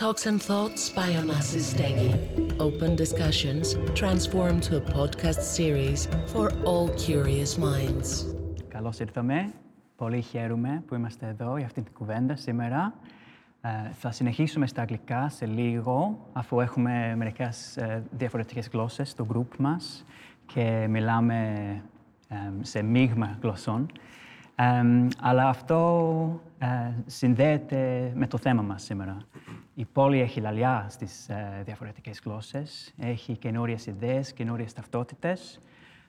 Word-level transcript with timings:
Talks 0.00 0.24
and 0.24 0.40
Thoughts 0.50 0.82
by 0.98 1.08
Onassis 1.20 1.66
Stegi. 1.74 2.10
Open 2.58 2.96
discussions 2.96 3.76
transformed 4.00 4.62
to 4.68 4.76
a 4.76 4.80
podcast 4.80 5.42
series 5.58 6.08
for 6.32 6.46
all 6.64 6.88
curious 6.88 7.58
minds. 7.58 8.24
Καλώς 8.68 8.98
ήρθαμε. 8.98 9.52
Πολύ 9.96 10.20
χαίρομαι 10.20 10.82
που 10.86 10.94
είμαστε 10.94 11.26
εδώ 11.26 11.56
για 11.56 11.66
αυτήν 11.66 11.84
την 11.84 11.92
κουβέντα 11.92 12.36
σήμερα. 12.36 12.94
Ε, 13.60 13.68
θα 13.92 14.10
συνεχίσουμε 14.10 14.66
στα 14.66 14.80
αγγλικά 14.80 15.28
σε 15.28 15.46
λίγο, 15.46 16.26
αφού 16.32 16.60
έχουμε 16.60 17.14
μερικές 17.16 17.76
ε, 17.76 18.02
διαφορετικές 18.10 18.68
γλώσσες 18.68 19.10
στο 19.10 19.26
group 19.34 19.56
μας 19.58 20.04
και 20.46 20.86
μιλάμε 20.88 21.54
ε, 22.28 22.36
σε 22.60 22.82
μείγμα 22.82 23.38
γλωσσών. 23.42 23.86
Ε, 24.60 25.08
αλλά 25.20 25.48
αυτό 25.48 26.40
ε, 26.58 26.66
συνδέεται 27.06 28.12
με 28.14 28.26
το 28.26 28.38
θέμα 28.38 28.62
μας 28.62 28.82
σήμερα. 28.82 29.16
Η 29.74 29.84
πόλη 29.84 30.20
έχει 30.20 30.40
λαλιά 30.40 30.86
στις 30.88 31.28
ε, 31.28 31.62
διαφορετικές 31.64 32.20
γλώσσες, 32.24 32.94
έχει 32.98 33.36
καινούριες 33.36 33.86
ιδέες, 33.86 34.32
καινούριες 34.32 34.72
ταυτότητες. 34.72 35.60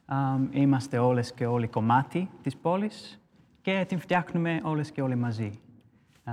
Ε, 0.05 0.59
είμαστε 0.59 0.97
όλες 0.97 1.33
και 1.33 1.45
όλοι 1.45 1.67
κομμάτι 1.67 2.29
της 2.41 2.57
πόλης 2.57 3.21
και 3.61 3.85
την 3.87 3.99
φτιάχνουμε 3.99 4.59
όλες 4.63 4.91
και 4.91 5.01
όλοι 5.01 5.15
μαζί. 5.15 5.51
Um, 6.25 6.31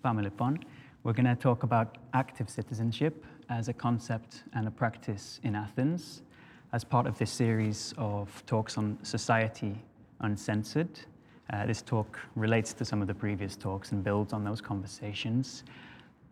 πάμε 0.00 0.22
λοιπόν. 0.22 0.58
We're 1.04 1.14
going 1.14 1.36
to 1.36 1.48
talk 1.48 1.62
about 1.62 1.88
active 2.12 2.48
citizenship 2.56 3.14
as 3.46 3.68
a 3.68 3.72
concept 3.86 4.44
and 4.52 4.66
a 4.66 4.72
practice 4.80 5.40
in 5.42 5.54
Athens 5.54 6.22
as 6.70 6.84
part 6.84 7.06
of 7.06 7.14
this 7.18 7.30
series 7.30 7.94
of 7.96 8.26
talks 8.46 8.76
on 8.76 8.96
society 9.02 9.74
uncensored. 10.20 11.07
Uh, 11.52 11.64
this 11.66 11.80
talk 11.80 12.18
relates 12.36 12.72
to 12.74 12.84
some 12.84 13.00
of 13.00 13.08
the 13.08 13.14
previous 13.14 13.56
talks 13.56 13.92
and 13.92 14.04
builds 14.04 14.32
on 14.32 14.44
those 14.44 14.60
conversations. 14.60 15.64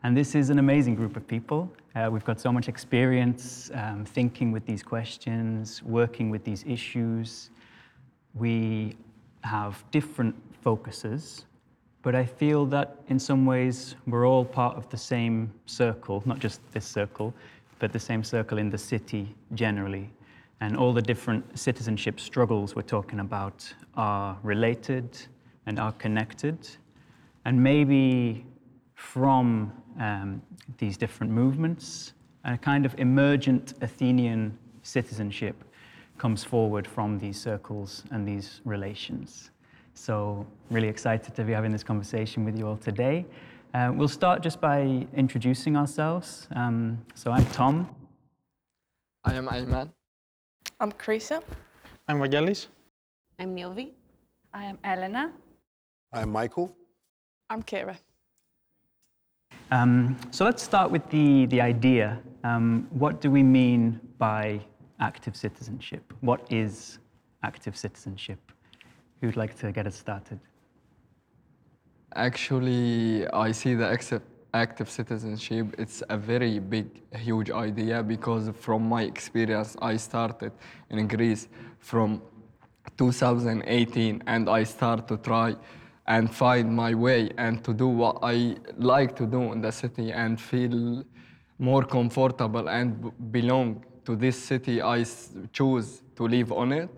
And 0.02 0.16
this 0.16 0.34
is 0.34 0.50
an 0.50 0.58
amazing 0.58 0.94
group 0.94 1.16
of 1.16 1.26
people. 1.26 1.72
Uh, 1.94 2.08
we've 2.12 2.24
got 2.24 2.38
so 2.38 2.52
much 2.52 2.68
experience 2.68 3.70
um, 3.74 4.04
thinking 4.04 4.52
with 4.52 4.66
these 4.66 4.82
questions, 4.82 5.82
working 5.82 6.30
with 6.30 6.44
these 6.44 6.64
issues. 6.66 7.50
We 8.34 8.96
have 9.42 9.82
different 9.90 10.34
focuses, 10.60 11.46
but 12.02 12.14
I 12.14 12.26
feel 12.26 12.66
that 12.66 12.96
in 13.08 13.18
some 13.18 13.46
ways 13.46 13.96
we're 14.06 14.28
all 14.28 14.44
part 14.44 14.76
of 14.76 14.88
the 14.90 14.98
same 14.98 15.50
circle, 15.64 16.22
not 16.26 16.38
just 16.38 16.60
this 16.72 16.84
circle, 16.84 17.32
but 17.78 17.92
the 17.92 17.98
same 17.98 18.22
circle 18.22 18.58
in 18.58 18.70
the 18.70 18.78
city 18.78 19.34
generally. 19.54 20.10
And 20.60 20.76
all 20.76 20.92
the 20.92 21.02
different 21.02 21.58
citizenship 21.58 22.18
struggles 22.18 22.74
we're 22.74 22.82
talking 22.82 23.20
about 23.20 23.72
are 23.94 24.38
related 24.42 25.18
and 25.66 25.78
are 25.78 25.92
connected. 25.92 26.68
And 27.44 27.62
maybe 27.62 28.46
from 28.94 29.72
um, 30.00 30.42
these 30.78 30.96
different 30.96 31.32
movements, 31.32 32.14
a 32.44 32.56
kind 32.56 32.86
of 32.86 32.94
emergent 32.98 33.74
Athenian 33.82 34.56
citizenship 34.82 35.64
comes 36.18 36.42
forward 36.42 36.86
from 36.86 37.18
these 37.18 37.38
circles 37.38 38.04
and 38.10 38.26
these 38.26 38.60
relations. 38.64 39.50
So, 39.94 40.46
really 40.70 40.88
excited 40.88 41.34
to 41.34 41.44
be 41.44 41.52
having 41.52 41.72
this 41.72 41.82
conversation 41.82 42.44
with 42.44 42.58
you 42.58 42.68
all 42.68 42.76
today. 42.76 43.26
Uh, 43.74 43.92
we'll 43.94 44.08
start 44.08 44.42
just 44.42 44.60
by 44.60 45.06
introducing 45.14 45.76
ourselves. 45.76 46.48
Um, 46.54 47.02
so, 47.14 47.30
I'm 47.30 47.46
Tom. 47.46 47.88
I 49.24 49.34
am 49.34 49.48
Ayman. 49.48 49.95
I'm 50.78 50.92
Krisa. 50.92 51.42
I'm 52.06 52.18
Vangelis. 52.18 52.66
I'm 53.38 53.56
Milvi. 53.56 53.92
I 54.52 54.64
am 54.64 54.78
Elena. 54.84 55.32
I'm 56.12 56.30
Michael. 56.30 56.70
I'm 57.48 57.62
Kira. 57.62 57.96
Um, 59.70 60.18
so, 60.30 60.44
let's 60.44 60.62
start 60.62 60.90
with 60.90 61.08
the, 61.08 61.46
the 61.46 61.62
idea. 61.62 62.20
Um, 62.44 62.88
what 62.90 63.22
do 63.22 63.30
we 63.30 63.42
mean 63.42 63.98
by 64.18 64.60
active 65.00 65.34
citizenship? 65.34 66.12
What 66.20 66.46
is 66.50 66.98
active 67.42 67.74
citizenship? 67.74 68.38
Who'd 69.22 69.36
like 69.36 69.58
to 69.60 69.72
get 69.72 69.86
us 69.86 69.96
started? 69.96 70.38
Actually, 72.14 73.26
I 73.28 73.50
see 73.52 73.74
the 73.74 73.90
accept, 73.90 74.26
active 74.56 74.88
citizenship. 74.90 75.74
It's 75.78 76.02
a 76.08 76.16
very 76.16 76.58
big, 76.58 76.86
huge 77.14 77.50
idea 77.50 78.02
because 78.02 78.50
from 78.60 78.88
my 78.88 79.02
experience, 79.02 79.76
I 79.80 79.96
started 79.96 80.52
in 80.90 81.06
Greece 81.08 81.48
from 81.78 82.22
2018, 82.96 84.22
and 84.26 84.48
I 84.48 84.64
start 84.64 85.08
to 85.08 85.16
try 85.16 85.56
and 86.06 86.32
find 86.32 86.74
my 86.74 86.94
way 86.94 87.30
and 87.36 87.64
to 87.64 87.74
do 87.74 87.88
what 87.88 88.18
I 88.22 88.56
like 88.78 89.16
to 89.16 89.26
do 89.26 89.52
in 89.52 89.60
the 89.60 89.72
city 89.72 90.12
and 90.12 90.40
feel 90.40 91.04
more 91.58 91.84
comfortable 91.84 92.68
and 92.68 93.12
belong 93.32 93.84
to 94.04 94.14
this 94.14 94.36
city 94.50 94.80
I 94.80 95.04
choose 95.52 96.02
to 96.16 96.28
live 96.28 96.52
on 96.52 96.72
it. 96.72 96.90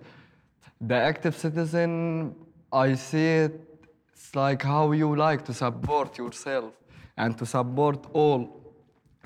The 0.81 0.95
active 0.95 1.37
citizen, 1.37 2.35
I 2.73 2.95
see 2.95 3.29
it, 3.45 3.69
it's 4.13 4.35
like 4.35 4.63
how 4.63 4.93
you 4.93 5.17
like 5.17 5.45
to 5.47 5.55
support 5.55 6.19
yourself 6.19 6.73
and 7.19 7.37
to 7.37 7.45
support 7.45 8.07
all 8.15 8.41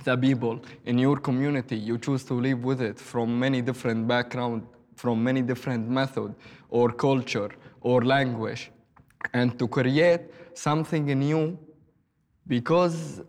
the 0.05 0.17
people 0.17 0.61
in 0.85 0.99
your 0.99 1.19
community. 1.19 1.77
You 1.77 1.99
choose 1.99 2.25
to 2.25 2.35
live 2.35 2.65
with 2.65 2.81
it 2.81 2.99
from 2.99 3.39
many 3.39 3.63
different 3.63 4.09
background, 4.09 4.67
from 4.97 5.23
many 5.23 5.43
different 5.43 5.89
method 5.89 6.35
or 6.71 6.91
culture 6.91 7.51
or 7.81 8.03
language, 8.03 8.71
and 9.33 9.57
to 9.59 9.69
create 9.69 10.23
something 10.55 11.05
new 11.07 11.59
because 12.47 13.21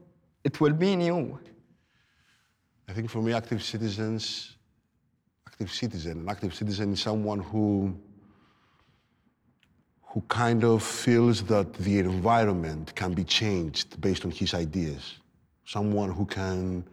it 0.43 0.59
will 0.59 0.73
be 0.73 0.95
new. 0.95 1.39
I 2.87 2.93
think 2.93 3.09
for 3.09 3.21
me, 3.21 3.33
active 3.33 3.61
citizens, 3.63 4.55
active 5.47 5.71
citizen, 5.71 6.19
an 6.21 6.29
active 6.29 6.53
citizen 6.53 6.93
is 6.93 7.01
someone 7.01 7.39
who 7.39 7.95
who 10.13 10.21
kind 10.27 10.63
of 10.63 10.83
feels 10.83 11.41
that 11.43 11.73
the 11.73 11.97
environment 11.97 12.93
can 12.95 13.13
be 13.13 13.23
changed 13.23 13.99
based 13.99 14.23
on 14.25 14.31
his 14.31 14.53
ideas. 14.53 15.15
Someone 15.65 16.11
who 16.11 16.25
can 16.25 16.83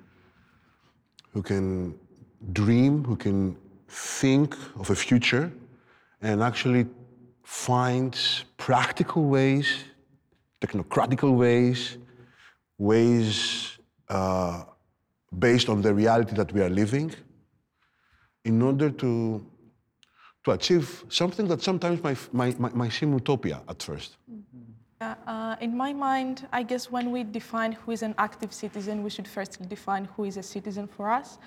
who 1.32 1.42
can 1.42 1.94
dream, 2.52 3.04
who 3.04 3.16
can 3.16 3.56
think 3.88 4.56
of 4.78 4.88
a 4.90 4.94
future 4.94 5.52
and 6.22 6.42
actually 6.42 6.86
finds 7.42 8.44
practical 8.56 9.24
ways, 9.24 9.68
technocratical 10.60 11.36
ways, 11.36 11.98
ways 12.78 13.78
uh, 14.08 14.64
based 15.38 15.68
on 15.68 15.82
the 15.82 15.92
reality 15.92 16.34
that 16.34 16.52
we 16.52 16.60
are 16.62 16.70
living 16.70 17.12
in 18.44 18.62
order 18.62 18.90
to, 18.90 19.44
to 20.44 20.52
achieve 20.52 21.04
something 21.08 21.46
that 21.48 21.62
sometimes 21.62 22.02
might, 22.02 22.32
might, 22.32 22.74
might, 22.74 22.92
seem 22.92 23.12
utopia 23.12 23.60
at 23.68 23.82
first. 23.82 24.16
Uh, 25.00 25.14
uh, 25.26 25.56
in 25.60 25.76
my 25.76 25.92
mind, 25.92 26.46
I 26.52 26.62
guess 26.62 26.90
when 26.90 27.10
we 27.10 27.24
define 27.24 27.72
who 27.72 27.92
is 27.92 28.02
an 28.02 28.14
active 28.18 28.52
citizen, 28.52 29.02
we 29.02 29.10
should 29.10 29.28
first 29.28 29.68
define 29.68 30.04
who 30.16 30.24
is 30.24 30.36
a 30.36 30.42
citizen 30.42 30.86
for 30.86 31.10
us. 31.10 31.38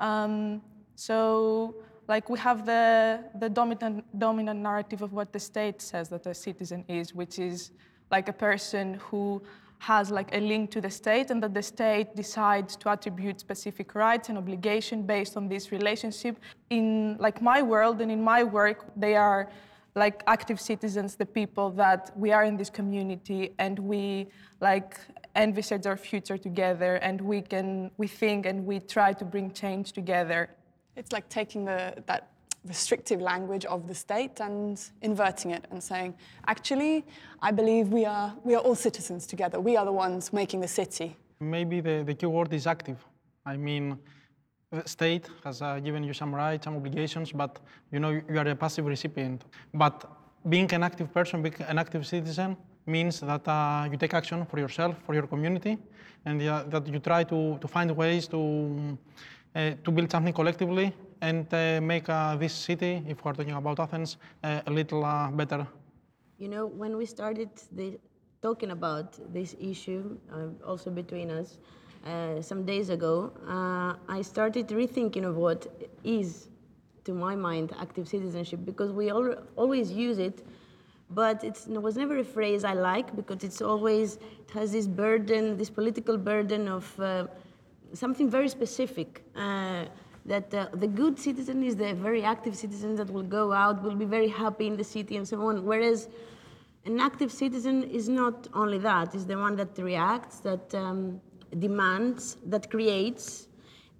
Um, 0.00 0.62
so, 0.96 1.74
like 2.08 2.28
we 2.28 2.38
have 2.38 2.66
the, 2.66 3.24
the 3.38 3.48
dominant, 3.48 4.04
dominant 4.18 4.60
narrative 4.60 5.02
of 5.02 5.12
what 5.12 5.32
the 5.32 5.40
state 5.40 5.80
says 5.80 6.08
that 6.08 6.26
a 6.26 6.34
citizen 6.34 6.84
is, 6.88 7.14
which 7.14 7.38
is 7.38 7.70
like 8.10 8.28
a 8.28 8.32
person 8.32 8.94
who 8.94 9.42
has 9.82 10.12
like 10.12 10.30
a 10.32 10.38
link 10.38 10.70
to 10.70 10.80
the 10.80 10.88
state 10.88 11.30
and 11.32 11.42
that 11.42 11.54
the 11.54 11.62
state 11.62 12.14
decides 12.14 12.76
to 12.76 12.88
attribute 12.88 13.40
specific 13.40 13.96
rights 13.96 14.28
and 14.28 14.38
obligation 14.38 15.02
based 15.02 15.36
on 15.36 15.48
this 15.48 15.72
relationship. 15.72 16.38
In 16.70 17.16
like 17.18 17.42
my 17.42 17.62
world 17.62 18.00
and 18.00 18.10
in 18.10 18.22
my 18.22 18.44
work, 18.44 18.86
they 18.96 19.16
are 19.16 19.50
like 19.96 20.22
active 20.28 20.60
citizens, 20.60 21.16
the 21.16 21.26
people 21.26 21.70
that 21.70 22.12
we 22.16 22.30
are 22.30 22.44
in 22.44 22.56
this 22.56 22.70
community 22.70 23.54
and 23.58 23.76
we 23.80 24.28
like 24.60 25.00
envisage 25.34 25.84
our 25.84 25.96
future 25.96 26.38
together 26.38 26.92
and 26.96 27.20
we 27.20 27.42
can 27.42 27.90
we 27.96 28.06
think 28.06 28.46
and 28.46 28.64
we 28.64 28.78
try 28.78 29.12
to 29.12 29.24
bring 29.24 29.50
change 29.50 29.90
together. 29.90 30.48
It's 30.94 31.10
like 31.10 31.28
taking 31.28 31.64
the, 31.64 31.80
that 32.06 32.31
restrictive 32.64 33.20
language 33.20 33.64
of 33.64 33.88
the 33.88 33.94
state 33.94 34.40
and 34.40 34.80
inverting 35.02 35.50
it 35.50 35.66
and 35.70 35.82
saying, 35.82 36.14
actually, 36.46 37.04
I 37.40 37.50
believe 37.50 37.88
we 37.88 38.04
are, 38.04 38.34
we 38.44 38.54
are 38.54 38.60
all 38.60 38.74
citizens 38.74 39.26
together. 39.26 39.60
We 39.60 39.76
are 39.76 39.84
the 39.84 39.92
ones 39.92 40.32
making 40.32 40.60
the 40.60 40.68
city. 40.68 41.16
Maybe 41.40 41.80
the, 41.80 42.04
the 42.06 42.14
key 42.14 42.26
word 42.26 42.52
is 42.52 42.66
active. 42.66 43.04
I 43.44 43.56
mean, 43.56 43.98
the 44.70 44.88
state 44.88 45.28
has 45.44 45.60
uh, 45.60 45.80
given 45.80 46.04
you 46.04 46.12
some 46.12 46.34
rights, 46.34 46.64
some 46.64 46.76
obligations, 46.76 47.32
but 47.32 47.58
you 47.90 47.98
know 47.98 48.10
you 48.10 48.38
are 48.38 48.48
a 48.48 48.54
passive 48.54 48.86
recipient. 48.86 49.44
But 49.74 50.08
being 50.48 50.72
an 50.72 50.82
active 50.82 51.12
person, 51.12 51.42
being 51.42 51.56
an 51.68 51.78
active 51.78 52.06
citizen, 52.06 52.56
means 52.86 53.20
that 53.20 53.46
uh, 53.46 53.88
you 53.90 53.96
take 53.96 54.14
action 54.14 54.46
for 54.46 54.58
yourself, 54.58 54.96
for 55.04 55.14
your 55.14 55.26
community, 55.26 55.78
and 56.24 56.40
uh, 56.42 56.64
that 56.68 56.86
you 56.86 57.00
try 57.00 57.24
to, 57.24 57.58
to 57.58 57.68
find 57.68 57.90
ways 57.96 58.26
to, 58.28 58.98
uh, 59.54 59.72
to 59.84 59.90
build 59.90 60.10
something 60.10 60.32
collectively 60.32 60.92
and 61.22 61.46
uh, 61.54 61.80
make 61.80 62.08
uh, 62.08 62.36
this 62.36 62.52
city, 62.52 63.02
if 63.08 63.24
we're 63.24 63.32
talking 63.32 63.54
about 63.54 63.78
Athens, 63.78 64.18
a 64.42 64.70
little 64.70 65.04
uh, 65.04 65.30
better. 65.30 65.66
You 66.38 66.48
know, 66.48 66.66
when 66.66 66.96
we 66.96 67.06
started 67.06 67.48
the, 67.70 67.98
talking 68.42 68.72
about 68.72 69.32
this 69.32 69.54
issue, 69.60 70.18
also 70.66 70.90
between 70.90 71.30
us, 71.30 71.58
some 72.40 72.66
days 72.66 72.90
ago, 72.90 73.32
I 74.08 74.20
started 74.22 74.66
rethinking 74.68 75.24
of 75.24 75.36
what 75.36 75.66
is, 76.02 76.48
to 77.04 77.14
my 77.14 77.36
mind, 77.36 77.72
active 77.80 78.08
citizenship 78.08 78.60
because 78.64 78.90
we 78.90 79.08
al- 79.10 79.44
always 79.54 79.92
use 79.92 80.18
it, 80.18 80.44
but 81.10 81.44
it 81.44 81.56
was 81.68 81.96
never 81.96 82.18
a 82.18 82.24
phrase 82.24 82.64
I 82.64 82.72
like 82.72 83.14
because 83.14 83.44
it's 83.44 83.62
always 83.62 84.16
it 84.16 84.50
has 84.54 84.72
this 84.72 84.88
burden, 84.88 85.56
this 85.56 85.70
political 85.70 86.18
burden 86.18 86.66
of 86.66 86.98
uh, 86.98 87.28
something 87.92 88.28
very 88.28 88.48
specific. 88.48 89.22
Uh, 89.36 89.84
that 90.26 90.54
uh, 90.54 90.68
the 90.74 90.86
good 90.86 91.18
citizen 91.18 91.62
is 91.62 91.76
the 91.76 91.94
very 91.94 92.22
active 92.22 92.56
citizen 92.56 92.94
that 92.96 93.10
will 93.10 93.22
go 93.22 93.52
out, 93.52 93.82
will 93.82 93.96
be 93.96 94.04
very 94.04 94.28
happy 94.28 94.66
in 94.66 94.76
the 94.76 94.84
city 94.84 95.16
and 95.16 95.26
so 95.26 95.40
on. 95.48 95.64
Whereas 95.64 96.08
an 96.84 97.00
active 97.00 97.32
citizen 97.32 97.82
is 97.84 98.08
not 98.08 98.48
only 98.54 98.78
that, 98.78 99.14
is 99.14 99.26
the 99.26 99.36
one 99.36 99.56
that 99.56 99.76
reacts, 99.78 100.38
that 100.40 100.74
um, 100.74 101.20
demands, 101.58 102.36
that 102.46 102.70
creates. 102.70 103.48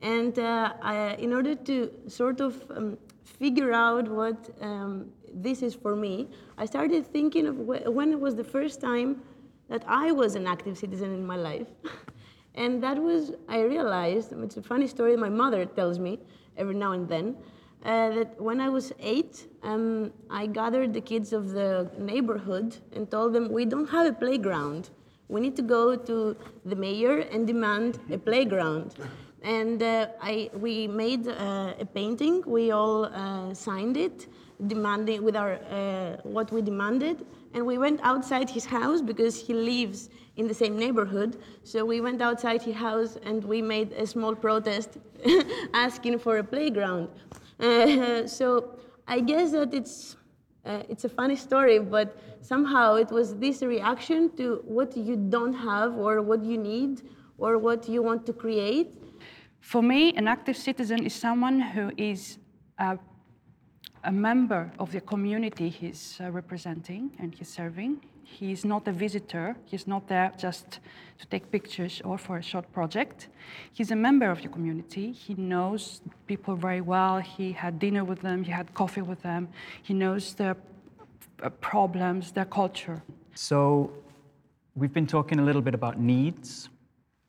And 0.01 0.39
uh, 0.39 0.75
I, 0.83 1.15
in 1.15 1.33
order 1.33 1.55
to 1.55 1.91
sort 2.09 2.41
of 2.41 2.63
um, 2.71 2.99
figure 3.25 3.73
out 3.73 4.09
what 4.09 4.51
um, 4.61 5.11
this 5.33 5.63
is 5.63 5.75
for 5.75 5.95
me, 5.97 6.29
I 6.59 6.67
started 6.67 7.07
thinking 7.07 7.47
of 7.47 7.57
wh- 7.57 7.87
when 7.87 8.13
it 8.13 8.19
was 8.19 8.35
the 8.35 8.45
first 8.45 8.81
time 8.81 9.23
that 9.69 9.85
I 9.87 10.13
was 10.13 10.35
an 10.35 10.47
active 10.47 10.77
citizen 10.77 11.13
in 11.13 11.25
my 11.25 11.37
life. 11.37 11.69
And 12.55 12.83
that 12.83 12.99
was, 12.99 13.33
I 13.49 13.61
realized, 13.63 14.33
it's 14.33 14.57
a 14.57 14.63
funny 14.63 14.87
story 14.87 15.17
my 15.17 15.29
mother 15.29 15.65
tells 15.65 15.99
me 15.99 16.19
every 16.57 16.75
now 16.75 16.93
and 16.93 17.09
then, 17.09 17.37
uh, 17.85 18.11
that 18.11 18.41
when 18.41 18.61
I 18.61 18.69
was 18.69 18.93
eight, 19.01 19.47
um, 19.63 20.13
I 20.31 20.47
gathered 20.47 20.93
the 20.93 21.01
kids 21.01 21.33
of 21.33 21.51
the 21.51 21.91
neighborhood 21.99 22.77
and 22.95 23.11
told 23.11 23.33
them, 23.33 23.51
we 23.51 23.65
don't 23.65 23.89
have 23.89 24.07
a 24.07 24.13
playground. 24.13 24.91
We 25.29 25.41
need 25.41 25.57
to 25.57 25.63
go 25.63 25.97
to 25.97 26.37
the 26.65 26.77
mayor 26.77 27.21
and 27.21 27.47
demand 27.47 27.99
a 28.11 28.19
playground. 28.19 28.95
And 29.43 29.83
uh, 29.83 30.09
I, 30.21 30.51
we 30.55 30.87
made 30.87 31.27
uh, 31.27 31.75
a 31.81 31.85
painting, 31.85 32.45
we 32.47 32.71
all 32.71 33.07
uh, 33.07 33.53
signed 33.55 33.97
it, 33.97 34.29
demanding 34.69 35.25
with 35.25 35.35
our, 35.35 35.55
uh, 35.55 36.19
what 36.23 36.53
we 36.53 36.63
demanded, 36.63 37.27
and 37.55 37.67
we 37.67 37.79
went 37.79 37.99
outside 38.03 38.49
his 38.49 38.65
house 38.65 39.01
because 39.01 39.37
he 39.37 39.55
lives 39.55 40.11
in 40.37 40.49
the 40.49 40.55
same 40.55 40.79
neighborhood. 40.79 41.37
So 41.63 41.85
we 41.85 42.01
went 42.01 42.23
outside 42.23 42.63
his 42.63 42.77
house 42.77 43.19
and 43.25 43.45
we 43.45 43.61
made 43.61 43.93
a 43.93 44.07
small 44.07 44.35
protest 44.35 44.99
asking 45.75 46.19
for 46.19 46.39
a 46.39 46.45
playground. 46.45 47.09
Uh, 47.61 48.27
so 48.27 48.79
I 49.07 49.21
guess 49.21 49.53
that 49.53 49.75
it's, 49.75 50.17
uh, 50.65 50.83
it's 50.89 51.05
a 51.05 51.09
funny 51.09 51.37
story, 51.37 51.79
but 51.79 52.17
somehow 52.41 52.95
it 52.95 53.11
was 53.11 53.37
this 53.37 53.63
reaction 53.63 54.31
to 54.37 54.63
what 54.65 54.97
you 54.97 55.17
don't 55.17 55.53
have 55.53 55.97
or 55.97 56.23
what 56.23 56.43
you 56.45 56.59
need 56.59 57.03
or 57.39 57.59
what 57.59 57.89
you 57.89 58.03
want 58.03 58.25
to 58.27 58.33
create. 58.33 58.95
For 59.61 59.83
me, 59.83 60.13
an 60.15 60.27
active 60.29 60.57
citizen 60.57 61.05
is 61.05 61.15
someone 61.15 61.61
who 61.61 61.93
is 61.97 62.39
a, 62.79 62.99
a 64.05 64.13
member 64.13 64.73
of 64.79 64.91
the 64.93 65.01
community 65.01 65.69
he's 65.69 66.19
uh, 66.21 66.31
representing 66.31 67.13
and 67.19 67.35
he's 67.35 67.49
serving. 67.49 68.01
He's 68.25 68.65
not 68.65 68.89
a 68.89 68.93
visitor. 68.93 69.57
He's 69.65 69.87
not 69.87 70.09
there 70.09 70.33
just 70.39 70.81
to 71.19 71.27
take 71.27 71.51
pictures 71.51 72.03
or 72.05 72.19
for 72.19 72.39
a 72.39 72.43
short 72.43 72.71
project. 72.73 73.29
He's 73.73 73.91
a 73.91 73.97
member 73.97 74.31
of 74.31 74.41
your 74.41 74.51
community. 74.51 75.13
He 75.13 75.35
knows 75.35 76.01
people 76.27 76.57
very 76.57 76.81
well. 76.81 77.19
He 77.19 77.53
had 77.53 77.79
dinner 77.79 78.05
with 78.05 78.21
them. 78.21 78.45
He 78.45 78.51
had 78.51 78.73
coffee 78.75 79.03
with 79.03 79.23
them. 79.23 79.49
He 79.83 79.95
knows 79.95 80.35
their 80.35 80.57
uh, 81.43 81.51
problems, 81.61 82.33
their 82.33 82.45
culture. 82.45 83.03
So, 83.35 83.93
we've 84.75 84.93
been 84.93 85.07
talking 85.07 85.39
a 85.39 85.43
little 85.43 85.63
bit 85.63 85.75
about 85.75 85.99
needs 86.01 86.69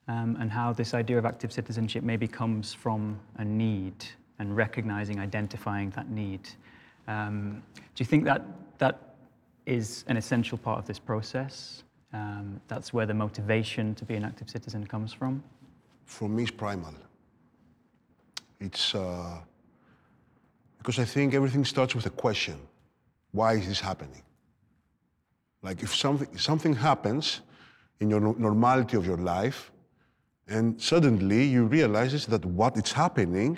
um, 0.07 0.37
and 0.39 0.51
how 0.51 0.73
this 0.73 0.93
idea 0.93 1.17
of 1.17 1.25
active 1.25 1.51
citizenship 1.51 2.03
maybe 2.03 2.27
comes 2.27 2.73
from 2.73 3.19
a 3.37 3.45
need 3.45 4.05
and 4.39 4.55
recognizing, 4.55 5.19
identifying 5.19 5.89
that 5.91 6.09
need. 6.09 6.41
Um, 7.07 7.63
do 7.73 8.01
you 8.01 8.05
think 8.05 8.23
that 8.25 8.45
that 8.77 9.12
is 9.65 10.03
an 10.07 10.17
essential 10.17 10.57
part 10.57 10.79
of 10.79 10.85
this 10.85 10.99
process? 10.99 11.83
Um, 12.13 12.61
that's 12.67 12.93
where 12.93 13.05
the 13.05 13.13
motivation 13.13 13.95
to 13.95 14.05
be 14.05 14.15
an 14.15 14.23
active 14.23 14.49
citizen 14.49 14.85
comes 14.85 15.13
from? 15.13 15.43
For 16.05 16.29
me, 16.29 16.43
it's 16.43 16.51
primal. 16.51 16.93
It's 18.59 18.93
uh, 18.93 19.39
because 20.77 20.99
I 20.99 21.05
think 21.05 21.33
everything 21.33 21.65
starts 21.65 21.95
with 21.95 22.05
a 22.05 22.09
question 22.09 22.59
why 23.31 23.53
is 23.53 23.67
this 23.67 23.79
happening? 23.79 24.21
Like, 25.63 25.81
if 25.81 25.95
something, 25.95 26.37
something 26.37 26.75
happens 26.75 27.41
in 27.99 28.09
your 28.09 28.19
no- 28.19 28.35
normality 28.37 28.95
of 28.95 29.05
your 29.05 29.17
life, 29.17 29.71
and 30.47 30.79
suddenly 30.79 31.43
you 31.43 31.65
realize 31.65 32.25
that 32.27 32.45
what 32.45 32.77
is 32.77 32.91
happening, 32.91 33.57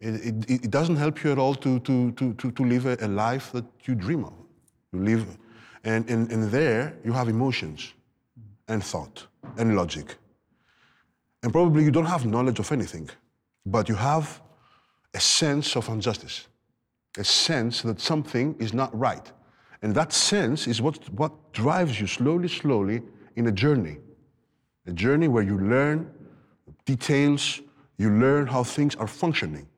it, 0.00 0.14
it, 0.48 0.64
it 0.64 0.70
doesn't 0.70 0.96
help 0.96 1.22
you 1.22 1.30
at 1.30 1.38
all 1.38 1.54
to, 1.54 1.78
to, 1.80 2.12
to, 2.12 2.34
to, 2.34 2.64
live 2.64 2.86
a, 2.86 2.96
a 3.00 3.08
life 3.08 3.52
that 3.52 3.64
you 3.84 3.94
dream 3.94 4.24
of. 4.24 4.32
You 4.92 5.00
live, 5.00 5.38
and, 5.84 6.08
in, 6.08 6.30
and 6.30 6.50
there 6.50 6.96
you 7.04 7.12
have 7.12 7.28
emotions 7.28 7.92
and 8.68 8.82
thought 8.82 9.26
and 9.56 9.76
logic. 9.76 10.16
And 11.42 11.52
probably 11.52 11.84
you 11.84 11.90
don't 11.90 12.06
have 12.06 12.26
knowledge 12.26 12.58
of 12.58 12.70
anything, 12.72 13.08
but 13.64 13.88
you 13.88 13.94
have 13.94 14.40
a 15.14 15.20
sense 15.20 15.76
of 15.76 15.88
injustice, 15.88 16.48
a 17.16 17.24
sense 17.24 17.82
that 17.82 18.00
something 18.00 18.56
is 18.58 18.74
not 18.74 18.96
right. 18.98 19.30
And 19.82 19.94
that 19.94 20.12
sense 20.12 20.66
is 20.66 20.82
what, 20.82 21.08
what 21.12 21.52
drives 21.52 22.00
you 22.00 22.06
slowly, 22.06 22.48
slowly 22.48 23.02
in 23.36 23.46
a 23.46 23.52
journey. 23.52 23.98
A 24.86 24.92
journey 24.92 25.28
where 25.28 25.44
you 25.44 25.58
learn 25.58 26.10
details, 26.84 27.60
you 27.98 28.10
learn 28.10 28.46
how 28.46 28.64
things 28.64 28.96
are 28.96 29.06
functioning. 29.06 29.68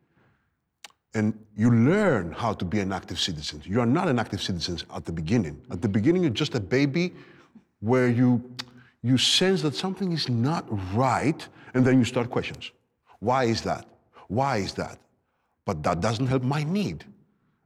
And 1.15 1.37
you 1.57 1.71
learn 1.71 2.33
how 2.33 2.53
to 2.53 2.65
be 2.65 2.79
an 2.81 2.93
active 2.93 3.19
citizen. 3.19 3.63
You 3.65 3.81
are 3.81 3.87
not 3.87 4.09
an 4.09 4.19
active 4.19 4.41
citizen 4.41 4.79
at 4.95 5.05
the 5.05 5.13
beginning. 5.13 5.61
At 5.71 5.83
the 5.83 5.89
beginning, 5.89 6.23
you're 6.23 6.31
just 6.31 6.55
a 6.55 6.61
baby 6.61 7.13
where 7.81 8.09
you, 8.09 8.43
you 9.03 9.19
sense 9.19 9.63
that 9.63 9.75
something 9.75 10.13
is 10.13 10.29
not 10.29 10.65
right, 10.95 11.47
and 11.75 11.85
then 11.85 11.99
you 11.99 12.05
start 12.05 12.31
questions. 12.31 12.71
Why 13.19 13.45
is 13.45 13.61
that? 13.63 13.87
Why 14.29 14.59
is 14.59 14.73
that? 14.75 14.99
But 15.65 15.83
that 15.83 16.01
doesn't 16.01 16.27
help 16.27 16.43
my 16.43 16.63
need. 16.63 17.05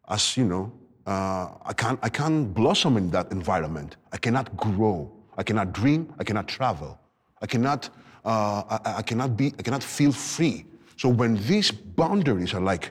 As 0.09 0.37
you 0.37 0.45
know, 0.45 0.73
uh, 1.07 1.49
I, 1.65 1.75
can't, 1.75 1.99
I 2.03 2.09
can't 2.09 2.55
blossom 2.55 2.97
in 2.97 3.11
that 3.11 3.31
environment. 3.31 3.97
I 4.13 4.17
cannot 4.17 4.57
grow. 4.57 5.13
I 5.37 5.43
cannot 5.43 5.73
dream. 5.73 6.13
I 6.19 6.25
cannot 6.25 6.49
travel. 6.49 6.99
I 7.43 7.47
cannot, 7.47 7.91
uh, 8.25 8.79
I, 8.85 8.95
I 8.99 9.03
cannot 9.03 9.37
be, 9.37 9.53
I 9.59 9.63
cannot 9.63 9.83
feel 9.83 10.13
free. 10.13 10.65
So 10.97 11.09
when 11.09 11.37
these 11.47 11.71
boundaries 11.71 12.55
are 12.55 12.61
like 12.61 12.91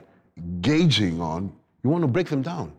gauging 0.60 1.20
on, 1.20 1.52
you 1.82 1.90
want 1.90 2.02
to 2.02 2.08
break 2.08 2.28
them 2.28 2.42
down. 2.42 2.72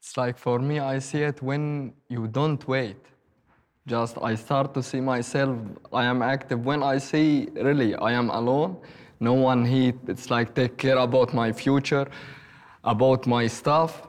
It's 0.00 0.16
like 0.16 0.38
for 0.38 0.58
me, 0.58 0.78
I 0.78 0.98
see 0.98 1.22
it 1.22 1.42
when 1.42 1.92
you 2.08 2.26
don't 2.26 2.66
wait. 2.66 2.96
Just 3.86 4.18
I 4.22 4.34
start 4.34 4.74
to 4.74 4.82
see 4.82 5.00
myself, 5.00 5.58
I 5.92 6.04
am 6.04 6.22
active. 6.22 6.64
When 6.64 6.82
I 6.82 6.98
see 6.98 7.48
really 7.54 7.94
I 7.96 8.12
am 8.12 8.30
alone, 8.30 8.76
no 9.20 9.32
one 9.32 9.64
here, 9.64 9.94
it's 10.06 10.30
like 10.30 10.54
take 10.54 10.76
care 10.76 10.98
about 10.98 11.34
my 11.34 11.52
future, 11.52 12.06
about 12.84 13.26
my 13.26 13.46
stuff. 13.46 14.06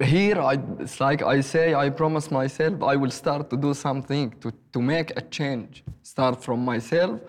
Here, 0.00 0.40
I, 0.40 0.58
it's 0.78 1.00
like 1.00 1.22
I 1.22 1.40
say, 1.40 1.74
I 1.74 1.90
promise 1.90 2.30
myself 2.30 2.82
I 2.82 2.94
will 2.94 3.10
start 3.10 3.50
to 3.50 3.56
do 3.56 3.74
something 3.74 4.30
to, 4.40 4.52
to 4.72 4.80
make 4.80 5.12
a 5.16 5.22
change. 5.22 5.82
Start 6.02 6.42
from 6.42 6.64
myself 6.64 7.20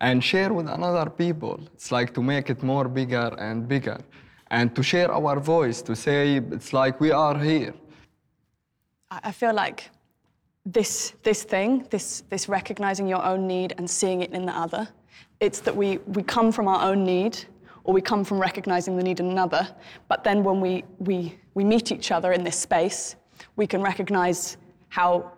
and 0.00 0.22
share 0.24 0.52
with 0.52 0.68
another 0.68 1.10
people. 1.10 1.60
It's 1.74 1.92
like 1.92 2.14
to 2.14 2.22
make 2.22 2.50
it 2.50 2.62
more 2.62 2.88
bigger 2.88 3.34
and 3.38 3.68
bigger. 3.68 3.98
And 4.50 4.74
to 4.74 4.82
share 4.82 5.12
our 5.12 5.38
voice, 5.38 5.82
to 5.82 5.94
say 5.94 6.36
it's 6.36 6.72
like 6.72 7.00
we 7.00 7.12
are 7.12 7.38
here. 7.38 7.74
I 9.10 9.32
feel 9.32 9.54
like 9.54 9.90
this, 10.64 11.14
this 11.22 11.42
thing, 11.42 11.86
this, 11.90 12.22
this 12.30 12.48
recognizing 12.48 13.06
your 13.06 13.24
own 13.24 13.46
need 13.46 13.74
and 13.78 13.88
seeing 13.88 14.22
it 14.22 14.32
in 14.32 14.46
the 14.46 14.56
other, 14.56 14.88
it's 15.40 15.60
that 15.60 15.74
we, 15.74 15.98
we 15.98 16.22
come 16.22 16.50
from 16.52 16.68
our 16.68 16.90
own 16.90 17.04
need 17.04 17.38
or 17.84 17.94
we 17.94 18.00
come 18.00 18.24
from 18.24 18.40
recognizing 18.40 18.96
the 18.96 19.02
need 19.02 19.20
in 19.20 19.30
another. 19.30 19.68
But 20.08 20.24
then 20.24 20.42
when 20.42 20.60
we, 20.60 20.84
we, 20.98 21.38
we 21.54 21.64
meet 21.64 21.92
each 21.92 22.10
other 22.10 22.32
in 22.32 22.44
this 22.44 22.56
space, 22.56 23.16
we 23.56 23.66
can 23.66 23.82
recognize 23.82 24.56
how 24.88 25.32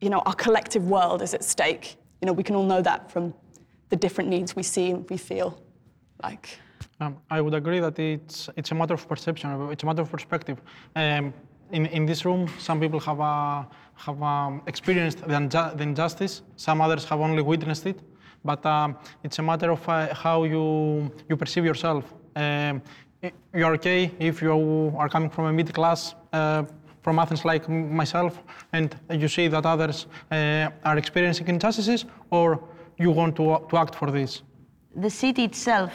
you 0.00 0.10
know, 0.10 0.20
our 0.20 0.34
collective 0.34 0.88
world 0.88 1.22
is 1.22 1.34
at 1.34 1.42
stake. 1.42 1.96
You 2.20 2.26
know, 2.26 2.32
we 2.32 2.42
can 2.42 2.54
all 2.54 2.64
know 2.64 2.82
that 2.82 3.10
from 3.10 3.34
the 3.88 3.96
different 3.96 4.30
needs 4.30 4.56
we 4.56 4.62
see 4.62 4.90
and 4.90 5.08
we 5.10 5.16
feel 5.16 5.58
like. 6.22 6.58
Um, 7.00 7.18
I 7.30 7.40
would 7.40 7.54
agree 7.54 7.80
that 7.80 7.98
it's, 7.98 8.48
it's 8.56 8.70
a 8.70 8.74
matter 8.74 8.94
of 8.94 9.06
perception, 9.08 9.70
it's 9.70 9.82
a 9.82 9.86
matter 9.86 10.02
of 10.02 10.10
perspective. 10.10 10.60
Um, 10.94 11.34
in, 11.72 11.86
in 11.86 12.06
this 12.06 12.24
room, 12.24 12.48
some 12.58 12.80
people 12.80 13.00
have, 13.00 13.20
uh, 13.20 13.64
have 13.96 14.22
um, 14.22 14.62
experienced 14.66 15.18
the, 15.18 15.34
unju- 15.34 15.76
the 15.76 15.82
injustice, 15.82 16.42
some 16.56 16.80
others 16.80 17.04
have 17.04 17.20
only 17.20 17.42
witnessed 17.42 17.86
it, 17.86 18.00
but 18.44 18.64
um, 18.64 18.96
it's 19.24 19.38
a 19.40 19.42
matter 19.42 19.72
of 19.72 19.88
uh, 19.88 20.14
how 20.14 20.44
you, 20.44 21.10
you 21.28 21.36
perceive 21.36 21.64
yourself. 21.64 22.04
Um, 22.34 22.82
you're 23.54 23.74
okay 23.74 24.12
if 24.18 24.40
you 24.40 24.94
are 24.96 25.08
coming 25.08 25.30
from 25.30 25.46
a 25.46 25.52
middle 25.52 25.72
class 25.72 26.14
uh, 26.32 26.64
from 27.02 27.18
Athens 27.18 27.44
like 27.44 27.68
myself, 27.68 28.42
and 28.72 28.96
you 29.10 29.28
see 29.28 29.48
that 29.48 29.66
others 29.66 30.06
uh, 30.30 30.68
are 30.84 30.98
experiencing 30.98 31.48
injustices, 31.48 32.04
or 32.30 32.60
you 32.98 33.10
want 33.10 33.36
to, 33.36 33.60
to 33.68 33.76
act 33.76 33.94
for 33.94 34.10
this? 34.10 34.42
The 34.94 35.10
city 35.10 35.44
itself 35.44 35.92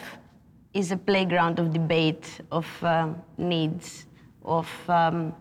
is 0.74 0.92
a 0.92 0.96
playground 0.96 1.58
of 1.58 1.72
debate, 1.72 2.40
of 2.50 2.66
um, 2.82 3.20
needs, 3.36 4.06
of 4.44 4.68
um, 4.88 5.34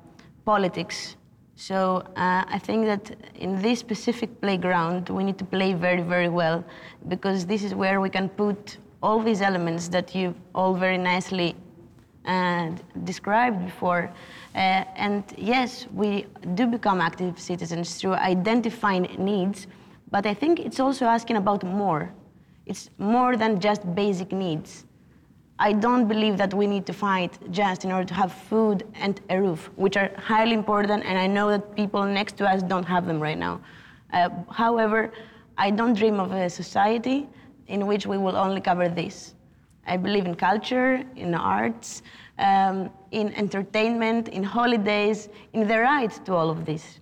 politics. 0.46 1.16
So 1.56 2.04
uh, 2.16 2.44
I 2.48 2.60
think 2.60 2.86
that 2.86 3.16
in 3.36 3.62
this 3.62 3.80
specific 3.80 4.42
playground, 4.42 5.10
we 5.10 5.24
need 5.24 5.38
to 5.38 5.46
play 5.46 5.74
very, 5.74 6.02
very 6.02 6.30
well 6.30 6.64
because 7.08 7.46
this 7.46 7.64
is 7.64 7.76
where 7.76 8.02
we 8.02 8.10
can 8.10 8.30
put 8.30 8.78
all 9.04 9.20
these 9.22 9.42
elements 9.42 9.88
that 9.90 10.14
you 10.16 10.34
all 10.54 10.74
very 10.74 10.98
nicely 10.98 11.56
uh, 12.26 12.72
described 13.04 13.66
before. 13.66 14.12
Uh, 14.54 14.84
and 14.96 15.24
yes, 15.38 15.88
we 15.94 16.26
do 16.56 16.68
become 16.68 17.02
active 17.02 17.40
citizens 17.40 17.96
through 17.96 18.14
identifying 18.14 19.04
needs, 19.18 19.68
but 20.12 20.26
I 20.26 20.34
think 20.34 20.60
it's 20.60 20.80
also 20.80 21.06
asking 21.06 21.38
about 21.38 21.64
more. 21.64 22.14
It's 22.66 22.90
more 22.98 23.36
than 23.38 23.60
just 23.60 23.96
basic 23.96 24.32
needs. 24.32 24.86
I 25.58 25.74
don't 25.74 26.08
believe 26.08 26.38
that 26.38 26.54
we 26.54 26.68
need 26.68 26.86
to 26.88 26.94
fight 26.94 27.38
just 27.52 27.86
in 27.86 27.92
order 27.92 28.08
to 28.08 28.14
have 28.14 28.32
food 28.34 28.84
and 28.96 29.22
a 29.30 29.40
roof, 29.40 29.70
which 29.76 29.96
are 29.96 30.12
highly 30.18 30.54
important, 30.54 31.06
and 31.06 31.18
I 31.18 31.28
know 31.28 31.50
that 31.50 31.76
people 31.76 32.04
next 32.04 32.36
to 32.38 32.50
us 32.50 32.62
don't 32.64 32.86
have 32.86 33.06
them 33.06 33.20
right 33.20 33.38
now. 33.38 33.62
Uh, 34.12 34.30
however, 34.50 35.12
I 35.58 35.70
don't 35.70 35.94
dream 35.94 36.20
of 36.20 36.32
a 36.32 36.50
society 36.50 37.30
in 37.68 37.88
which 37.88 38.06
we 38.06 38.18
will 38.18 38.36
only 38.36 38.60
cover 38.60 38.90
this. 38.90 39.36
I 39.86 39.98
believe 39.98 40.26
in 40.26 40.36
culture, 40.36 41.04
in 41.16 41.34
arts, 41.36 42.02
um, 42.40 42.90
in 43.12 43.34
entertainment, 43.36 44.28
in 44.30 44.44
holidays, 44.44 45.30
in 45.54 45.68
the 45.68 45.80
right 45.80 46.12
to 46.26 46.34
all 46.34 46.50
of 46.50 46.66
this. 46.66 47.00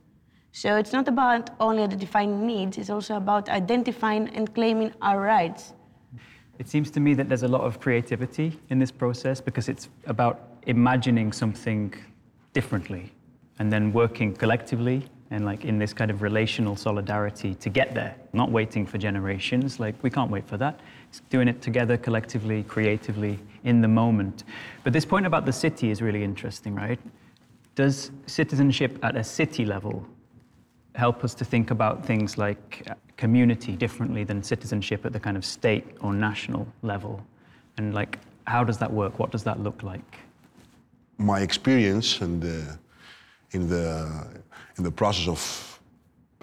So 0.51 0.77
it's 0.77 0.91
not 0.91 1.07
about 1.07 1.51
only 1.59 1.83
identifying 1.83 2.45
needs, 2.45 2.77
it's 2.77 2.89
also 2.89 3.15
about 3.15 3.49
identifying 3.49 4.29
and 4.29 4.53
claiming 4.53 4.93
our 5.01 5.21
rights. 5.21 5.73
It 6.57 6.67
seems 6.67 6.91
to 6.91 6.99
me 6.99 7.13
that 7.13 7.29
there's 7.29 7.43
a 7.43 7.47
lot 7.47 7.61
of 7.61 7.79
creativity 7.79 8.59
in 8.69 8.79
this 8.79 8.91
process 8.91 9.39
because 9.39 9.69
it's 9.69 9.89
about 10.07 10.57
imagining 10.67 11.31
something 11.31 11.93
differently 12.53 13.13
and 13.59 13.71
then 13.71 13.93
working 13.93 14.35
collectively 14.35 15.05
and 15.31 15.45
like 15.45 15.63
in 15.63 15.77
this 15.77 15.93
kind 15.93 16.09
of 16.09 16.21
relational 16.21 16.75
solidarity 16.75 17.53
to 17.55 17.69
get 17.69 17.93
there, 17.93 18.15
not 18.33 18.51
waiting 18.51 18.85
for 18.85 18.97
generations. 18.97 19.79
Like 19.79 19.95
we 20.01 20.09
can't 20.09 20.31
wait 20.31 20.47
for 20.47 20.57
that. 20.57 20.79
It's 21.07 21.21
doing 21.29 21.47
it 21.47 21.61
together, 21.61 21.97
collectively, 21.97 22.63
creatively, 22.63 23.39
in 23.63 23.81
the 23.81 23.87
moment. 23.87 24.43
But 24.83 24.93
this 24.93 25.05
point 25.05 25.25
about 25.25 25.45
the 25.45 25.53
city 25.53 25.91
is 25.91 26.01
really 26.01 26.23
interesting, 26.23 26.73
right? 26.73 26.99
Does 27.75 28.11
citizenship 28.25 28.97
at 29.03 29.15
a 29.15 29.23
city 29.23 29.65
level 29.65 30.05
help 30.99 31.23
us 31.23 31.33
to 31.33 31.45
think 31.45 31.71
about 31.71 32.05
things 32.05 32.37
like 32.37 32.83
uh, 32.89 32.93
community 33.17 33.73
differently 33.83 34.23
than 34.29 34.43
citizenship 34.43 35.05
at 35.07 35.11
the 35.13 35.19
kind 35.27 35.37
of 35.37 35.43
state 35.57 35.85
or 36.03 36.13
national 36.13 36.63
level? 36.81 37.13
And 37.77 37.93
like, 37.99 38.19
how 38.53 38.63
does 38.69 38.77
that 38.77 38.91
work? 39.01 39.13
What 39.21 39.31
does 39.31 39.43
that 39.43 39.57
look 39.67 39.83
like? 39.91 40.11
My 41.17 41.39
experience 41.41 42.09
and 42.25 42.43
uh, 42.43 43.55
in 43.55 43.67
the 43.73 43.85
in 44.77 44.83
the 44.83 44.91
process 44.91 45.27
of 45.27 45.41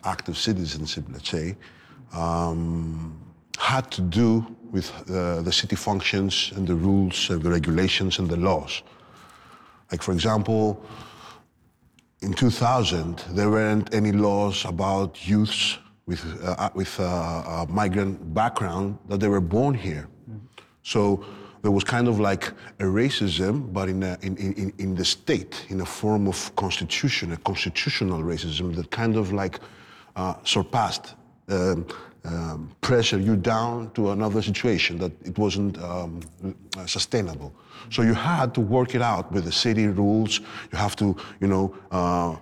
active 0.04 0.36
citizenship, 0.36 1.04
let's 1.14 1.30
say, 1.30 1.56
um, 2.12 3.18
had 3.58 3.90
to 3.90 4.02
do 4.02 4.30
with 4.70 4.88
uh, 5.10 5.42
the 5.42 5.52
city 5.52 5.76
functions 5.76 6.52
and 6.56 6.66
the 6.66 6.74
rules 6.74 7.30
and 7.30 7.42
the 7.42 7.50
regulations 7.50 8.18
and 8.18 8.28
the 8.28 8.36
laws. 8.36 8.82
Like, 9.90 10.02
for 10.02 10.12
example, 10.12 10.84
in 12.22 12.32
2000, 12.32 13.24
there 13.30 13.50
weren't 13.50 13.94
any 13.94 14.12
laws 14.12 14.64
about 14.64 15.26
youths 15.28 15.78
with, 16.06 16.24
uh, 16.42 16.70
with 16.74 16.98
uh, 16.98 17.02
a 17.04 17.66
migrant 17.68 18.34
background 18.34 18.98
that 19.08 19.20
they 19.20 19.28
were 19.28 19.40
born 19.40 19.74
here. 19.74 20.08
So 20.82 21.24
there 21.62 21.70
was 21.70 21.84
kind 21.84 22.08
of 22.08 22.20
like 22.20 22.52
a 22.78 22.84
racism, 22.84 23.72
but 23.72 23.88
in, 23.88 24.02
a, 24.02 24.16
in, 24.22 24.36
in, 24.36 24.72
in 24.78 24.94
the 24.94 25.04
state, 25.04 25.66
in 25.68 25.80
a 25.80 25.86
form 25.86 26.28
of 26.28 26.54
constitution, 26.56 27.32
a 27.32 27.36
constitutional 27.38 28.22
racism 28.22 28.74
that 28.76 28.90
kind 28.90 29.16
of 29.16 29.32
like 29.32 29.60
uh, 30.14 30.34
surpassed, 30.44 31.14
um, 31.48 31.86
um, 32.26 32.70
pressure 32.80 33.18
you 33.18 33.36
down 33.36 33.90
to 33.92 34.10
another 34.10 34.42
situation 34.42 34.98
that 34.98 35.12
it 35.24 35.38
wasn't 35.38 35.78
um, 35.82 36.20
sustainable. 36.86 37.52
So 37.90 38.02
you 38.02 38.14
had 38.14 38.54
to 38.54 38.60
work 38.60 38.94
it 38.94 39.02
out 39.02 39.30
with 39.32 39.44
the 39.44 39.52
city 39.52 39.86
rules. 39.86 40.40
You 40.72 40.78
have 40.78 40.96
to, 40.96 41.16
you 41.40 41.46
know, 41.46 41.74
uh, 41.90 42.36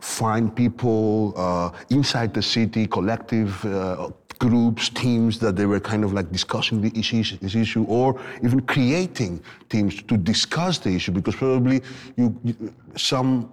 find 0.00 0.54
people 0.54 1.34
uh, 1.36 1.70
inside 1.90 2.34
the 2.34 2.42
city, 2.42 2.86
collective 2.86 3.64
uh, 3.64 4.10
groups, 4.38 4.88
teams 4.88 5.38
that 5.38 5.54
they 5.54 5.66
were 5.66 5.78
kind 5.78 6.02
of 6.02 6.12
like 6.12 6.32
discussing 6.32 6.80
the 6.80 6.90
issue, 6.98 7.22
this 7.38 7.54
issue, 7.54 7.84
or 7.84 8.18
even 8.42 8.60
creating 8.60 9.42
teams 9.68 10.02
to 10.02 10.16
discuss 10.16 10.78
the 10.78 10.90
issue 10.90 11.12
because 11.12 11.36
probably 11.36 11.82
you, 12.16 12.34
you 12.42 12.74
some 12.96 13.52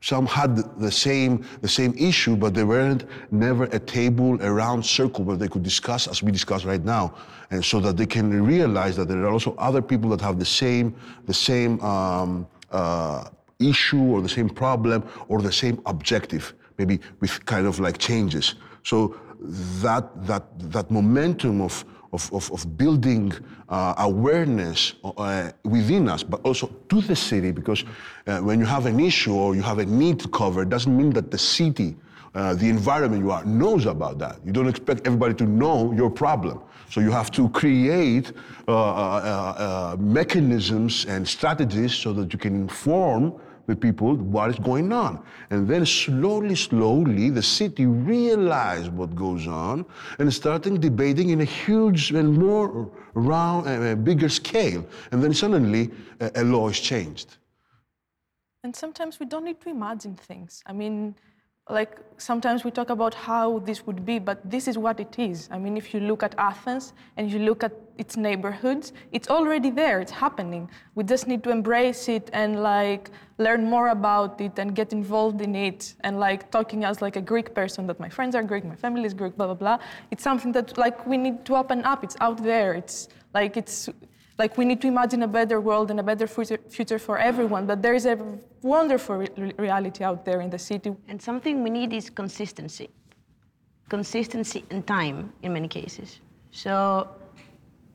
some 0.00 0.26
had 0.26 0.56
the 0.78 0.90
same 0.90 1.44
the 1.62 1.68
same 1.68 1.94
issue, 1.96 2.36
but 2.36 2.54
they 2.54 2.64
weren't 2.64 3.04
never 3.30 3.64
a 3.64 3.78
table, 3.78 4.40
a 4.42 4.50
round 4.52 4.84
circle 4.84 5.24
where 5.24 5.36
they 5.36 5.48
could 5.48 5.62
discuss 5.62 6.06
as 6.06 6.22
we 6.22 6.30
discuss 6.30 6.64
right 6.64 6.84
now, 6.84 7.14
and 7.50 7.64
so 7.64 7.80
that 7.80 7.96
they 7.96 8.06
can 8.06 8.42
realize 8.44 8.96
that 8.96 9.08
there 9.08 9.24
are 9.24 9.32
also 9.32 9.54
other 9.56 9.82
people 9.82 10.10
that 10.10 10.20
have 10.20 10.38
the 10.38 10.44
same 10.44 10.94
the 11.26 11.34
same 11.34 11.80
um, 11.80 12.46
uh, 12.70 13.24
issue 13.58 14.02
or 14.02 14.20
the 14.20 14.28
same 14.28 14.48
problem 14.48 15.02
or 15.28 15.40
the 15.40 15.52
same 15.52 15.80
objective, 15.86 16.54
maybe 16.78 17.00
with 17.20 17.44
kind 17.46 17.66
of 17.66 17.80
like 17.80 17.98
changes. 17.98 18.54
So 18.84 19.16
that 19.82 20.04
that 20.26 20.44
that 20.72 20.90
momentum 20.90 21.60
of 21.60 21.84
of, 22.16 22.32
of, 22.32 22.44
of 22.52 22.60
building 22.76 23.32
uh, 23.68 23.94
awareness 23.98 24.94
uh, 25.04 25.50
within 25.64 26.08
us, 26.08 26.22
but 26.22 26.40
also 26.44 26.66
to 26.88 27.00
the 27.00 27.16
city, 27.16 27.52
because 27.52 27.84
uh, 28.26 28.38
when 28.38 28.58
you 28.58 28.66
have 28.66 28.86
an 28.86 28.98
issue 29.00 29.34
or 29.34 29.54
you 29.54 29.62
have 29.62 29.78
a 29.78 29.86
need 29.86 30.18
to 30.20 30.28
cover, 30.28 30.64
doesn't 30.64 30.96
mean 30.96 31.10
that 31.10 31.30
the 31.30 31.38
city, 31.38 31.94
uh, 32.34 32.54
the 32.54 32.68
environment 32.68 33.22
you 33.22 33.30
are, 33.30 33.44
knows 33.44 33.86
about 33.86 34.18
that. 34.18 34.36
You 34.46 34.52
don't 34.52 34.68
expect 34.68 35.06
everybody 35.06 35.34
to 35.34 35.44
know 35.44 35.92
your 35.92 36.10
problem. 36.10 36.60
So 36.88 37.00
you 37.00 37.10
have 37.10 37.30
to 37.32 37.48
create 37.50 38.32
uh, 38.68 38.72
uh, 38.72 39.96
mechanisms 39.98 41.04
and 41.06 41.26
strategies 41.26 41.92
so 41.94 42.12
that 42.14 42.32
you 42.32 42.38
can 42.38 42.54
inform 42.54 43.34
the 43.66 43.76
people 43.76 44.14
what 44.14 44.50
is 44.50 44.58
going 44.58 44.92
on. 44.92 45.22
And 45.50 45.68
then 45.68 45.84
slowly, 45.84 46.54
slowly, 46.54 47.30
the 47.30 47.42
city 47.42 47.86
realized 47.86 48.92
what 48.92 49.14
goes 49.14 49.46
on 49.46 49.84
and 50.18 50.32
starting 50.32 50.78
debating 50.80 51.30
in 51.30 51.40
a 51.40 51.44
huge 51.44 52.10
and 52.10 52.36
more 52.38 52.90
round, 53.14 53.68
uh, 53.68 53.94
bigger 53.96 54.28
scale. 54.28 54.86
And 55.10 55.22
then 55.22 55.34
suddenly, 55.34 55.90
uh, 56.20 56.30
a 56.34 56.44
law 56.44 56.68
is 56.68 56.80
changed. 56.80 57.36
And 58.62 58.74
sometimes 58.74 59.20
we 59.20 59.26
don't 59.26 59.44
need 59.44 59.60
to 59.60 59.68
imagine 59.68 60.16
things. 60.16 60.62
I 60.66 60.72
mean, 60.72 61.14
like 61.68 61.98
sometimes 62.16 62.62
we 62.64 62.70
talk 62.70 62.90
about 62.90 63.12
how 63.12 63.58
this 63.60 63.86
would 63.86 64.06
be, 64.06 64.20
but 64.20 64.38
this 64.48 64.68
is 64.68 64.78
what 64.78 65.00
it 65.00 65.18
is. 65.18 65.48
I 65.50 65.58
mean, 65.58 65.76
if 65.76 65.92
you 65.92 65.98
look 65.98 66.22
at 66.22 66.32
Athens 66.38 66.92
and 67.16 67.30
you 67.30 67.40
look 67.40 67.64
at 67.64 67.72
its 67.98 68.16
neighborhoods, 68.16 68.92
it's 69.10 69.28
already 69.28 69.70
there, 69.70 70.00
it's 70.00 70.12
happening. 70.12 70.70
We 70.94 71.02
just 71.02 71.26
need 71.26 71.42
to 71.42 71.50
embrace 71.50 72.08
it 72.08 72.30
and 72.32 72.62
like 72.62 73.10
learn 73.38 73.64
more 73.68 73.88
about 73.88 74.40
it 74.40 74.58
and 74.60 74.76
get 74.76 74.92
involved 74.92 75.40
in 75.40 75.56
it. 75.56 75.94
And 76.04 76.20
like 76.20 76.52
talking 76.52 76.84
as 76.84 77.02
like 77.02 77.16
a 77.16 77.20
Greek 77.20 77.52
person 77.52 77.86
that 77.88 77.98
my 77.98 78.08
friends 78.08 78.36
are 78.36 78.44
Greek, 78.44 78.64
my 78.64 78.76
family 78.76 79.04
is 79.04 79.12
Greek, 79.12 79.36
blah, 79.36 79.46
blah, 79.46 79.54
blah. 79.54 79.78
It's 80.12 80.22
something 80.22 80.52
that 80.52 80.78
like 80.78 81.04
we 81.04 81.16
need 81.16 81.44
to 81.46 81.56
open 81.56 81.84
up. 81.84 82.04
It's 82.04 82.16
out 82.20 82.42
there. 82.42 82.74
It's 82.74 83.08
like 83.34 83.56
it's 83.56 83.88
like 84.38 84.58
we 84.58 84.64
need 84.64 84.80
to 84.82 84.88
imagine 84.88 85.22
a 85.22 85.28
better 85.28 85.60
world 85.60 85.90
and 85.90 85.98
a 85.98 86.02
better 86.02 86.26
future, 86.26 86.98
for 86.98 87.18
everyone, 87.18 87.66
but 87.66 87.82
there 87.82 87.94
is 87.94 88.06
a 88.06 88.18
wonderful 88.62 89.16
re 89.16 89.52
reality 89.56 90.04
out 90.04 90.24
there 90.24 90.40
in 90.40 90.50
the 90.50 90.58
city. 90.58 90.94
And 91.08 91.20
something 91.20 91.62
we 91.62 91.70
need 91.70 91.92
is 91.92 92.10
consistency. 92.10 92.90
Consistency 93.88 94.64
and 94.70 94.86
time 94.86 95.32
in 95.42 95.52
many 95.52 95.68
cases. 95.68 96.20
So 96.50 97.08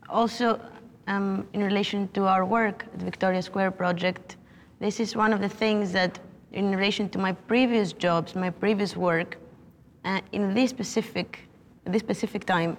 also 0.10 0.60
um, 1.08 1.48
in 1.54 1.64
relation 1.64 2.08
to 2.10 2.26
our 2.26 2.46
work, 2.46 2.86
the 2.98 3.06
Victoria 3.06 3.42
Square 3.42 3.72
project, 3.72 4.38
this 4.80 5.00
is 5.00 5.16
one 5.16 5.34
of 5.34 5.42
the 5.42 5.50
things 5.50 5.92
that 5.92 6.20
in 6.54 6.76
relation 6.76 7.08
to 7.10 7.20
my 7.20 7.34
previous 7.34 7.94
jobs, 7.94 8.36
my 8.36 8.50
previous 8.50 8.96
work, 8.96 9.38
uh, 10.06 10.20
in 10.32 10.54
this 10.54 10.72
specific, 10.72 11.48
this 11.86 12.00
specific 12.00 12.46
time, 12.46 12.76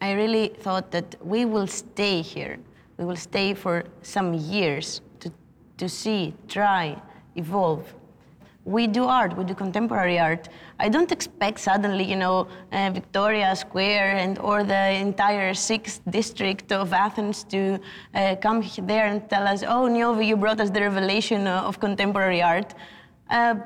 I 0.00 0.12
really 0.12 0.48
thought 0.48 0.90
that 0.90 1.14
we 1.20 1.44
will 1.44 1.66
stay 1.66 2.22
here 2.22 2.58
we 2.96 3.04
will 3.04 3.16
stay 3.16 3.54
for 3.54 3.84
some 4.02 4.34
years 4.34 5.00
to, 5.20 5.32
to 5.78 5.88
see, 5.88 6.34
try, 6.48 7.00
evolve. 7.36 7.94
We 8.64 8.86
do 8.86 9.04
art, 9.04 9.36
we 9.36 9.44
do 9.44 9.54
contemporary 9.54 10.18
art. 10.18 10.48
I 10.80 10.88
don't 10.88 11.12
expect 11.12 11.60
suddenly, 11.60 12.04
you 12.04 12.16
know, 12.16 12.48
uh, 12.72 12.90
Victoria 12.94 13.54
Square 13.54 14.16
and 14.16 14.38
or 14.38 14.64
the 14.64 14.90
entire 14.92 15.52
sixth 15.52 16.00
district 16.08 16.72
of 16.72 16.94
Athens 16.94 17.44
to 17.44 17.78
uh, 18.14 18.36
come 18.36 18.64
there 18.82 19.06
and 19.06 19.28
tell 19.28 19.46
us, 19.46 19.62
oh, 19.62 19.86
Niovi, 19.86 20.26
you 20.26 20.36
brought 20.36 20.60
us 20.60 20.70
the 20.70 20.80
revelation 20.80 21.46
of 21.46 21.78
contemporary 21.78 22.40
art. 22.40 22.74
Uh, 23.28 23.56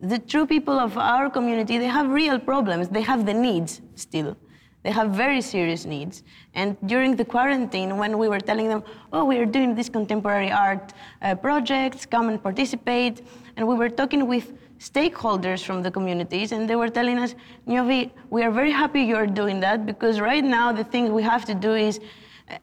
the 0.00 0.18
true 0.18 0.46
people 0.46 0.78
of 0.80 0.98
our 0.98 1.30
community, 1.30 1.78
they 1.78 1.86
have 1.86 2.08
real 2.10 2.38
problems. 2.38 2.88
They 2.88 3.02
have 3.02 3.26
the 3.26 3.34
needs 3.34 3.80
still. 3.94 4.36
They 4.84 4.90
have 4.90 5.10
very 5.10 5.40
serious 5.40 5.86
needs. 5.86 6.22
And 6.54 6.76
during 6.86 7.16
the 7.16 7.24
quarantine, 7.24 7.96
when 7.96 8.18
we 8.18 8.28
were 8.28 8.38
telling 8.38 8.68
them, 8.68 8.84
oh, 9.14 9.24
we 9.24 9.38
are 9.38 9.46
doing 9.46 9.74
this 9.74 9.88
contemporary 9.88 10.52
art 10.52 10.92
uh, 11.22 11.34
projects, 11.36 12.04
come 12.04 12.28
and 12.28 12.40
participate, 12.40 13.26
and 13.56 13.66
we 13.66 13.74
were 13.74 13.88
talking 13.88 14.28
with 14.28 14.52
stakeholders 14.78 15.64
from 15.64 15.82
the 15.82 15.90
communities, 15.90 16.52
and 16.52 16.68
they 16.68 16.76
were 16.76 16.90
telling 16.90 17.18
us, 17.18 17.34
Niovi, 17.66 18.10
we 18.28 18.42
are 18.42 18.50
very 18.50 18.70
happy 18.70 19.00
you're 19.00 19.26
doing 19.26 19.58
that 19.60 19.86
because 19.86 20.20
right 20.20 20.44
now 20.44 20.70
the 20.70 20.84
thing 20.84 21.14
we 21.14 21.22
have 21.22 21.46
to 21.46 21.54
do 21.54 21.74
is 21.74 21.98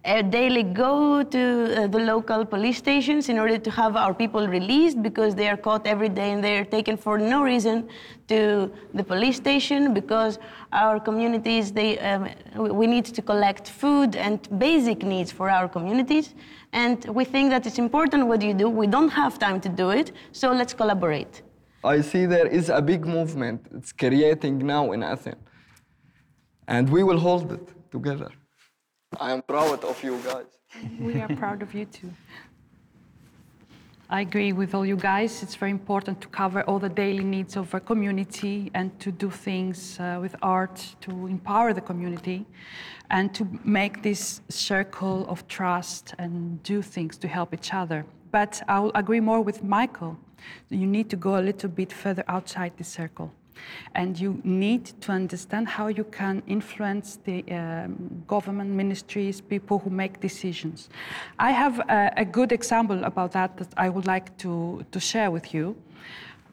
uh, 0.05 0.21
daily 0.21 0.63
go 0.63 1.23
to 1.23 1.83
uh, 1.83 1.88
the 1.88 1.97
local 2.00 2.45
police 2.45 2.77
stations 2.77 3.29
in 3.29 3.39
order 3.39 3.57
to 3.57 3.71
have 3.71 3.95
our 3.95 4.13
people 4.13 4.47
released 4.47 5.01
because 5.01 5.33
they 5.33 5.47
are 5.50 5.57
caught 5.57 5.88
every 5.88 6.09
day 6.09 6.31
and 6.31 6.43
they 6.43 6.57
are 6.57 6.65
taken 6.65 6.95
for 6.95 7.17
no 7.17 7.43
reason 7.43 7.89
to 8.27 8.71
the 8.93 9.03
police 9.03 9.38
station 9.38 9.93
because 9.93 10.38
our 10.71 11.00
communities 11.00 11.71
they 11.71 11.97
um, 12.00 12.29
we 12.55 12.85
need 12.85 13.05
to 13.05 13.21
collect 13.21 13.69
food 13.69 14.15
and 14.15 14.38
basic 14.59 15.03
needs 15.03 15.31
for 15.31 15.50
our 15.50 15.67
communities 15.67 16.35
and 16.73 17.05
we 17.05 17.25
think 17.25 17.50
that 17.50 17.65
it's 17.65 17.79
important 17.79 18.27
what 18.27 18.41
you 18.41 18.53
do 18.53 18.69
we 18.69 18.88
don't 18.88 19.09
have 19.09 19.39
time 19.39 19.59
to 19.59 19.69
do 19.69 19.89
it 19.89 20.11
so 20.31 20.51
let's 20.51 20.73
collaborate 20.73 21.41
I 21.83 22.01
see 22.01 22.27
there 22.27 22.47
is 22.47 22.69
a 22.69 22.81
big 22.81 23.05
movement. 23.05 23.65
It's 23.75 23.91
creating 23.91 24.59
now 24.59 24.91
in 24.91 25.01
Athens. 25.01 25.41
And 26.67 26.89
we 26.89 27.03
will 27.03 27.17
hold 27.17 27.51
it 27.51 27.67
together. 27.91 28.29
I 29.20 29.32
am 29.34 29.41
proud 29.41 29.84
of 29.84 30.03
you 30.03 30.18
guys. 30.24 30.46
We 31.00 31.20
are 31.20 31.27
proud 31.36 31.62
of 31.62 31.74
you 31.74 31.86
too. 31.86 32.12
I 34.10 34.22
agree 34.22 34.51
with 34.53 34.74
all 34.74 34.86
you 34.86 34.96
guys. 34.96 35.44
It's 35.44 35.56
very 35.56 35.72
important 35.72 36.22
to 36.22 36.27
cover 36.27 36.63
all 36.63 36.80
the 36.80 36.89
daily 36.89 37.24
needs 37.24 37.56
of 37.56 37.74
a 37.74 37.80
community 37.80 38.72
and 38.74 38.98
to 39.00 39.12
do 39.12 39.30
things 39.30 40.00
uh, 40.00 40.18
with 40.22 40.36
art 40.41 40.96
to 41.01 41.27
empower 41.27 41.74
the 41.74 41.82
community 41.82 42.46
and 43.10 43.34
to 43.36 43.48
make 43.63 44.01
this 44.01 44.41
circle 44.50 45.25
of 45.27 45.48
trust 45.48 46.13
and 46.18 46.62
do 46.63 46.82
things 46.82 47.18
to 47.18 47.27
help 47.27 47.53
each 47.53 47.74
other. 47.74 48.06
But 48.32 48.62
I 48.68 48.80
will 48.80 48.91
agree 48.96 49.20
more 49.20 49.41
with 49.41 49.63
Michael. 49.63 50.18
You 50.70 50.88
need 50.88 51.10
to 51.10 51.18
go 51.18 51.38
a 51.38 51.44
little 51.44 51.70
bit 51.70 51.91
further 51.91 52.24
outside 52.27 52.74
the 52.77 52.84
circle. 52.84 53.32
And 53.96 54.20
you 54.20 54.39
need 54.44 54.86
to 55.01 55.12
understand 55.12 55.68
how 55.68 55.88
you 55.88 56.03
can 56.03 56.44
influence 56.48 57.20
the 57.24 57.44
um, 57.51 58.24
government 58.27 58.72
ministries, 58.72 59.41
people 59.41 59.80
who 59.80 59.89
make 59.89 60.20
decisions. 60.20 60.89
I 61.39 61.51
have 61.51 61.80
a, 61.80 62.12
a, 62.18 62.25
good 62.25 62.51
example 62.51 63.03
about 63.03 63.32
that 63.34 63.58
that 63.58 63.74
I 63.77 63.89
would 63.89 64.06
like 64.06 64.38
to, 64.38 64.86
to 64.91 65.00
share 65.00 65.32
with 65.32 65.53
you. 65.53 65.75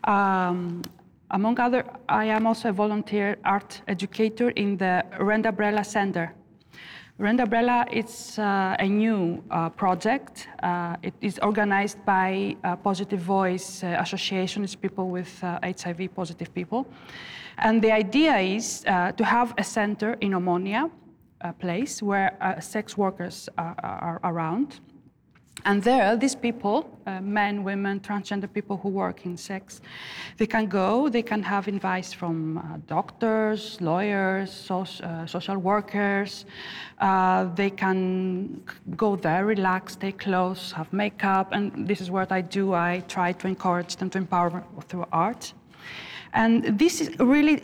Um, 0.04 0.82
among 1.30 1.60
other, 1.60 1.84
I 2.08 2.24
am 2.26 2.46
also 2.46 2.70
a 2.70 2.72
volunteer 2.72 3.36
art 3.44 3.82
educator 3.86 4.50
in 4.50 4.78
the 4.78 5.04
Red 5.20 5.46
Umbrella 5.46 5.84
Center 5.84 6.34
Red 7.20 7.40
Umbrella 7.40 7.84
is 7.90 8.38
uh, 8.38 8.76
a 8.78 8.86
new 8.86 9.42
uh, 9.50 9.70
project. 9.70 10.46
Uh, 10.62 10.94
it 11.02 11.14
is 11.20 11.40
organized 11.40 11.98
by 12.04 12.54
uh, 12.62 12.76
Positive 12.76 13.18
Voice 13.18 13.82
uh, 13.82 13.96
Association. 13.98 14.62
It's 14.62 14.76
people 14.76 15.08
with 15.08 15.40
HIV 15.40 16.00
uh, 16.00 16.08
positive 16.14 16.54
people. 16.54 16.86
And 17.58 17.82
the 17.82 17.90
idea 17.90 18.38
is 18.38 18.82
to 18.82 19.24
have 19.24 19.52
a 19.58 19.64
center 19.64 20.12
in 20.20 20.30
Omonia, 20.30 20.92
a 21.40 21.52
place 21.52 22.00
where 22.00 22.38
sex 22.60 22.96
workers 22.96 23.48
are, 23.58 23.74
are 23.82 24.20
around. 24.22 24.78
And 25.64 25.82
there, 25.82 26.16
these 26.16 26.36
people, 26.36 26.88
uh, 27.06 27.20
men, 27.20 27.64
women, 27.64 28.00
transgender 28.00 28.52
people 28.52 28.76
who 28.76 28.88
work 28.88 29.26
in 29.26 29.36
sex, 29.36 29.80
they 30.36 30.46
can 30.46 30.66
go, 30.66 31.08
they 31.08 31.22
can 31.22 31.42
have 31.42 31.66
advice 31.66 32.12
from 32.12 32.58
uh, 32.58 32.62
doctors, 32.86 33.80
lawyers, 33.80 34.70
uh, 34.70 35.26
social 35.26 35.58
workers. 35.58 36.44
Uh, 37.00 37.52
they 37.54 37.70
can 37.70 38.62
go 38.96 39.16
there, 39.16 39.44
relax, 39.44 39.94
stay 39.94 40.12
close, 40.12 40.72
have 40.72 40.92
makeup. 40.92 41.48
And 41.52 41.88
this 41.88 42.00
is 42.00 42.10
what 42.10 42.30
I 42.30 42.40
do. 42.40 42.74
I 42.74 43.02
try 43.08 43.32
to 43.32 43.48
encourage 43.48 43.96
them 43.96 44.10
to 44.10 44.18
empower 44.18 44.64
through 44.88 45.06
art. 45.12 45.52
And 46.34 46.78
this 46.78 47.00
is 47.00 47.18
really, 47.18 47.56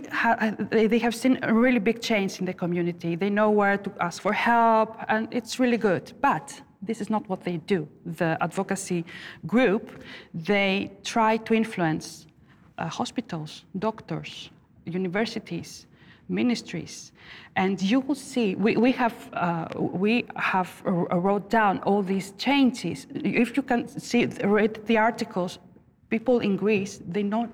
they 0.71 0.99
have 0.99 1.15
seen 1.15 1.39
a 1.43 1.53
really 1.53 1.79
big 1.79 2.01
change 2.01 2.41
in 2.41 2.47
the 2.47 2.55
community. 2.55 3.15
They 3.15 3.31
know 3.31 3.51
where 3.51 3.77
to 3.77 3.93
ask 4.01 4.23
for 4.23 4.33
help, 4.33 4.97
and 5.09 5.29
it's 5.31 5.61
really 5.61 5.77
good. 5.77 6.13
But 6.21 6.61
this 6.87 7.01
is 7.01 7.11
not 7.11 7.29
what 7.29 7.45
they 7.45 7.57
do. 7.59 7.89
The 8.05 8.37
advocacy 8.41 9.05
group, 9.47 10.03
they 10.33 10.91
try 11.03 11.37
to 11.39 11.55
influence 11.55 12.27
uh, 12.79 12.89
hospitals, 12.89 13.65
doctors, 13.79 14.51
universities, 14.85 15.87
ministries. 16.29 17.13
And 17.57 17.81
you 17.81 18.01
will 18.01 18.15
see, 18.15 18.55
we, 18.55 18.77
we 18.77 18.93
have, 18.93 19.31
uh, 19.33 19.69
we 19.77 20.25
have 20.37 20.83
wrote 20.85 21.51
down 21.51 21.79
all 21.81 22.03
these 22.03 22.33
changes. 22.33 23.07
If 23.15 23.57
you 23.57 23.63
can 23.63 23.87
see, 23.89 24.27
read 24.27 24.85
the 24.87 24.99
articles, 24.99 25.59
people 26.17 26.39
in 26.39 26.57
Greece, 26.57 27.01
they 27.15 27.25
don't 27.25 27.53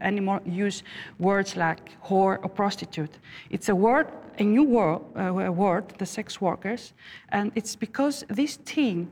anymore 0.00 0.40
use 0.64 0.82
words 1.18 1.56
like 1.56 1.82
whore 2.06 2.36
or 2.44 2.48
prostitute. 2.48 3.14
It's 3.50 3.68
a 3.68 3.74
word 3.74 4.06
a 4.38 4.42
new 4.42 4.64
word, 4.64 5.00
uh, 5.14 5.52
word, 5.52 5.84
the 5.98 6.06
sex 6.06 6.40
workers, 6.40 6.92
and 7.30 7.52
it's 7.54 7.76
because 7.76 8.24
this 8.28 8.58
team 8.58 9.08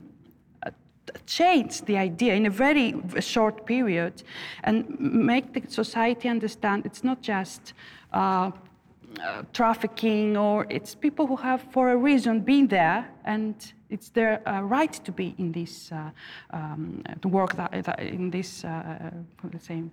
uh, 0.63 0.69
changed 1.25 1.85
the 1.85 1.97
idea 1.97 2.33
in 2.35 2.45
a 2.45 2.49
very 2.49 2.93
short 3.19 3.65
period 3.65 4.13
and 4.63 4.85
make 4.99 5.45
the 5.53 5.61
society 5.67 6.29
understand 6.29 6.85
it's 6.85 7.03
not 7.03 7.21
just 7.21 7.73
uh, 8.13 8.51
uh, 9.23 9.41
trafficking 9.53 10.37
or 10.37 10.67
it's 10.69 10.93
people 10.95 11.25
who 11.25 11.37
have 11.37 11.61
for 11.71 11.89
a 11.89 11.97
reason 11.97 12.41
been 12.41 12.67
there 12.67 13.07
and 13.23 13.73
it's 13.89 14.09
their 14.09 14.47
uh, 14.47 14.61
right 14.61 14.93
to 14.93 15.11
be 15.11 15.35
in 15.37 15.51
this 15.51 15.91
uh, 15.91 16.09
um, 16.51 17.03
to 17.21 17.27
work 17.27 17.55
that, 17.55 17.71
that 17.83 17.99
in 17.99 18.29
this 18.29 18.63
let's 18.63 19.67
say 19.67 19.83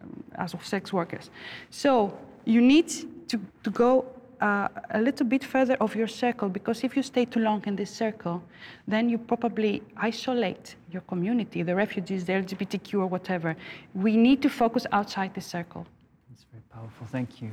um, 0.00 0.24
as 0.36 0.54
of 0.54 0.64
sex 0.64 0.92
workers 0.92 1.30
so 1.70 2.16
you 2.44 2.60
need 2.60 2.88
to, 3.28 3.40
to 3.62 3.70
go 3.70 4.04
uh, 4.40 4.68
a 4.90 5.00
little 5.00 5.26
bit 5.26 5.44
further 5.44 5.74
of 5.80 5.94
your 5.94 6.08
circle 6.08 6.48
because 6.48 6.82
if 6.82 6.96
you 6.96 7.02
stay 7.02 7.24
too 7.24 7.40
long 7.40 7.62
in 7.66 7.76
this 7.76 7.90
circle, 7.90 8.42
then 8.88 9.08
you 9.08 9.18
probably 9.18 9.82
isolate 9.96 10.76
your 10.90 11.02
community, 11.02 11.62
the 11.62 11.74
refugees, 11.74 12.24
the 12.24 12.32
LGBTQ 12.32 12.94
or 12.94 13.06
whatever. 13.06 13.56
We 13.94 14.16
need 14.16 14.40
to 14.42 14.48
focus 14.48 14.86
outside 14.92 15.34
the 15.34 15.40
circle. 15.40 15.86
That's 16.30 16.44
very 16.50 16.62
powerful. 16.72 17.06
Thank 17.06 17.42
you. 17.42 17.50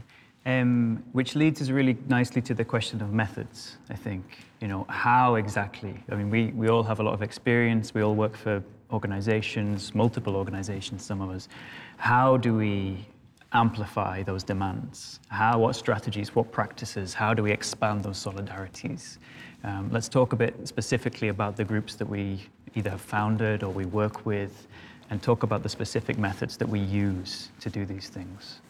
Um, 0.48 1.04
which 1.12 1.36
leads 1.36 1.62
us 1.62 1.72
really 1.72 1.98
nicely 2.08 2.42
to 2.44 2.54
the 2.54 2.64
question 2.64 3.02
of 3.02 3.12
methods, 3.12 3.76
I 3.90 3.96
think. 3.96 4.24
You 4.62 4.70
know, 4.70 4.86
how 4.88 5.36
exactly? 5.36 5.94
I 6.10 6.16
mean, 6.16 6.30
we, 6.30 6.54
we 6.54 6.70
all 6.70 6.84
have 6.84 7.02
a 7.02 7.04
lot 7.04 7.14
of 7.14 7.22
experience. 7.22 7.94
We 7.94 8.02
all 8.02 8.16
work 8.16 8.38
for 8.38 8.64
organizations, 8.90 9.94
multiple 9.94 10.38
organizations, 10.38 11.04
some 11.04 11.20
of 11.20 11.32
us. 11.32 11.50
How 11.98 12.38
do 12.38 12.56
we 12.56 13.06
amplify 13.52 14.24
those 14.24 14.42
demands? 14.42 15.20
How, 15.28 15.60
what 15.60 15.76
strategies, 15.76 16.34
what 16.34 16.50
practices, 16.50 17.14
how 17.14 17.34
do 17.34 17.44
we 17.44 17.52
expand 17.52 18.04
those 18.04 18.18
solidarities? 18.18 19.18
Um, 19.66 19.90
let's 19.92 20.08
talk 20.08 20.32
a 20.32 20.38
bit 20.38 20.66
specifically 20.66 21.28
about 21.28 21.58
the 21.58 21.66
groups 21.66 21.96
that 21.96 22.08
we 22.08 22.42
either 22.74 22.92
have 22.92 23.02
founded 23.02 23.64
or 23.64 23.74
we 23.74 23.86
work 23.86 24.26
with 24.26 24.66
and 25.10 25.22
talk 25.22 25.44
about 25.44 25.62
the 25.62 25.70
specific 25.70 26.18
methods 26.18 26.56
that 26.56 26.70
we 26.70 26.80
use 26.80 27.50
to 27.60 27.70
do 27.70 27.86
these 27.86 28.08
things. 28.08 28.62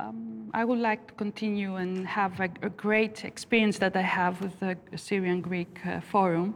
Um, 0.00 0.50
I 0.54 0.64
would 0.64 0.78
like 0.78 1.06
to 1.08 1.14
continue 1.14 1.76
and 1.76 2.06
have 2.06 2.40
a, 2.40 2.48
a, 2.62 2.70
great 2.70 3.24
experience 3.24 3.78
that 3.78 3.96
I 3.96 4.00
have 4.00 4.40
with 4.40 4.58
the 4.60 4.76
Syrian 4.96 5.40
Greek 5.40 5.78
uh, 5.86 6.00
Forum. 6.00 6.54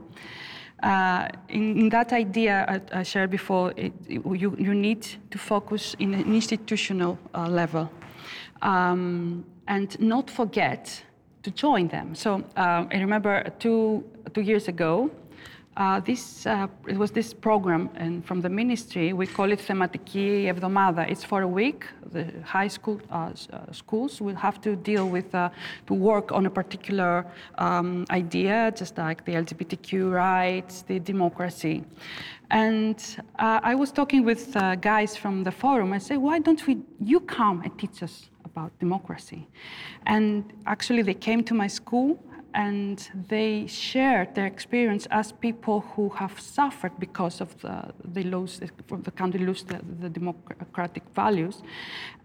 Uh, 0.83 1.29
in, 1.49 1.79
in, 1.79 1.89
that 1.91 2.13
idea 2.13 2.65
I, 2.69 3.01
I 3.01 3.03
shared 3.03 3.31
before, 3.31 3.73
it, 3.77 3.93
it, 4.09 4.25
you, 4.25 4.57
you, 4.59 4.75
need 4.75 5.07
to 5.31 5.39
focus 5.39 5.95
in 5.99 6.15
an 6.15 6.35
institutional 6.35 7.19
uh, 7.35 7.49
level 7.49 7.91
um, 8.63 9.45
and 9.69 9.99
not 10.01 10.31
forget 10.31 11.03
to 11.43 11.51
join 11.51 11.89
them. 11.89 12.15
So 12.15 12.43
uh, 12.57 12.87
I 12.91 12.97
remember 12.97 13.45
two, 13.59 14.05
two 14.33 14.43
years 14.43 14.69
ago, 14.69 15.11
uh, 15.77 15.99
this, 16.01 16.47
uh, 16.47 16.69
it 16.87 16.97
was 16.97 17.11
this 17.11 17.35
program 17.35 17.91
and 17.97 18.25
from 18.25 18.41
the 18.41 18.49
ministry, 18.49 19.13
we 19.13 19.27
call 19.27 19.51
it 19.51 19.59
Thematiki 19.59 20.45
Evdomada. 20.45 21.09
It's 21.11 21.25
for 21.25 21.43
a 21.43 21.49
week. 21.49 21.87
The 22.13 22.33
high 22.45 22.69
school 22.69 23.01
uh, 23.11 23.33
uh 23.53 23.73
schools 23.73 24.21
will 24.21 24.37
have 24.37 24.61
to 24.61 24.77
deal 24.77 25.09
with, 25.09 25.35
uh, 25.35 25.51
to 25.87 25.95
work 25.95 26.31
on 26.31 26.47
a 26.47 26.51
particular 26.51 27.27
um, 27.59 28.05
idea, 28.11 28.73
just 28.77 28.99
like 28.99 29.25
the 29.25 29.33
LGBTQ 29.33 30.13
rights, 30.13 30.83
the 30.83 31.01
democracy. 31.01 31.83
And 32.51 32.99
uh, 33.39 33.61
I 33.63 33.75
was 33.75 33.91
talking 33.91 34.25
with 34.25 34.55
guys 34.81 35.17
from 35.17 35.43
the 35.43 35.51
forum. 35.51 35.93
I 35.93 35.99
said, 35.99 36.19
why 36.19 36.39
don't 36.39 36.65
we, 36.69 36.79
you 37.01 37.19
come 37.19 37.63
and 37.63 37.77
teach 37.79 38.03
us 38.03 38.31
about 38.45 38.71
democracy? 38.79 39.49
And 40.07 40.45
actually 40.67 41.03
they 41.03 41.15
came 41.15 41.43
to 41.45 41.55
my 41.55 41.67
school 41.67 42.19
and 42.55 43.11
they 43.29 43.67
shared 43.67 44.35
their 44.35 44.47
experience 44.47 45.07
as 45.11 45.33
people 45.33 45.81
who 45.81 46.09
have 46.11 46.39
suffered 46.41 46.93
because 46.99 47.41
of 47.41 47.51
the 47.61 47.93
they 48.05 48.23
lose 48.23 48.61
the 48.61 49.11
country 49.11 49.41
lose 49.41 49.65
the, 49.65 49.81
the 50.01 50.09
democratic 50.09 51.03
values, 51.15 51.63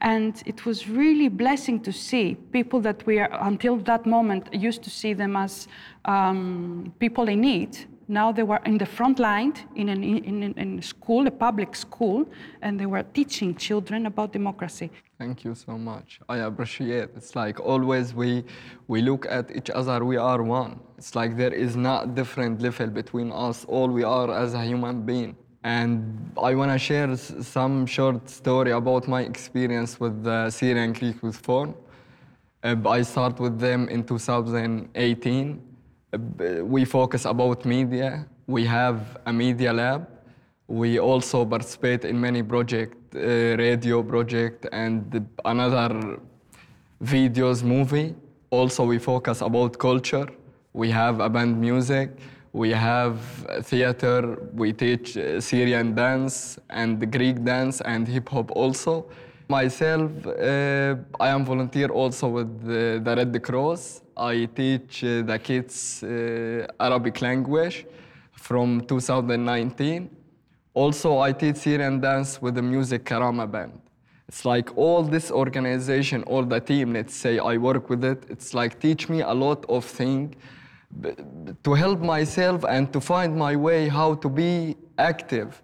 and 0.02 0.44
it 0.46 0.66
was 0.66 0.88
really 0.88 1.30
blessing 1.30 1.80
to 1.82 1.92
see 1.92 2.36
people 2.52 2.80
that 2.80 3.06
we 3.06 3.20
are 3.20 3.30
until 3.42 3.78
that 3.78 4.06
moment 4.06 4.54
used 4.54 4.84
to 4.84 4.90
see 4.90 5.14
them 5.14 5.36
as 5.36 5.68
um, 6.06 6.94
people 7.00 7.28
in 7.28 7.42
need 7.42 7.78
now 8.10 8.32
they 8.32 8.44
were 8.44 8.60
in 8.66 8.78
the 8.78 8.86
front 8.86 9.20
line 9.20 9.54
in, 9.76 9.88
an, 9.88 10.04
in, 10.04 10.44
in 10.58 10.80
a 10.80 10.82
school, 10.82 11.28
a 11.28 11.32
public 11.32 11.76
school, 11.76 12.28
and 12.64 12.80
they 12.80 12.88
were 12.88 13.04
teaching 13.04 13.56
children 13.56 14.08
about 14.08 14.34
democracy. 14.34 14.90
Thank 15.20 15.44
you 15.44 15.54
so 15.54 15.78
much. 15.78 16.20
I 16.28 16.38
appreciate. 16.38 17.10
It's 17.16 17.36
like 17.36 17.60
always 17.60 18.14
we 18.14 18.44
we 18.88 19.02
look 19.02 19.26
at 19.30 19.56
each 19.56 19.70
other. 19.70 20.04
We 20.04 20.18
are 20.18 20.42
one. 20.42 20.80
It's 20.98 21.14
like 21.14 21.38
there 21.38 21.54
is 21.54 21.76
not 21.76 22.16
different 22.16 22.62
level 22.62 22.88
between 22.88 23.32
us. 23.32 23.66
All 23.66 23.90
we 23.90 24.04
are 24.04 24.32
as 24.32 24.54
a 24.54 24.64
human 24.64 25.04
being. 25.04 25.36
And 25.64 26.32
I 26.42 26.56
want 26.56 26.72
to 26.72 26.80
share 26.80 27.16
some 27.18 27.86
short 27.86 28.30
story 28.30 28.72
about 28.72 29.08
my 29.08 29.22
experience 29.22 30.00
with 30.00 30.24
the 30.24 30.50
Syrian 30.50 30.94
Greek 30.94 31.22
Youth 31.22 31.38
Forum. 31.38 31.76
Uh, 32.64 32.76
I 32.86 33.02
started 33.04 33.40
with 33.40 33.60
them 33.60 33.88
in 33.90 34.04
2018 34.06 35.69
we 36.14 36.86
focus 36.86 37.26
about 37.26 37.66
media. 37.66 38.26
We 38.48 38.66
have 38.66 39.18
a 39.26 39.34
media 39.34 39.74
lab. 39.74 40.08
We 40.68 41.00
also 41.00 41.46
participate 41.46 42.06
in 42.06 42.20
many 42.20 42.44
project, 42.44 42.96
uh, 43.16 43.20
radio 43.58 44.04
project, 44.04 44.68
and 44.72 45.28
another 45.46 46.20
videos, 47.04 47.64
movie. 47.64 48.16
Also, 48.52 48.86
we 48.86 49.00
focus 49.00 49.42
about 49.42 49.78
culture. 49.78 50.28
We 50.74 50.92
have 50.92 51.20
a 51.20 51.30
band 51.30 51.60
music. 51.60 52.12
We 52.54 52.72
have 52.72 53.20
theater. 53.62 54.38
We 54.54 54.74
teach 54.74 55.18
uh, 55.18 55.40
Syrian 55.40 55.94
dance 55.94 56.58
and 56.70 57.12
Greek 57.12 57.44
dance 57.44 57.82
and 57.82 58.08
hip 58.08 58.30
hop 58.30 58.52
also. 58.52 59.06
Myself, 59.52 60.12
uh, 60.28 60.96
I 61.20 61.30
am 61.30 61.44
volunteer 61.44 61.88
also 61.88 62.28
with 62.28 62.62
the, 62.62 63.02
the 63.04 63.16
Red 63.16 63.42
Cross. 63.42 64.04
I 64.16 64.46
teach 64.46 65.04
uh, 65.04 65.24
the 65.24 65.40
kids 65.40 66.04
uh, 66.04 66.68
Arabic 66.80 67.20
language 67.20 67.88
from 68.32 68.82
2019. 68.82 70.08
Also, 70.76 71.18
I 71.18 71.32
teach 71.32 71.56
Syrian 71.56 72.00
dance 72.00 72.40
with 72.40 72.54
the 72.54 72.62
music 72.62 73.06
Karama 73.06 73.52
band. 73.52 73.82
It's 74.28 74.46
like 74.46 74.78
all 74.78 75.02
this 75.02 75.32
organization, 75.32 76.22
all 76.26 76.44
the 76.44 76.60
team, 76.60 76.94
let's 76.94 77.16
say 77.16 77.40
I 77.40 77.58
work 77.58 77.90
with 77.90 78.06
it, 78.06 78.26
it's 78.30 78.54
like 78.54 78.80
teach 78.80 79.10
me 79.10 79.22
a 79.22 79.34
lot 79.34 79.66
of 79.68 79.84
things 79.84 80.36
to 81.64 81.74
help 81.74 82.02
myself 82.02 82.64
and 82.70 82.94
to 82.94 83.02
find 83.02 83.36
my 83.36 83.56
way 83.56 83.88
how 83.88 84.14
to 84.14 84.30
be 84.30 84.76
active 85.00 85.60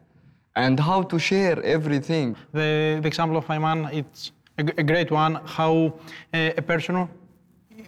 and 0.56 0.80
how 0.80 1.04
to 1.04 1.20
share 1.20 1.62
everything. 1.64 2.36
The, 2.52 3.00
the 3.02 3.08
example 3.08 3.38
of 3.38 3.46
Ayman, 3.46 3.94
it's 3.94 4.32
a, 4.58 4.64
a 4.78 4.84
great 4.84 5.12
one, 5.12 5.36
how 5.46 5.94
uh, 6.34 6.52
a 6.58 6.62
person 6.62 7.10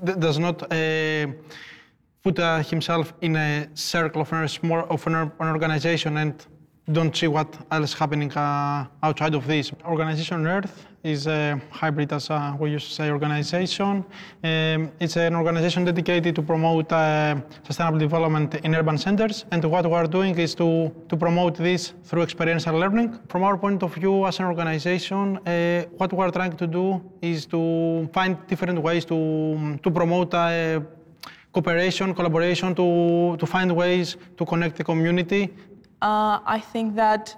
does 0.04 0.38
not 0.38 0.64
uh, 0.64 1.28
put 2.24 2.40
uh, 2.40 2.62
himself 2.64 3.14
in 3.22 3.36
a 3.36 3.70
circle 3.74 4.22
of, 4.22 4.34
a 4.34 4.48
small, 4.48 4.86
of 4.90 5.08
an, 5.08 5.16
an 5.16 5.32
organization 5.40 6.18
and 6.18 6.46
don't 6.90 7.16
see 7.16 7.28
what 7.28 7.54
else 7.70 7.94
happening 7.94 8.32
uh, 8.32 8.86
outside 9.04 9.36
of 9.36 9.46
this. 9.46 9.72
Organization 9.86 10.48
Earth 10.48 10.88
is 11.04 11.28
a 11.28 11.60
hybrid, 11.70 12.14
as 12.14 12.30
uh, 12.30 12.56
we 12.58 12.72
used 12.72 12.88
to 12.88 12.94
say, 12.94 13.12
organization. 13.12 14.06
Um, 14.44 14.92
it's 15.00 15.18
an 15.18 15.36
organization 15.36 15.84
dedicated 15.84 16.36
to 16.36 16.42
promote 16.42 16.92
uh, 16.92 17.36
sustainable 17.64 18.00
development 18.00 18.56
in 18.56 18.74
urban 18.74 18.98
centers. 18.98 19.46
And 19.52 19.64
what 19.66 19.86
we 19.86 19.94
are 19.94 20.08
doing 20.08 20.38
is 20.40 20.56
to, 20.56 20.94
to 21.10 21.18
promote 21.18 21.56
this 21.58 21.94
through 22.06 22.24
experiential 22.24 22.76
learning. 22.78 23.20
From 23.28 23.44
our 23.44 23.58
point 23.58 23.84
of 23.84 23.94
view 23.94 24.26
as 24.26 24.40
an 24.40 24.46
organization, 24.46 25.38
uh, 25.46 25.84
what 25.98 26.14
we 26.14 26.20
are 26.24 26.32
trying 26.32 26.56
to 26.56 26.68
do 26.68 27.02
is 27.22 27.46
to 27.48 28.10
find 28.14 28.38
different 28.48 28.82
ways 28.82 29.04
to, 29.06 29.78
to 29.84 29.92
promote 29.92 30.34
uh, 30.34 30.80
cooperation, 31.52 32.14
collaboration, 32.14 32.74
to, 32.76 33.36
to 33.38 33.46
find 33.46 33.76
ways 33.76 34.16
to 34.38 34.46
connect 34.46 34.78
the 34.78 34.84
community 34.84 35.44
uh, 35.44 35.77
Uh, 36.02 36.40
I 36.46 36.60
think 36.60 36.96
that 36.96 37.36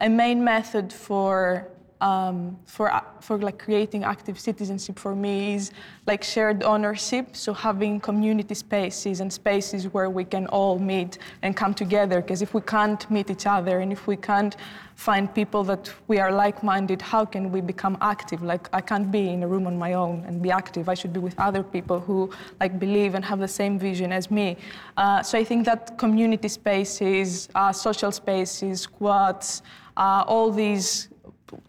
a 0.00 0.08
main 0.08 0.42
method 0.42 0.92
for 0.92 1.68
um, 2.00 2.58
for, 2.64 2.92
uh, 2.92 3.02
for 3.20 3.38
like 3.38 3.58
creating 3.58 4.04
active 4.04 4.38
citizenship 4.38 4.98
for 4.98 5.14
me 5.14 5.54
is 5.54 5.72
like 6.06 6.24
shared 6.24 6.62
ownership. 6.62 7.36
So 7.36 7.52
having 7.52 8.00
community 8.00 8.54
spaces 8.54 9.20
and 9.20 9.32
spaces 9.32 9.84
where 9.92 10.08
we 10.10 10.24
can 10.24 10.46
all 10.46 10.78
meet 10.78 11.18
and 11.42 11.56
come 11.56 11.74
together. 11.74 12.20
Because 12.20 12.42
if 12.42 12.54
we 12.54 12.62
can't 12.62 13.08
meet 13.10 13.30
each 13.30 13.46
other 13.46 13.80
and 13.80 13.92
if 13.92 14.06
we 14.06 14.16
can't 14.16 14.56
find 14.94 15.34
people 15.34 15.64
that 15.64 15.90
we 16.08 16.18
are 16.18 16.30
like-minded, 16.30 17.00
how 17.00 17.24
can 17.24 17.50
we 17.50 17.60
become 17.60 17.96
active? 18.00 18.42
Like 18.42 18.68
I 18.72 18.80
can't 18.80 19.10
be 19.10 19.30
in 19.30 19.42
a 19.42 19.48
room 19.48 19.66
on 19.66 19.78
my 19.78 19.94
own 19.94 20.24
and 20.26 20.42
be 20.42 20.50
active. 20.50 20.88
I 20.88 20.94
should 20.94 21.12
be 21.12 21.20
with 21.20 21.38
other 21.38 21.62
people 21.62 22.00
who 22.00 22.30
like 22.60 22.78
believe 22.78 23.14
and 23.14 23.24
have 23.24 23.38
the 23.38 23.48
same 23.48 23.78
vision 23.78 24.12
as 24.12 24.30
me. 24.30 24.56
Uh, 24.96 25.22
so 25.22 25.38
I 25.38 25.44
think 25.44 25.64
that 25.66 25.98
community 25.98 26.48
spaces, 26.48 27.48
uh, 27.54 27.72
social 27.72 28.12
spaces, 28.12 28.82
squats, 28.82 29.62
uh, 29.96 30.24
all 30.26 30.50
these 30.50 31.09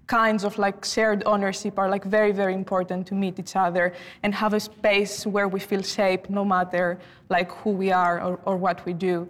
kinds 0.07 0.43
of 0.43 0.57
like 0.57 0.83
shared 0.85 1.23
ownership 1.25 1.77
are 1.79 1.89
like 1.89 2.03
very 2.03 2.31
very 2.31 2.53
important 2.53 3.07
to 3.07 3.15
meet 3.15 3.39
each 3.39 3.55
other 3.55 3.93
and 4.23 4.33
have 4.33 4.53
a 4.53 4.59
space 4.59 5.25
where 5.25 5.47
we 5.47 5.59
feel 5.59 5.83
safe 5.83 6.29
no 6.29 6.43
matter 6.45 6.99
like 7.29 7.51
who 7.51 7.71
we 7.71 7.91
are 7.91 8.21
or, 8.21 8.39
or 8.45 8.57
what 8.57 8.85
we 8.85 8.93
do. 8.93 9.27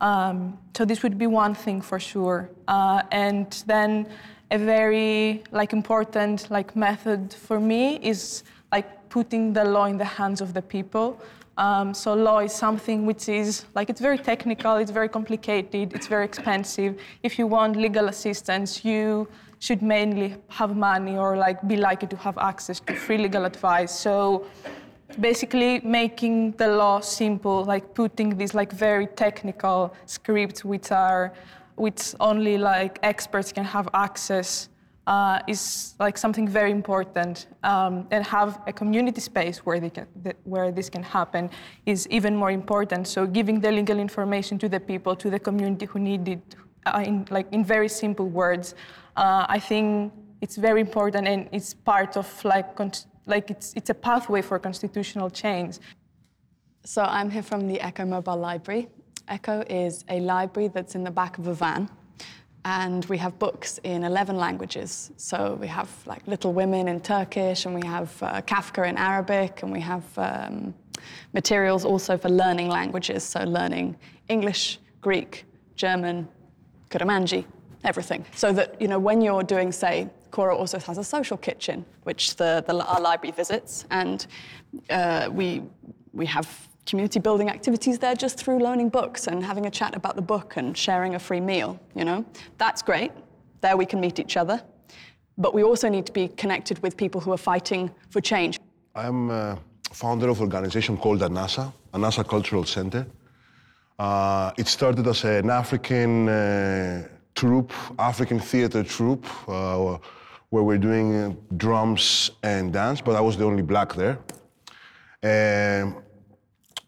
Um, 0.00 0.58
so 0.76 0.84
this 0.84 1.02
would 1.04 1.16
be 1.16 1.28
one 1.28 1.54
thing 1.54 1.80
for 1.80 2.00
sure. 2.00 2.50
Uh, 2.66 3.02
and 3.12 3.62
then 3.66 4.08
a 4.50 4.58
very 4.58 5.42
like 5.52 5.72
important 5.72 6.50
like 6.50 6.74
method 6.74 7.32
for 7.32 7.60
me 7.60 7.98
is 8.02 8.42
like 8.72 9.08
putting 9.08 9.52
the 9.52 9.64
law 9.64 9.84
in 9.84 9.96
the 9.96 10.04
hands 10.04 10.40
of 10.40 10.54
the 10.54 10.62
people. 10.62 11.20
Um, 11.56 11.94
so 11.94 12.14
law 12.14 12.38
is 12.40 12.52
something 12.52 13.06
which 13.06 13.28
is 13.28 13.66
like 13.74 13.90
it's 13.90 14.00
very 14.00 14.18
technical, 14.18 14.76
it's 14.76 14.90
very 14.90 15.08
complicated, 15.08 15.92
it's 15.94 16.06
very 16.06 16.24
expensive. 16.24 16.98
If 17.22 17.38
you 17.38 17.46
want 17.46 17.76
legal 17.76 18.08
assistance, 18.08 18.84
you 18.84 19.28
should 19.64 19.80
mainly 19.80 20.34
have 20.48 20.76
money 20.76 21.16
or 21.16 21.36
like 21.36 21.58
be 21.68 21.76
likely 21.76 22.08
to 22.08 22.16
have 22.16 22.36
access 22.38 22.80
to 22.80 22.92
free 23.04 23.18
legal 23.26 23.44
advice. 23.44 23.92
So 24.06 24.44
basically 25.20 25.80
making 25.84 26.52
the 26.62 26.66
law 26.66 26.98
simple, 26.98 27.64
like 27.64 27.94
putting 27.94 28.36
these 28.36 28.54
like 28.54 28.72
very 28.72 29.06
technical 29.06 29.94
scripts 30.04 30.64
which 30.64 30.90
are 30.90 31.32
which 31.76 32.02
only 32.18 32.58
like 32.58 32.98
experts 33.04 33.52
can 33.52 33.64
have 33.64 33.88
access 33.94 34.68
uh, 35.06 35.38
is 35.46 35.94
like 36.00 36.18
something 36.18 36.48
very 36.48 36.72
important. 36.72 37.46
Um, 37.62 38.08
and 38.10 38.26
have 38.26 38.60
a 38.66 38.72
community 38.72 39.20
space 39.20 39.58
where, 39.58 39.78
they 39.78 39.90
can, 39.90 40.06
where 40.42 40.72
this 40.72 40.90
can 40.90 41.04
happen 41.04 41.50
is 41.86 42.08
even 42.08 42.34
more 42.34 42.50
important. 42.50 43.06
So 43.06 43.26
giving 43.26 43.60
the 43.60 43.70
legal 43.70 43.98
information 44.00 44.58
to 44.58 44.68
the 44.68 44.80
people, 44.80 45.14
to 45.14 45.30
the 45.30 45.38
community 45.38 45.86
who 45.86 46.00
need 46.00 46.26
it, 46.28 46.56
uh, 46.86 47.04
in, 47.06 47.26
like 47.30 47.46
in 47.52 47.64
very 47.64 47.88
simple 47.88 48.28
words, 48.28 48.74
uh, 49.16 49.46
I 49.48 49.58
think 49.58 50.12
it's 50.40 50.56
very 50.56 50.80
important 50.80 51.26
and 51.28 51.48
it's 51.52 51.74
part 51.74 52.16
of 52.16 52.44
like, 52.44 52.78
like 53.26 53.50
it's, 53.50 53.72
it's 53.74 53.90
a 53.90 53.94
pathway 53.94 54.42
for 54.42 54.58
constitutional 54.58 55.30
change. 55.30 55.78
So 56.84 57.02
I'm 57.02 57.30
here 57.30 57.42
from 57.42 57.68
the 57.68 57.80
Echo 57.80 58.04
Mobile 58.04 58.36
Library. 58.36 58.88
Echo 59.28 59.62
is 59.68 60.04
a 60.08 60.20
library 60.20 60.68
that's 60.68 60.94
in 60.94 61.04
the 61.04 61.10
back 61.10 61.38
of 61.38 61.46
a 61.46 61.54
van 61.54 61.88
and 62.64 63.04
we 63.06 63.18
have 63.18 63.38
books 63.38 63.80
in 63.82 64.04
11 64.04 64.36
languages. 64.36 65.10
So 65.16 65.56
we 65.60 65.66
have 65.66 65.88
like 66.06 66.26
Little 66.26 66.52
Women 66.52 66.88
in 66.88 67.00
Turkish, 67.00 67.66
and 67.66 67.74
we 67.74 67.86
have 67.86 68.16
uh, 68.22 68.40
Kafka 68.42 68.88
in 68.88 68.96
Arabic, 68.96 69.62
and 69.62 69.72
we 69.72 69.80
have 69.80 70.04
um, 70.16 70.74
materials 71.32 71.84
also 71.84 72.16
for 72.16 72.28
learning 72.28 72.68
languages, 72.68 73.24
so 73.24 73.42
learning 73.42 73.96
English, 74.28 74.78
Greek, 75.00 75.44
German, 75.74 76.28
Kurmanji, 76.90 77.44
everything. 77.84 78.24
So 78.34 78.52
that, 78.52 78.80
you 78.80 78.88
know, 78.88 78.98
when 78.98 79.20
you're 79.20 79.42
doing, 79.42 79.72
say, 79.72 80.08
Khora 80.30 80.56
also 80.56 80.78
has 80.78 80.98
a 80.98 81.04
social 81.04 81.36
kitchen, 81.36 81.84
which 82.04 82.36
the, 82.36 82.64
the 82.66 82.74
our 82.84 83.00
library 83.00 83.32
visits, 83.32 83.84
and 83.90 84.26
uh, 84.90 85.28
we, 85.30 85.62
we 86.12 86.26
have 86.26 86.46
community 86.86 87.20
building 87.20 87.48
activities 87.48 87.98
there 87.98 88.14
just 88.14 88.38
through 88.38 88.58
loaning 88.58 88.88
books 88.88 89.26
and 89.26 89.44
having 89.44 89.66
a 89.66 89.70
chat 89.70 89.94
about 89.94 90.16
the 90.16 90.22
book 90.22 90.56
and 90.56 90.76
sharing 90.76 91.14
a 91.14 91.18
free 91.18 91.40
meal, 91.40 91.78
you 91.94 92.04
know? 92.04 92.24
That's 92.58 92.82
great. 92.82 93.12
There 93.60 93.76
we 93.76 93.86
can 93.86 94.00
meet 94.00 94.18
each 94.18 94.36
other. 94.36 94.62
But 95.38 95.54
we 95.54 95.62
also 95.62 95.88
need 95.88 96.06
to 96.06 96.12
be 96.12 96.28
connected 96.28 96.82
with 96.82 96.96
people 96.96 97.20
who 97.20 97.32
are 97.32 97.38
fighting 97.38 97.90
for 98.10 98.20
change. 98.20 98.58
I'm 98.94 99.30
a 99.30 99.58
founder 99.92 100.28
of 100.28 100.38
an 100.38 100.44
organization 100.44 100.96
called 100.96 101.20
ANASA, 101.20 101.72
ANASA 101.94 102.28
Cultural 102.28 102.64
Center. 102.64 103.06
Uh, 103.98 104.50
it 104.56 104.66
started 104.66 105.06
as 105.06 105.24
an 105.24 105.50
African 105.50 106.28
uh, 106.28 107.08
troupe, 107.34 107.72
African 107.98 108.40
theater 108.40 108.82
troupe, 108.82 109.26
uh, 109.48 109.98
where 110.50 110.62
we're 110.62 110.78
doing 110.78 111.36
drums 111.56 112.30
and 112.42 112.72
dance, 112.72 113.00
but 113.00 113.16
I 113.16 113.20
was 113.20 113.36
the 113.36 113.44
only 113.44 113.62
black 113.62 113.94
there. 113.94 114.18
And 115.22 115.94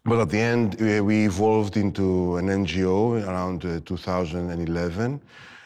but 0.07 0.19
at 0.19 0.29
the 0.29 0.39
end, 0.39 0.75
uh, 0.79 1.03
we 1.03 1.25
evolved 1.25 1.77
into 1.77 2.37
an 2.37 2.45
NGO 2.45 3.27
around 3.27 3.65
uh, 3.65 3.79
2011. 3.85 5.19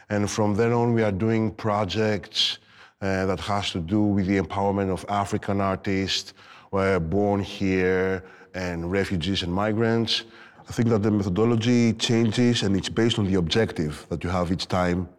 And 0.09 0.31
from 0.31 0.55
then 0.55 0.71
on, 0.71 0.93
we 0.93 1.03
are 1.03 1.11
doing 1.11 1.51
projects 1.51 2.59
uh, 3.01 3.25
that 3.25 3.41
has 3.41 3.71
to 3.71 3.79
do 3.79 4.01
with 4.01 4.27
the 4.27 4.39
empowerment 4.39 4.91
of 4.91 5.05
African 5.09 5.59
artists 5.59 6.33
uh, 6.71 6.99
born 6.99 7.41
here 7.41 8.23
and 8.53 8.89
refugees 8.89 9.43
and 9.43 9.53
migrants. 9.53 10.23
I 10.69 10.71
think 10.71 10.89
that 10.89 11.01
the 11.01 11.11
methodology 11.11 11.93
changes 11.93 12.63
and 12.63 12.75
it's 12.77 12.89
based 12.89 13.17
on 13.19 13.25
the 13.25 13.35
objective 13.35 14.05
that 14.09 14.23
you 14.23 14.29
have 14.29 14.51
each 14.51 14.67
time. 14.67 15.09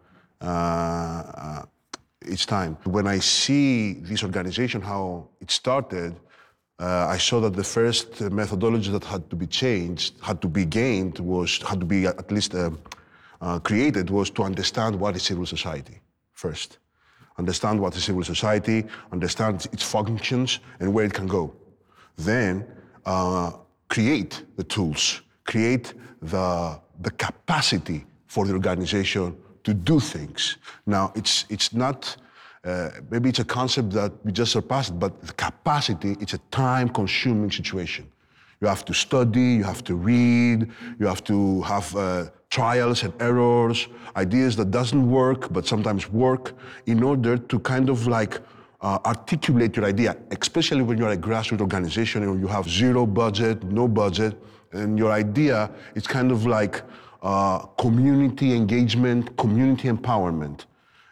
Uh, 0.41 0.45
uh, 0.45 1.65
each 2.27 2.45
time. 2.45 2.77
When 2.83 3.07
I 3.07 3.19
see 3.19 3.93
this 3.93 4.23
organization, 4.23 4.81
how 4.81 5.27
it 5.39 5.51
started, 5.51 6.15
uh, 6.79 7.07
I 7.07 7.17
saw 7.17 7.39
that 7.41 7.53
the 7.53 7.63
first 7.63 8.21
methodology 8.21 8.91
that 8.91 9.03
had 9.03 9.29
to 9.29 9.35
be 9.35 9.47
changed, 9.47 10.15
had 10.21 10.41
to 10.41 10.47
be 10.47 10.65
gained, 10.65 11.19
was 11.19 11.61
had 11.61 11.79
to 11.79 11.85
be 11.85 12.05
at 12.05 12.31
least 12.31 12.55
uh, 12.55 12.71
uh, 13.41 13.59
created, 13.59 14.09
was 14.09 14.29
to 14.31 14.43
understand 14.43 14.99
what 14.99 15.15
is 15.15 15.23
civil 15.23 15.45
society 15.45 15.99
first. 16.33 16.79
Understand 17.37 17.79
what 17.79 17.95
is 17.95 18.03
civil 18.03 18.23
society, 18.23 18.85
understand 19.11 19.67
its 19.71 19.83
functions 19.83 20.59
and 20.79 20.93
where 20.93 21.05
it 21.05 21.13
can 21.13 21.27
go. 21.27 21.53
Then 22.17 22.65
uh, 23.05 23.51
create 23.89 24.43
the 24.57 24.63
tools, 24.63 25.21
create 25.51 25.93
the, 26.21 26.79
the 27.01 27.11
capacity 27.11 28.05
for 28.27 28.45
the 28.47 28.53
organization 28.53 29.35
to 29.65 29.73
do 29.73 29.99
things. 29.99 30.57
Now, 30.85 31.11
it's, 31.13 31.45
it's 31.49 31.73
not, 31.73 32.15
uh, 32.63 32.89
maybe 33.11 33.27
it's 33.29 33.39
a 33.39 33.49
concept 33.59 33.89
that 33.91 34.11
we 34.23 34.31
just 34.31 34.51
surpassed, 34.53 34.97
but 34.97 35.11
the 35.21 35.33
capacity, 35.33 36.15
it's 36.21 36.33
a 36.33 36.41
time 36.51 36.87
consuming 36.89 37.51
situation. 37.51 38.05
You 38.61 38.67
have 38.67 38.85
to 38.85 38.93
study, 38.93 39.49
you 39.59 39.63
have 39.63 39.83
to 39.83 39.95
read, 39.95 40.69
you 40.99 41.05
have 41.07 41.23
to 41.25 41.61
have 41.63 41.95
uh, 41.95 42.25
trials 42.49 43.03
and 43.03 43.13
errors, 43.19 43.87
ideas 44.15 44.55
that 44.55 44.69
doesn't 44.71 45.05
work, 45.19 45.51
but 45.51 45.67
sometimes 45.67 46.09
work, 46.09 46.53
in 46.85 47.03
order 47.03 47.37
to 47.37 47.59
kind 47.59 47.89
of 47.89 48.07
like 48.07 48.39
uh, 48.81 48.99
articulate 49.05 49.75
your 49.75 49.85
idea, 49.85 50.15
especially 50.39 50.81
when 50.81 50.97
you're 50.97 51.09
a 51.09 51.17
grassroots 51.17 51.61
organization 51.61 52.23
and 52.23 52.39
you 52.39 52.47
have 52.47 52.69
zero 52.69 53.05
budget, 53.05 53.63
no 53.63 53.87
budget, 53.87 54.33
and 54.73 54.97
your 54.97 55.11
idea 55.11 55.69
is 55.95 56.07
kind 56.07 56.31
of 56.31 56.45
like 56.45 56.81
uh, 57.21 57.59
community 57.77 58.53
engagement, 58.53 59.35
community 59.37 59.87
empowerment, 59.87 60.65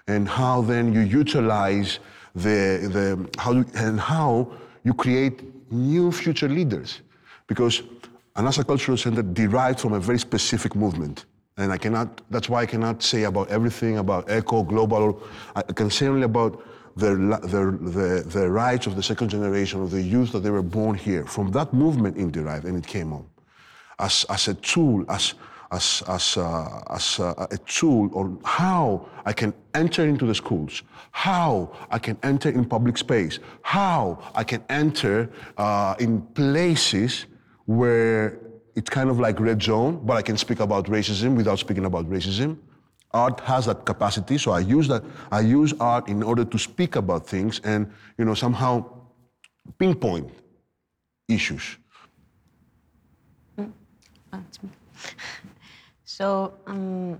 and 0.07 0.27
how 0.27 0.61
then 0.61 0.93
you 0.93 1.01
utilize 1.01 1.99
the, 2.35 2.89
the 2.95 3.29
how 3.41 3.51
you, 3.51 3.65
and 3.75 3.99
how 3.99 4.51
you 4.83 4.93
create 4.93 5.43
new 5.71 6.11
future 6.11 6.49
leaders. 6.49 7.01
Because 7.47 7.83
Anasa 8.35 8.65
Cultural 8.65 8.97
Center 8.97 9.21
derived 9.21 9.79
from 9.79 9.93
a 9.93 9.99
very 9.99 10.19
specific 10.19 10.75
movement. 10.75 11.25
And 11.57 11.73
I 11.73 11.77
cannot, 11.77 12.21
that's 12.29 12.47
why 12.47 12.61
I 12.61 12.65
cannot 12.65 13.03
say 13.03 13.23
about 13.23 13.49
everything 13.49 13.97
about 13.97 14.31
eco, 14.31 14.63
global. 14.63 15.21
I 15.55 15.61
can 15.63 15.89
say 15.89 16.07
only 16.07 16.23
about 16.23 16.63
the, 16.95 17.15
the, 17.15 17.77
the, 17.89 18.23
the 18.29 18.49
rights 18.49 18.87
of 18.87 18.95
the 18.95 19.03
second 19.03 19.29
generation 19.29 19.81
of 19.81 19.91
the 19.91 20.01
youth 20.01 20.31
that 20.31 20.39
they 20.39 20.51
were 20.51 20.61
born 20.61 20.95
here. 20.95 21.25
From 21.25 21.51
that 21.51 21.73
movement 21.73 22.17
it 22.17 22.31
derived 22.31 22.65
and 22.65 22.77
it 22.77 22.87
came 22.87 23.11
on. 23.11 23.25
As, 23.99 24.25
as 24.29 24.47
a 24.47 24.53
tool, 24.53 25.05
as, 25.09 25.33
as, 25.71 26.03
as, 26.07 26.37
uh, 26.37 26.83
as 26.89 27.19
uh, 27.19 27.47
a 27.51 27.57
tool 27.57 28.09
on 28.13 28.39
how 28.43 29.07
I 29.25 29.33
can 29.33 29.53
enter 29.73 30.05
into 30.05 30.25
the 30.25 30.35
schools, 30.35 30.83
how 31.11 31.71
I 31.91 31.99
can 31.99 32.17
enter 32.23 32.49
in 32.49 32.65
public 32.65 32.97
space, 32.97 33.39
how 33.61 34.19
I 34.33 34.43
can 34.43 34.63
enter 34.69 35.29
uh, 35.57 35.95
in 35.99 36.21
places 36.21 37.25
where 37.65 38.39
it's 38.75 38.89
kind 38.89 39.09
of 39.09 39.19
like 39.19 39.39
red 39.39 39.61
zone, 39.61 40.01
but 40.05 40.15
I 40.17 40.21
can 40.21 40.37
speak 40.37 40.59
about 40.59 40.85
racism 40.85 41.35
without 41.35 41.59
speaking 41.59 41.85
about 41.85 42.09
racism. 42.09 42.57
Art 43.11 43.39
has 43.41 43.65
that 43.65 43.85
capacity, 43.85 44.37
so 44.37 44.51
I 44.51 44.59
use 44.59 44.87
that. 44.87 45.03
I 45.31 45.41
use 45.41 45.73
art 45.79 46.07
in 46.07 46.21
order 46.21 46.45
to 46.45 46.57
speak 46.57 46.95
about 46.95 47.27
things 47.27 47.59
and 47.63 47.91
you 48.17 48.25
know 48.25 48.35
somehow 48.35 48.85
pinpoint 49.79 50.29
issues. 51.27 51.77
Ah, 54.31 54.41
so, 56.05 56.53
um, 56.67 57.19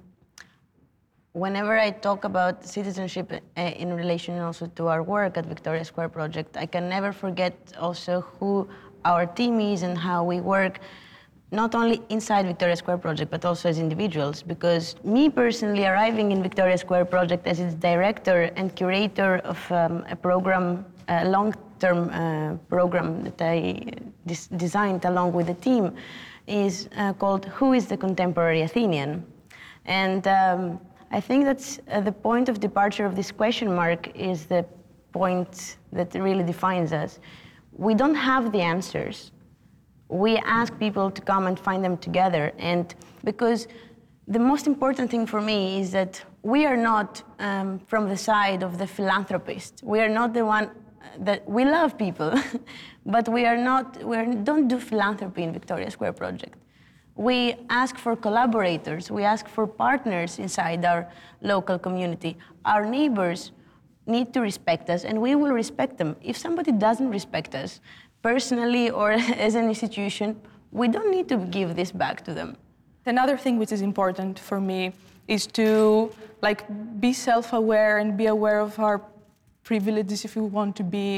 whenever 1.33 1.77
I 1.79 1.91
talk 1.91 2.23
about 2.23 2.65
citizenship 2.65 3.31
uh, 3.31 3.61
in 3.61 3.93
relation 3.93 4.39
also 4.39 4.67
to 4.75 4.87
our 4.87 5.03
work 5.03 5.37
at 5.37 5.45
Victoria 5.45 5.85
Square 5.85 6.09
Project, 6.09 6.57
I 6.57 6.65
can 6.65 6.89
never 6.89 7.11
forget 7.11 7.53
also 7.79 8.21
who 8.21 8.67
our 9.05 9.25
team 9.25 9.59
is 9.59 9.83
and 9.83 9.97
how 9.97 10.23
we 10.23 10.41
work, 10.41 10.79
not 11.51 11.73
only 11.73 12.01
inside 12.09 12.45
Victoria 12.45 12.75
Square 12.75 12.99
Project, 12.99 13.31
but 13.31 13.45
also 13.45 13.69
as 13.69 13.79
individuals. 13.79 14.43
Because 14.43 14.95
me 15.03 15.29
personally, 15.29 15.85
arriving 15.85 16.31
in 16.31 16.43
Victoria 16.43 16.77
Square 16.77 17.05
Project 17.05 17.47
as 17.47 17.59
its 17.59 17.73
director 17.75 18.51
and 18.55 18.75
curator 18.75 19.37
of 19.45 19.71
um, 19.71 20.05
a 20.09 20.15
program, 20.15 20.85
a 21.07 21.27
long-term 21.29 22.09
uh, 22.09 22.55
program 22.67 23.23
that 23.23 23.41
I 23.41 23.81
designed 24.57 25.05
along 25.05 25.33
with 25.33 25.47
the 25.47 25.55
team, 25.55 25.95
is 26.49 26.89
uh, 26.97 27.13
called 27.13 27.45
Who 27.45 27.73
is 27.73 27.85
the 27.87 27.97
Contemporary 27.97 28.61
Athenian? 28.61 29.25
And 29.85 30.27
um, 30.27 30.79
I 31.11 31.19
think 31.19 31.45
that's 31.45 31.79
uh, 31.91 32.01
the 32.01 32.11
point 32.11 32.49
of 32.49 32.59
departure 32.59 33.05
of 33.05 33.15
this 33.15 33.31
question 33.31 33.73
mark 33.73 34.15
is 34.15 34.45
the 34.45 34.65
point 35.11 35.77
that 35.91 36.13
really 36.15 36.43
defines 36.43 36.91
us. 36.91 37.19
We 37.73 37.93
don't 37.93 38.15
have 38.15 38.51
the 38.51 38.61
answers. 38.61 39.31
We 40.07 40.37
ask 40.37 40.77
people 40.77 41.11
to 41.11 41.21
come 41.21 41.47
and 41.47 41.57
find 41.59 41.83
them 41.83 41.97
together. 41.97 42.51
And 42.57 42.93
because 43.23 43.67
the 44.27 44.39
most 44.39 44.67
important 44.67 45.09
thing 45.09 45.25
for 45.25 45.41
me 45.41 45.79
is 45.79 45.91
that 45.91 46.21
we 46.43 46.65
are 46.65 46.77
not 46.77 47.23
um, 47.39 47.79
from 47.87 48.07
the 48.09 48.17
side 48.17 48.63
of 48.63 48.77
the 48.77 48.87
philanthropist. 48.87 49.81
We 49.83 49.99
are 49.99 50.09
not 50.09 50.33
the 50.33 50.45
one 50.45 50.69
that 51.19 51.47
we 51.47 51.65
love 51.65 51.97
people, 51.97 52.33
but 53.05 53.27
we 53.27 53.45
are 53.45 53.57
not, 53.57 54.03
we 54.03 54.17
don't 54.35 54.67
do 54.67 54.79
philanthropy 54.79 55.43
in 55.43 55.53
Victoria 55.53 55.91
Square 55.91 56.13
Project. 56.13 56.55
We 57.15 57.55
ask 57.69 57.97
for 57.97 58.15
collaborators, 58.15 59.11
we 59.11 59.23
ask 59.23 59.47
for 59.47 59.67
partners 59.67 60.39
inside 60.39 60.85
our 60.85 61.11
local 61.41 61.77
community. 61.77 62.37
Our 62.63 62.85
neighbors 62.85 63.51
need 64.05 64.33
to 64.33 64.41
respect 64.41 64.89
us, 64.89 65.03
and 65.03 65.21
we 65.21 65.35
will 65.35 65.51
respect 65.51 65.97
them. 65.97 66.15
If 66.21 66.37
somebody 66.37 66.71
doesn't 66.71 67.09
respect 67.09 67.55
us, 67.55 67.81
personally 68.21 68.89
or 68.89 69.11
as 69.47 69.55
an 69.55 69.67
institution, 69.67 70.39
we 70.71 70.87
don't 70.87 71.11
need 71.11 71.27
to 71.29 71.37
give 71.37 71.75
this 71.75 71.91
back 71.91 72.23
to 72.25 72.33
them. 72.33 72.55
Another 73.05 73.37
thing 73.37 73.57
which 73.57 73.71
is 73.71 73.81
important 73.81 74.37
for 74.37 74.59
me 74.59 74.93
is 75.27 75.47
to 75.47 76.11
like 76.41 76.65
be 76.99 77.13
self-aware 77.13 77.97
and 77.99 78.17
be 78.17 78.27
aware 78.27 78.59
of 78.59 78.77
our 78.79 79.01
privileges 79.71 80.25
if 80.27 80.31
we 80.35 80.41
want 80.57 80.75
to 80.75 80.83
be 80.97 81.09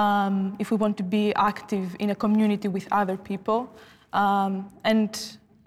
um, 0.00 0.34
if 0.62 0.66
we 0.72 0.76
want 0.84 0.96
to 0.96 1.06
be 1.18 1.24
active 1.52 1.86
in 2.02 2.08
a 2.10 2.14
community 2.24 2.68
with 2.76 2.86
other 3.00 3.16
people. 3.30 3.60
Um, 4.12 4.52
and 4.92 5.10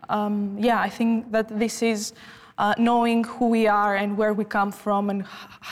um, 0.09 0.57
yeah, 0.59 0.79
I 0.87 0.89
think 0.89 1.31
that 1.31 1.47
this 1.63 1.81
is 1.81 2.13
uh, 2.57 2.73
knowing 2.77 3.23
who 3.23 3.45
we 3.47 3.67
are 3.67 3.95
and 3.95 4.17
where 4.17 4.33
we 4.33 4.43
come 4.43 4.71
from 4.71 5.09
and 5.09 5.23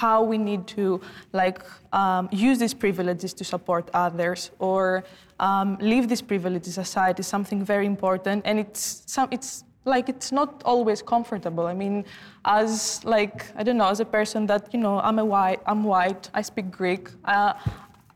how 0.02 0.24
we 0.24 0.38
need 0.38 0.66
to 0.78 1.02
like 1.34 1.60
um, 1.92 2.30
use 2.32 2.58
these 2.64 2.74
privileges 2.74 3.34
to 3.34 3.44
support 3.44 3.90
others 3.94 4.52
or 4.60 5.04
um, 5.40 5.78
leave 5.82 6.08
these 6.08 6.22
privileges 6.22 6.78
aside 6.78 7.20
is 7.20 7.28
something 7.28 7.60
very 7.74 7.86
important. 7.86 8.40
And 8.46 8.58
it's 8.58 9.04
some, 9.06 9.28
it's 9.32 9.66
like 9.88 10.10
it's 10.10 10.32
not 10.32 10.62
always 10.66 11.02
comfortable. 11.02 11.66
I 11.66 11.74
mean, 11.74 12.06
as 12.46 13.04
like 13.06 13.46
I 13.56 13.64
don't 13.64 13.78
know, 13.78 13.90
as 13.90 14.00
a 14.00 14.06
person 14.06 14.46
that 14.48 14.74
you 14.74 14.80
know, 14.80 15.00
I'm 15.00 15.20
a 15.20 15.26
white, 15.26 15.62
I'm 15.66 15.84
white, 15.84 16.30
I 16.34 16.42
speak 16.42 16.70
Greek. 16.70 17.10
Uh, 17.26 17.54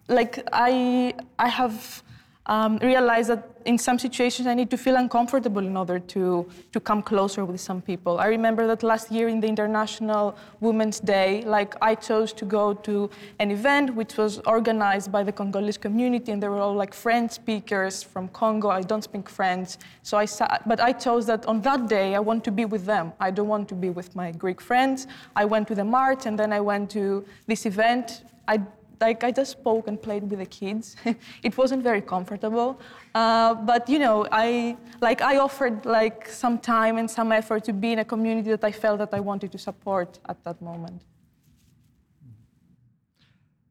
like 0.08 0.44
I, 0.52 1.14
I 1.40 1.48
have 1.48 2.04
um, 2.48 2.78
realized 2.78 3.30
that 3.30 3.48
in 3.66 3.78
some 3.78 4.00
situations 4.00 4.48
I 4.48 4.56
need 4.56 4.72
to 4.72 4.78
feel 4.78 4.96
uncomfortable 4.96 5.64
in 5.66 5.78
order 5.78 6.00
to, 6.00 6.50
to 6.72 6.80
come 6.80 7.04
closer 7.04 7.46
with 7.46 7.62
some 7.62 7.82
people. 7.82 8.20
I 8.20 8.28
remember 8.28 8.66
that 8.68 8.82
last 8.82 9.12
year 9.12 9.28
in 9.28 9.40
the 9.40 9.48
International 9.48 10.36
Women's 10.60 11.00
Day, 11.00 11.44
like 11.46 11.76
I 11.82 11.94
chose 11.94 12.34
to 12.34 12.46
go 12.46 12.74
to 12.74 13.10
an 13.40 13.52
event 13.52 13.94
which 13.96 14.18
was 14.18 14.40
organized 14.48 15.12
by 15.12 15.24
the 15.24 15.32
Congolese 15.32 15.78
community 15.78 16.32
and 16.32 16.42
there 16.42 16.50
were 16.50 16.60
all 16.60 16.74
like 16.74 16.94
French 16.94 17.32
speakers 17.32 18.02
from 18.02 18.28
Congo. 18.30 18.70
I 18.70 18.82
don't 18.82 19.04
speak 19.04 19.30
French. 19.30 19.76
So 20.02 20.18
I 20.18 20.26
sat, 20.26 20.68
but 20.68 20.80
I 20.80 20.92
chose 20.94 21.28
that 21.28 21.46
on 21.46 21.62
that 21.62 21.88
day 21.88 22.16
I 22.16 22.20
want 22.20 22.44
to 22.46 22.52
be 22.52 22.66
with 22.66 22.86
them. 22.86 23.14
I 23.20 23.30
don't 23.30 23.48
want 23.48 23.70
to 23.70 23.76
be 23.76 23.92
with 23.92 24.16
my 24.16 24.32
Greek 24.32 24.60
friends. 24.60 25.06
I 25.36 25.46
went 25.46 25.68
to 25.68 25.76
the 25.76 25.86
march 25.86 26.26
and 26.26 26.38
then 26.38 26.52
I 26.52 26.60
went 26.60 26.90
to 26.92 27.24
this 27.46 27.68
event. 27.68 28.24
I 28.48 28.62
like 29.02 29.24
I 29.24 29.32
just 29.32 29.52
spoke 29.52 29.88
and 29.88 30.02
played 30.02 30.24
with 30.30 30.40
the 30.40 30.46
kids. 30.46 30.96
it 31.44 31.58
wasn't 31.58 31.84
very 31.84 32.02
comfortable, 32.02 32.80
uh, 33.16 33.56
but 33.56 33.90
you 33.90 34.00
know, 34.00 34.28
I 34.32 34.78
like 35.02 35.22
I 35.22 35.38
offered 35.38 35.86
like 35.86 36.30
some 36.30 36.60
time 36.60 36.98
and 36.98 37.10
some 37.10 37.32
effort 37.32 37.64
to 37.66 37.74
be 37.74 37.92
in 37.92 38.00
a 38.00 38.06
community 38.06 38.52
that 38.52 38.64
I 38.64 38.72
felt 38.72 39.00
that 39.00 39.14
I 39.14 39.20
wanted 39.20 39.52
to 39.52 39.58
support 39.58 40.20
at 40.30 40.44
that 40.46 40.62
moment. 40.62 41.02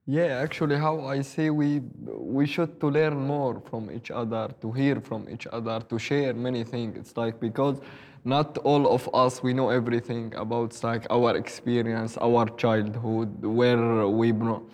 Yeah, 0.07 0.41
actually, 0.43 0.77
how 0.77 1.07
I 1.07 1.23
see 1.23 1.51
we 1.51 1.81
we 2.05 2.45
should 2.47 2.81
to 2.81 2.89
learn 2.89 3.17
more 3.17 3.63
from 3.71 3.91
each 3.91 4.11
other, 4.11 4.49
to 4.61 4.73
hear 4.73 5.01
from 5.01 5.29
each 5.31 5.47
other, 5.47 5.79
to 5.89 5.99
share 5.99 6.35
many 6.35 6.65
things. 6.65 6.97
It's 6.97 7.17
like 7.17 7.39
because 7.39 7.77
not 8.25 8.59
all 8.59 8.93
of 8.93 9.09
us 9.15 9.43
we 9.43 9.53
know 9.55 9.71
everything 9.71 10.35
about 10.35 10.83
like 10.83 11.07
our 11.11 11.37
experience, 11.37 12.19
our 12.19 12.47
childhood, 12.57 13.45
where 13.45 14.09
we 14.09 14.33
bro- 14.33 14.67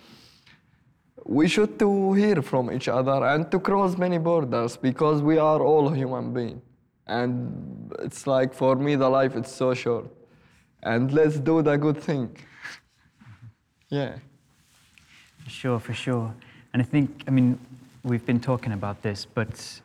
we 1.27 1.47
should 1.47 1.77
to 1.77 2.13
hear 2.13 2.41
from 2.41 2.71
each 2.71 2.87
other 2.87 3.25
and 3.25 3.51
to 3.51 3.59
cross 3.59 3.97
many 3.97 4.17
borders 4.17 4.77
because 4.77 5.21
we 5.21 5.37
are 5.37 5.61
all 5.61 5.89
human 5.89 6.33
beings. 6.33 6.61
And 7.05 7.93
it's 7.99 8.25
like 8.25 8.53
for 8.53 8.75
me 8.75 8.95
the 8.95 9.09
life 9.09 9.35
is 9.35 9.47
so 9.47 9.73
short. 9.73 10.07
And 10.83 11.11
let's 11.11 11.37
do 11.37 11.61
the 11.61 11.75
good 11.77 11.97
thing. 11.97 12.37
yeah. 13.89 14.15
For 15.43 15.49
sure, 15.49 15.79
for 15.79 15.93
sure. 15.93 16.33
And 16.73 16.81
I 16.81 16.85
think, 16.85 17.23
I 17.27 17.31
mean, 17.31 17.59
we've 18.03 18.25
been 18.25 18.39
talking 18.39 18.71
about 18.71 19.01
this, 19.01 19.25
but 19.25 19.81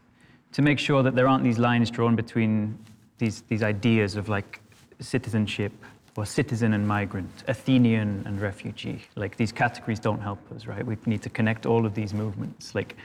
to 0.53 0.63
make 0.63 0.79
sure 0.79 1.03
that 1.03 1.17
there 1.17 1.27
aren't 1.27 1.43
these 1.43 1.59
lines 1.59 1.91
drawn 1.91 2.15
between 2.15 2.79
these, 3.19 3.43
these 3.49 3.63
ideas 3.63 4.17
of 4.17 4.29
like 4.29 4.61
citizenship 5.01 5.73
or 6.17 6.27
citizen 6.27 6.75
and 6.75 6.87
migrant, 6.87 7.31
Athenian 7.49 8.23
and 8.27 8.41
refugee, 8.41 9.03
like 9.17 9.37
these 9.37 9.53
categories 9.53 9.99
don't 9.99 10.21
help 10.21 10.41
us, 10.53 10.67
right? 10.67 10.85
We 10.85 10.97
need 11.07 11.23
to 11.23 11.31
connect 11.31 11.65
all 11.65 11.87
of 11.87 11.95
these 11.95 12.13
movements. 12.13 12.75
Like, 12.75 12.97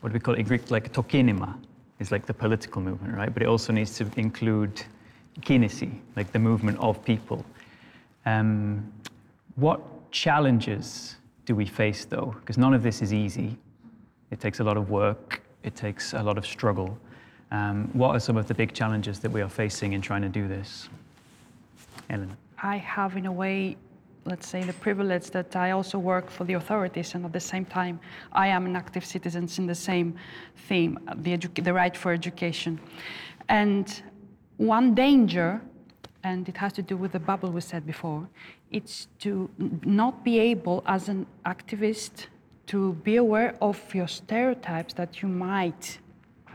what 0.00 0.12
we 0.12 0.20
call 0.20 0.34
it 0.34 0.40
in 0.40 0.46
Greek? 0.46 0.70
Like 0.70 0.92
tokinema 0.92 1.54
is 2.00 2.12
like 2.12 2.26
the 2.26 2.34
political 2.34 2.82
movement, 2.82 3.14
right? 3.16 3.32
But 3.32 3.42
it 3.42 3.46
also 3.46 3.72
needs 3.72 3.96
to 3.98 4.06
include 4.16 4.82
kinesi, 5.40 5.90
like 6.16 6.32
the 6.32 6.38
movement 6.38 6.78
of 6.80 7.02
people. 7.04 7.44
Um, 8.26 8.92
what 9.56 9.80
challenges 10.10 11.16
do 11.46 11.54
we 11.54 11.66
face 11.66 12.04
though? 12.04 12.34
Because 12.40 12.58
none 12.58 12.74
of 12.74 12.82
this 12.82 13.00
is 13.00 13.12
easy. 13.12 13.56
It 14.30 14.38
takes 14.40 14.60
a 14.60 14.64
lot 14.64 14.76
of 14.76 14.90
work, 14.90 15.42
it 15.62 15.74
takes 15.76 16.12
a 16.12 16.22
lot 16.22 16.36
of 16.36 16.46
struggle. 16.46 16.98
Um, 17.52 17.90
what 17.94 18.14
are 18.14 18.20
some 18.20 18.36
of 18.36 18.46
the 18.46 18.54
big 18.54 18.74
challenges 18.74 19.18
that 19.20 19.30
we 19.30 19.40
are 19.40 19.48
facing 19.48 19.94
in 19.94 20.00
trying 20.00 20.22
to 20.22 20.28
do 20.28 20.46
this? 20.46 20.88
Ellen. 22.08 22.36
I 22.62 22.76
have, 22.76 23.16
in 23.16 23.26
a 23.26 23.32
way, 23.32 23.76
let's 24.24 24.46
say, 24.46 24.62
the 24.62 24.74
privilege 24.74 25.30
that 25.30 25.56
I 25.56 25.70
also 25.70 25.98
work 25.98 26.30
for 26.30 26.44
the 26.44 26.54
authorities, 26.54 27.14
and 27.14 27.24
at 27.24 27.32
the 27.32 27.40
same 27.40 27.64
time, 27.64 28.00
I 28.32 28.48
am 28.48 28.66
an 28.66 28.76
active 28.76 29.04
citizen 29.04 29.48
in 29.56 29.66
the 29.66 29.74
same 29.74 30.16
theme, 30.68 30.98
the, 31.16 31.36
the 31.36 31.72
right 31.72 31.96
for 31.96 32.12
education. 32.12 32.78
And 33.48 34.02
one 34.58 34.94
danger, 34.94 35.60
and 36.22 36.48
it 36.48 36.56
has 36.58 36.74
to 36.74 36.82
do 36.82 36.96
with 36.96 37.12
the 37.12 37.18
bubble 37.18 37.50
we 37.50 37.62
said 37.62 37.86
before, 37.86 38.28
it's 38.70 39.08
to 39.20 39.48
not 39.84 40.22
be 40.22 40.38
able, 40.38 40.82
as 40.86 41.08
an 41.08 41.26
activist, 41.46 42.26
to 42.66 42.92
be 43.02 43.16
aware 43.16 43.56
of 43.60 43.94
your 43.94 44.06
stereotypes 44.06 44.94
that 44.94 45.22
you 45.22 45.28
might 45.28 45.98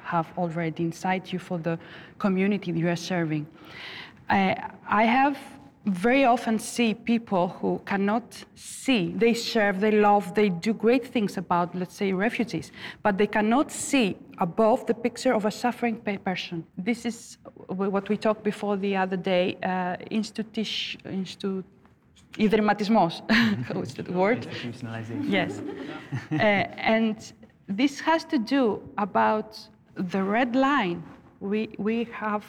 have 0.04 0.32
already 0.38 0.84
inside 0.84 1.34
you 1.34 1.40
for 1.40 1.58
the 1.58 1.80
community 2.20 2.72
you 2.72 2.88
are 2.88 2.96
serving. 2.96 3.48
I, 4.30 4.70
I 4.88 5.04
have 5.04 5.38
very 5.87 6.25
often 6.27 6.59
see 6.59 6.93
people 6.95 7.49
who 7.49 7.81
cannot 7.87 8.45
see, 8.55 9.15
they 9.17 9.33
serve, 9.35 9.81
they 9.81 9.91
love, 9.93 10.35
they 10.35 10.51
do 10.51 10.75
great 10.75 11.07
things 11.07 11.39
about, 11.39 11.75
let's 11.75 11.95
say, 11.97 12.13
refugees, 12.13 12.71
but 13.03 13.17
they 13.17 13.27
cannot 13.27 13.71
see 13.71 14.17
above 14.39 14.85
the 14.87 14.95
picture 14.95 15.33
of 15.33 15.47
a 15.47 15.51
suffering 15.51 15.97
pe- 15.97 16.19
person. 16.19 16.65
This 16.77 17.07
is 17.07 17.39
w- 17.69 17.91
what 17.91 18.09
we 18.11 18.17
talked 18.19 18.45
before 18.45 18.77
the 18.77 18.95
other 18.95 19.17
day, 19.17 19.57
uh, 19.63 19.97
institution, 20.11 21.01
institu- 21.07 21.65
ιδρυματισμός, 22.37 23.21
what's 23.73 23.95
the 23.95 24.13
word? 24.13 24.47
Institutionalization. 24.47 25.29
Yes. 25.29 25.61
uh, 26.33 26.37
and 26.97 27.17
this 27.69 28.01
has 28.01 28.25
to 28.25 28.39
do 28.39 28.81
about 28.99 29.59
the 30.13 30.23
red 30.23 30.55
line. 30.55 31.03
We, 31.41 31.71
we 31.79 32.05
have, 32.13 32.45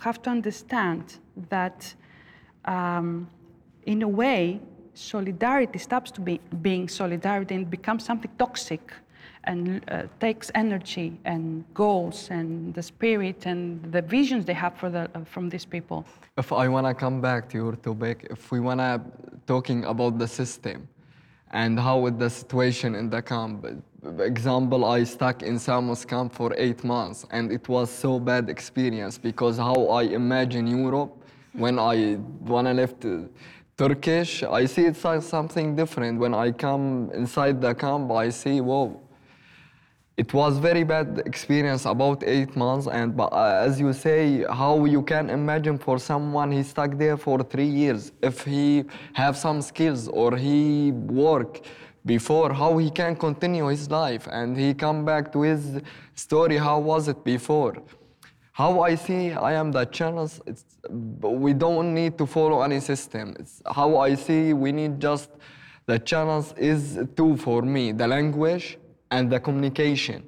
have 0.00 0.22
to 0.22 0.30
understand 0.30 1.18
that, 1.50 1.94
um, 2.65 3.29
in 3.85 4.01
a 4.01 4.07
way, 4.07 4.59
solidarity 4.93 5.79
stops 5.79 6.11
to 6.11 6.21
be 6.21 6.39
being 6.61 6.87
solidarity 6.87 7.55
and 7.55 7.69
becomes 7.69 8.03
something 8.05 8.31
toxic 8.37 8.93
and 9.45 9.81
uh, 9.89 10.03
takes 10.19 10.51
energy 10.53 11.17
and 11.25 11.63
goals 11.73 12.29
and 12.29 12.73
the 12.75 12.83
spirit 12.83 13.45
and 13.45 13.91
the 13.91 14.01
visions 14.01 14.45
they 14.45 14.53
have 14.53 14.75
for 14.77 14.89
the, 14.89 15.09
uh, 15.15 15.23
from 15.23 15.49
these 15.49 15.65
people. 15.65 16.05
If 16.37 16.51
I 16.51 16.67
wanna 16.67 16.93
come 16.93 17.21
back 17.21 17.49
to 17.49 17.57
your 17.57 17.75
topic, 17.75 18.27
if 18.29 18.51
we 18.51 18.59
wanna 18.59 19.01
talking 19.47 19.83
about 19.85 20.19
the 20.19 20.27
system 20.27 20.87
and 21.51 21.79
how 21.79 22.09
the 22.09 22.29
situation 22.29 22.95
in 22.95 23.09
the 23.09 23.21
camp. 23.21 23.65
Example, 24.19 24.85
I 24.85 25.03
stuck 25.03 25.43
in 25.43 25.59
Samos 25.59 26.05
camp 26.05 26.33
for 26.33 26.53
eight 26.57 26.83
months 26.83 27.25
and 27.31 27.51
it 27.51 27.67
was 27.67 27.89
so 27.89 28.19
bad 28.19 28.49
experience 28.49 29.17
because 29.17 29.57
how 29.57 29.87
I 29.87 30.03
imagine 30.03 30.67
Europe 30.67 31.20
when 31.53 31.79
I 31.79 32.13
when 32.15 32.67
I 32.67 32.73
left 32.73 33.05
uh, 33.05 33.23
Turkish, 33.77 34.43
I 34.43 34.65
see 34.65 34.85
it's 34.85 35.03
like 35.03 35.21
something 35.21 35.75
different. 35.75 36.19
When 36.19 36.33
I 36.33 36.51
come 36.51 37.11
inside 37.13 37.61
the 37.61 37.73
camp, 37.73 38.11
I 38.11 38.29
see 38.29 38.61
whoa, 38.61 39.01
it 40.17 40.33
was 40.33 40.57
very 40.57 40.83
bad 40.83 41.23
experience 41.25 41.85
about 41.85 42.23
eight 42.23 42.55
months. 42.55 42.87
And 42.87 43.15
but, 43.15 43.33
uh, 43.33 43.65
as 43.67 43.79
you 43.79 43.91
say 43.93 44.45
how 44.49 44.85
you 44.85 45.01
can 45.01 45.29
imagine 45.29 45.77
for 45.77 45.99
someone 45.99 46.51
he 46.51 46.63
stuck 46.63 46.97
there 46.97 47.17
for 47.17 47.43
three 47.43 47.71
years. 47.81 48.11
If 48.21 48.45
he 48.45 48.85
have 49.13 49.35
some 49.37 49.61
skills 49.61 50.07
or 50.07 50.37
he 50.37 50.91
work 50.91 51.61
before 52.05 52.51
how 52.51 52.77
he 52.77 52.89
can 52.89 53.15
continue 53.15 53.67
his 53.67 53.89
life? 53.89 54.27
And 54.31 54.57
he 54.57 54.73
come 54.73 55.05
back 55.05 55.31
to 55.33 55.41
his 55.41 55.81
story 56.15 56.57
how 56.57 56.79
was 56.79 57.07
it 57.07 57.23
before 57.23 57.75
how 58.51 58.81
I 58.81 58.95
see 58.95 59.31
I 59.31 59.53
am 59.53 59.71
the 59.71 59.85
channels, 59.85 60.41
it's, 60.45 60.65
we 60.89 61.53
don't 61.53 61.93
need 61.93 62.17
to 62.17 62.25
follow 62.25 62.61
any 62.61 62.79
system. 62.79 63.35
It's 63.39 63.61
how 63.65 63.97
I 63.97 64.15
see 64.15 64.53
we 64.53 64.71
need 64.71 64.99
just 64.99 65.29
the 65.85 65.99
channels 65.99 66.53
is 66.57 66.99
two 67.15 67.37
for 67.37 67.61
me, 67.61 67.91
the 67.91 68.07
language 68.07 68.77
and 69.09 69.31
the 69.31 69.39
communication. 69.39 70.27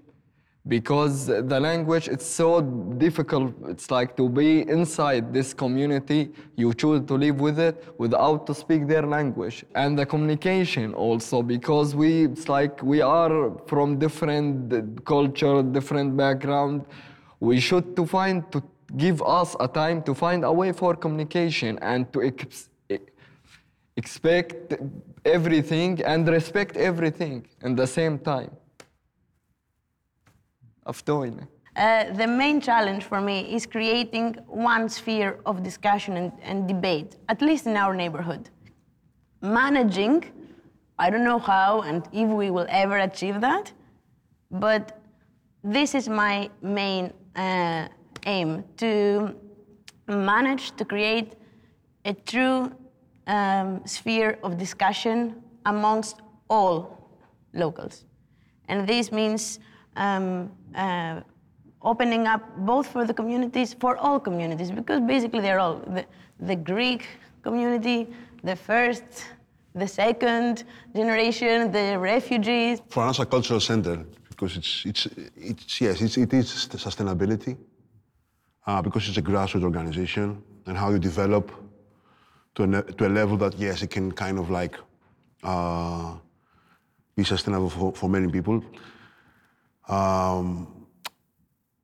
Because 0.66 1.26
the 1.26 1.60
language 1.60 2.08
it's 2.08 2.26
so 2.26 2.62
difficult. 2.62 3.54
It's 3.68 3.92
like 3.92 4.16
to 4.16 4.30
be 4.30 4.62
inside 4.70 5.34
this 5.34 5.54
community, 5.54 6.32
you 6.56 6.74
choose 6.74 7.02
to 7.08 7.16
live 7.16 7.42
with 7.42 7.60
it 7.60 7.86
without 7.98 8.48
to 8.48 8.56
speak 8.56 8.88
their 8.88 9.06
language. 9.06 9.66
And 9.76 10.00
the 10.00 10.06
communication 10.06 10.94
also, 10.94 11.44
because 11.44 11.96
we 11.96 12.24
it's 12.24 12.48
like 12.48 12.82
we 12.82 13.02
are 13.02 13.52
from 13.68 14.00
different 14.00 15.04
culture, 15.04 15.62
different 15.62 16.16
background 16.16 16.86
we 17.43 17.57
should 17.61 17.87
to 17.97 18.05
find 18.07 18.51
to 18.53 18.63
give 18.97 19.19
us 19.41 19.51
a 19.61 19.69
time 19.69 20.03
to 20.09 20.15
find 20.15 20.45
a 20.45 20.53
way 20.61 20.73
for 20.73 20.95
communication 21.05 21.79
and 21.93 22.01
to 22.13 22.19
ex- 22.23 22.69
e- 22.89 22.99
expect 23.97 24.75
everything 25.25 25.93
and 26.05 26.27
respect 26.29 26.77
everything 26.77 27.47
in 27.63 27.75
the 27.77 27.87
same 27.87 28.19
time 28.19 28.51
أفتوني 30.87 31.47
Uh, 31.77 32.13
the 32.21 32.27
main 32.27 32.61
challenge 32.61 33.05
for 33.05 33.21
me 33.21 33.37
is 33.57 33.65
creating 33.65 34.29
one 34.73 34.89
sphere 34.89 35.33
of 35.47 35.63
discussion 35.63 36.13
and, 36.17 36.33
and 36.51 36.67
debate, 36.67 37.11
at 37.33 37.41
least 37.49 37.65
in 37.71 37.77
our 37.77 37.95
neighborhood. 38.03 38.45
Managing, 39.61 40.25
I 40.99 41.07
don't 41.11 41.23
know 41.31 41.39
how 41.55 41.83
and 41.89 42.01
if 42.23 42.29
we 42.41 42.51
will 42.57 42.67
ever 42.83 42.99
achieve 43.11 43.37
that, 43.49 43.67
but 44.51 44.85
this 45.63 45.95
is 45.95 46.09
my 46.25 46.51
main 46.81 47.05
uh, 47.36 47.88
aim 48.26 48.64
to 48.78 49.36
manage 50.08 50.76
to 50.76 50.86
create 50.86 51.34
a 52.06 52.14
true 52.14 52.72
um, 53.28 53.82
sphere 53.86 54.38
of 54.44 54.58
discussion 54.58 55.42
amongst 55.66 56.22
all 56.50 57.10
locals. 57.54 58.06
And 58.68 58.88
this 58.88 59.12
means 59.12 59.60
um, 59.96 60.52
uh, 60.76 61.22
opening 61.82 62.28
up 62.28 62.42
both 62.58 62.88
for 62.88 63.06
the 63.06 63.14
communities, 63.14 63.74
for 63.74 63.98
all 63.98 64.20
communities, 64.20 64.72
because 64.72 65.02
basically 65.02 65.42
they're 65.42 65.60
all 65.60 65.78
the, 65.88 66.06
the 66.40 66.56
Greek 66.56 67.06
community, 67.44 68.08
the 68.44 68.56
first, 68.56 69.04
the 69.76 69.88
second 69.88 70.64
generation, 70.96 71.72
the 71.72 71.98
refugees. 72.00 72.82
For 72.90 73.04
us, 73.04 73.20
a 73.20 73.26
cultural 73.26 73.60
center, 73.60 74.06
because 74.34 74.58
it's, 74.58 74.84
it's, 74.86 75.08
it's 75.36 75.82
yes, 75.82 76.02
it's, 76.02 76.18
it 76.18 76.34
is 76.34 76.46
sustainability, 76.88 77.58
uh, 78.68 78.82
because 78.82 79.08
it's 79.08 79.18
a 79.18 79.22
grassroots 79.22 79.64
organization, 79.64 80.42
and 80.66 80.78
how 80.78 80.90
you 80.92 81.00
develop 81.00 81.52
to 82.56 82.64
a, 82.64 82.84
to 82.98 83.08
a 83.08 83.12
level 83.20 83.38
that, 83.38 83.58
yes, 83.58 83.82
it 83.82 83.90
can 83.90 84.12
kind 84.12 84.38
of 84.40 84.50
like 84.50 84.76
uh, 85.44 86.16
be 87.16 87.24
sustainable 87.24 87.70
for, 87.70 87.94
for 87.94 88.10
many 88.10 88.30
people. 88.32 88.64
Um, 89.88 90.88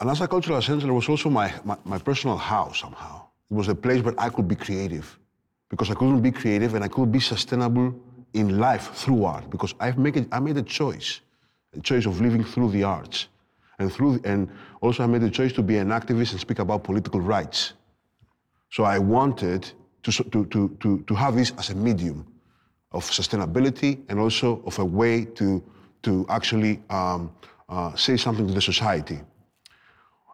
a 0.02 0.28
cultural 0.28 0.62
center, 0.62 0.94
was 0.94 1.10
also 1.10 1.30
my, 1.30 1.54
my, 1.64 1.78
my 1.84 1.98
personal 1.98 2.38
house 2.38 2.80
somehow. 2.80 3.26
It 3.52 3.54
was 3.54 3.68
a 3.68 3.76
place 3.76 4.02
where 4.04 4.16
I 4.18 4.30
could 4.30 4.48
be 4.48 4.56
creative, 4.56 5.20
because 5.70 5.92
I 5.92 5.94
couldn't 5.94 6.22
be 6.22 6.32
creative 6.32 6.74
and 6.76 6.84
I 6.84 6.88
could 6.88 7.12
be 7.12 7.20
sustainable 7.20 7.94
in 8.34 8.60
life 8.60 8.94
through 8.94 9.24
art 9.24 9.50
because 9.50 9.74
I've 9.80 9.98
it, 10.16 10.28
I 10.32 10.40
made 10.40 10.58
a 10.58 10.64
choice, 10.64 11.22
a 11.76 11.82
choice 11.82 12.06
of 12.06 12.20
living 12.22 12.44
through 12.44 12.72
the 12.72 12.84
arts. 12.84 13.28
And, 13.80 13.92
through, 13.92 14.20
and 14.26 14.50
also 14.82 15.04
I 15.04 15.08
made 15.08 15.22
the 15.22 15.30
choice 15.30 15.54
to 15.54 15.62
be 15.62 15.78
an 15.78 15.90
activist 15.90 16.32
and 16.32 16.40
speak 16.40 16.60
about 16.60 16.84
political 16.84 17.22
rights. 17.22 17.74
So 18.72 18.84
I 18.84 19.00
wanted 19.00 19.72
to, 20.04 20.12
to, 20.12 20.46
to, 20.46 20.78
to, 20.80 21.04
to 21.08 21.16
have 21.16 21.36
this 21.36 21.54
as 21.58 21.70
a 21.70 21.76
medium 21.76 22.26
of 22.92 23.06
sustainability 23.06 24.00
and 24.10 24.20
also 24.20 24.62
of 24.66 24.80
a 24.80 24.86
way 24.86 25.26
to, 25.26 25.64
to 26.04 26.26
actually 26.30 26.82
um, 26.90 27.32
uh, 27.70 27.96
say 27.96 28.18
something 28.18 28.48
to 28.48 28.54
the 28.54 28.62
society. 28.62 29.20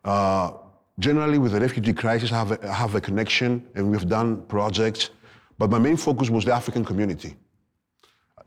Uh, 0.04 0.52
generally, 1.00 1.38
with 1.38 1.52
the 1.52 1.60
refugee 1.60 1.94
crisis, 1.94 2.32
I 2.32 2.38
have, 2.38 2.52
a, 2.52 2.70
I 2.70 2.74
have 2.74 2.96
a 2.96 3.02
connection 3.02 3.68
and 3.76 3.92
we've 3.92 4.08
done 4.08 4.42
projects, 4.44 5.10
but 5.58 5.70
my 5.70 5.80
main 5.80 5.98
focus 5.98 6.30
was 6.30 6.46
the 6.46 6.54
African 6.54 6.86
community. 6.86 7.36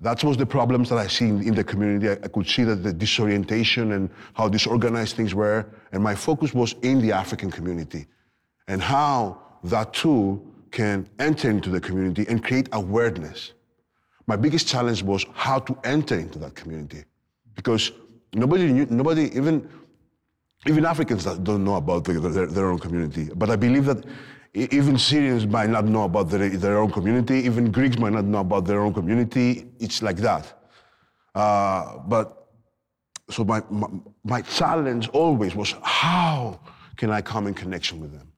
That 0.00 0.22
was 0.22 0.36
the 0.36 0.46
problems 0.46 0.88
that 0.90 0.98
I 0.98 1.08
see 1.08 1.26
in, 1.26 1.54
the 1.54 1.64
community. 1.64 2.08
I, 2.08 2.12
I, 2.12 2.28
could 2.28 2.48
see 2.48 2.62
that 2.62 2.76
the 2.84 2.92
disorientation 2.92 3.92
and 3.92 4.10
how 4.34 4.48
disorganized 4.48 5.16
things 5.16 5.34
were, 5.34 5.66
and 5.92 6.02
my 6.02 6.14
focus 6.14 6.54
was 6.54 6.74
in 6.82 7.00
the 7.00 7.10
African 7.10 7.50
community 7.50 8.06
and 8.68 8.80
how 8.80 9.40
that 9.64 9.92
too 9.92 10.40
can 10.70 11.08
enter 11.18 11.50
into 11.50 11.70
the 11.70 11.80
community 11.80 12.26
and 12.28 12.44
create 12.44 12.68
awareness. 12.72 13.54
My 14.26 14.36
biggest 14.36 14.68
challenge 14.68 15.02
was 15.02 15.24
how 15.32 15.58
to 15.60 15.76
enter 15.84 16.16
into 16.16 16.38
that 16.38 16.54
community 16.54 17.04
because 17.56 17.90
nobody 18.34 18.72
knew, 18.72 18.86
nobody, 18.90 19.34
even, 19.34 19.68
even 20.66 20.84
Africans 20.84 21.24
don't 21.24 21.64
know 21.64 21.76
about 21.76 22.04
their, 22.04 22.46
their 22.46 22.66
own 22.70 22.78
community. 22.78 23.30
But 23.34 23.50
I 23.50 23.56
believe 23.56 23.86
that 23.86 24.04
even 24.54 24.98
Syrians 24.98 25.46
might 25.46 25.68
not 25.68 25.84
know 25.84 26.04
about 26.04 26.30
their, 26.30 26.48
their 26.48 26.78
own 26.78 26.90
community, 26.90 27.38
even 27.40 27.70
Greeks 27.70 27.98
might 27.98 28.12
not 28.12 28.24
know 28.24 28.40
about 28.40 28.64
their 28.64 28.80
own 28.80 28.94
community. 28.94 29.66
It's 29.78 30.02
like 30.02 30.16
that. 30.18 30.60
Uh, 31.34 31.98
but 31.98 32.48
so 33.30 33.44
my, 33.44 33.62
my, 33.70 33.88
my 34.24 34.42
challenge 34.42 35.08
always 35.10 35.54
was 35.54 35.74
how 35.82 36.60
can 36.96 37.10
I 37.10 37.20
come 37.20 37.46
in 37.46 37.54
connection 37.54 38.00
with 38.00 38.12
them? 38.12 38.32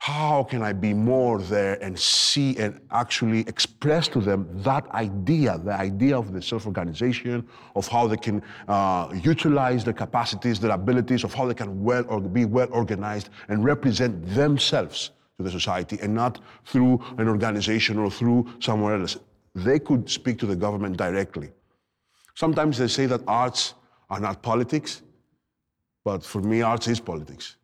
How 0.00 0.44
can 0.44 0.62
I 0.62 0.72
be 0.72 0.94
more 0.94 1.40
there 1.40 1.82
and 1.82 1.98
see 1.98 2.56
and 2.58 2.80
actually 2.92 3.40
express 3.40 4.06
to 4.08 4.20
them 4.20 4.48
that 4.62 4.86
idea, 4.90 5.58
the 5.58 5.72
idea 5.72 6.16
of 6.16 6.32
the 6.32 6.40
self 6.40 6.66
organization, 6.66 7.48
of 7.74 7.88
how 7.88 8.06
they 8.06 8.16
can 8.16 8.40
uh, 8.68 9.08
utilize 9.24 9.82
their 9.82 9.94
capacities, 9.94 10.60
their 10.60 10.70
abilities, 10.70 11.24
of 11.24 11.34
how 11.34 11.46
they 11.46 11.54
can 11.54 11.82
well 11.82 12.04
or 12.08 12.20
be 12.20 12.44
well 12.44 12.68
organized 12.70 13.30
and 13.48 13.64
represent 13.64 14.24
themselves 14.34 15.10
to 15.38 15.44
the 15.44 15.50
society 15.50 15.98
and 16.02 16.12
not 16.12 16.40
through 16.64 17.00
an 17.16 17.28
organization 17.28 17.96
or 17.96 18.10
through 18.10 18.46
somewhere 18.58 18.96
else. 18.96 19.16
They 19.54 19.78
could 19.78 20.10
speak 20.10 20.38
to 20.40 20.46
the 20.46 20.56
government 20.56 20.96
directly. 20.96 21.50
Sometimes 22.34 22.76
they 22.76 22.88
say 22.88 23.06
that 23.06 23.20
arts 23.26 23.74
are 24.10 24.20
not 24.20 24.42
politics, 24.42 25.02
but 26.04 26.24
for 26.24 26.40
me, 26.42 26.62
arts 26.62 26.88
is 26.88 26.98
politics. 26.98 27.56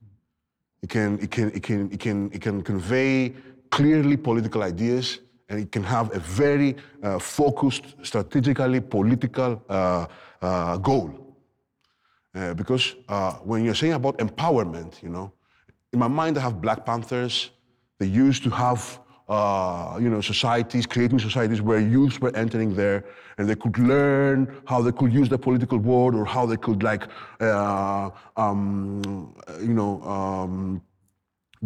It 0.83 0.89
can, 0.89 1.19
it 1.19 1.31
can, 1.31 1.51
it 1.51 1.63
can, 1.63 1.91
it 1.91 1.99
can, 1.99 2.31
it 2.33 2.41
can 2.41 2.63
convey 2.63 3.35
clearly 3.71 4.17
political 4.17 4.63
ideas 4.63 5.19
and 5.49 5.59
it 5.59 5.73
can 5.73 5.83
have 5.83 6.15
a 6.15 6.21
very 6.21 6.77
uh, 7.03 7.19
focused, 7.19 7.97
strategically 8.03 8.81
political 8.81 9.61
uh, 9.69 10.07
uh, 10.41 10.77
goal. 10.77 11.11
Uh, 12.35 12.55
because 12.55 12.97
uh, 13.09 13.33
when 13.45 13.65
you're 13.65 13.75
saying 13.75 13.95
about 13.95 14.19
empowerment, 14.19 15.03
you 15.03 15.09
know, 15.09 15.33
in 15.93 15.99
my 15.99 16.09
mind 16.09 16.39
I 16.39 16.41
have 16.41 16.61
Black 16.61 16.85
Panthers. 16.85 17.51
They 17.99 18.07
used 18.07 18.43
to 18.45 18.51
have 18.51 19.01
uh, 19.29 19.99
you 20.01 20.11
know, 20.11 20.21
societies, 20.21 20.87
creating 20.87 21.19
societies 21.19 21.63
where 21.63 21.81
youths 21.81 22.21
were 22.21 22.35
entering 22.37 22.75
there 22.75 23.05
and 23.39 23.49
they 23.49 23.55
could 23.55 23.79
learn 23.79 24.55
how 24.67 24.83
they 24.83 24.93
could 24.93 25.13
use 25.13 25.29
the 25.29 25.39
political 25.39 25.79
word 25.79 26.15
or 26.15 26.25
how 26.25 26.45
they 26.45 26.57
could 26.57 26.83
like, 26.83 27.09
uh, 27.41 28.11
um, 28.37 29.35
you 29.61 29.73
know, 29.73 30.03
um, 30.03 30.83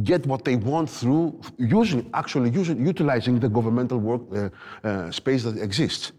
get 0.05 0.25
what 0.27 0.45
they 0.45 0.55
want 0.55 0.89
through 0.89 1.41
using, 1.59 2.09
actually 2.15 2.51
using, 2.51 2.87
utilizing 2.87 3.41
the 3.41 3.49
governmental 3.49 3.99
work 3.99 4.23
uh, 4.33 4.87
uh, 4.87 5.11
space 5.11 5.43
that 5.43 5.59
exists. 5.59 6.13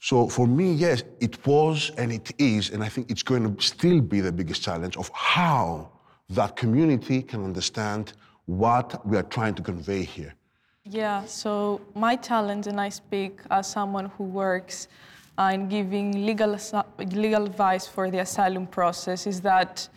So 0.00 0.28
for 0.28 0.46
me, 0.46 0.74
yes, 0.74 1.02
it 1.20 1.44
was 1.46 1.90
and 1.96 2.12
it 2.12 2.30
is, 2.38 2.68
and 2.68 2.84
I 2.84 2.90
think 2.90 3.10
it's 3.10 3.22
going 3.22 3.56
to 3.56 3.62
still 3.62 4.02
be 4.02 4.20
the 4.20 4.32
biggest 4.32 4.62
challenge 4.62 4.98
of 4.98 5.10
how 5.14 5.90
that 6.28 6.56
community 6.56 7.22
can 7.22 7.42
understand 7.42 8.12
what 8.46 9.06
we 9.06 9.16
are 9.16 9.22
trying 9.22 9.54
to 9.54 9.62
convey 9.62 10.02
here. 10.02 10.34
Yeah, 10.84 11.24
so 11.24 11.80
my 11.94 12.14
challenge, 12.16 12.66
and 12.66 12.78
I 12.80 12.90
speak 12.90 13.40
as 13.50 13.70
someone 13.70 14.06
who 14.16 14.24
works 14.24 14.88
uh, 15.38 15.50
in 15.54 15.68
giving 15.68 16.26
legal, 16.26 16.58
legal 16.98 17.46
advice 17.46 17.86
for 17.86 18.10
the 18.10 18.18
asylum 18.18 18.66
process, 18.66 19.26
is 19.26 19.40
that, 19.40 19.88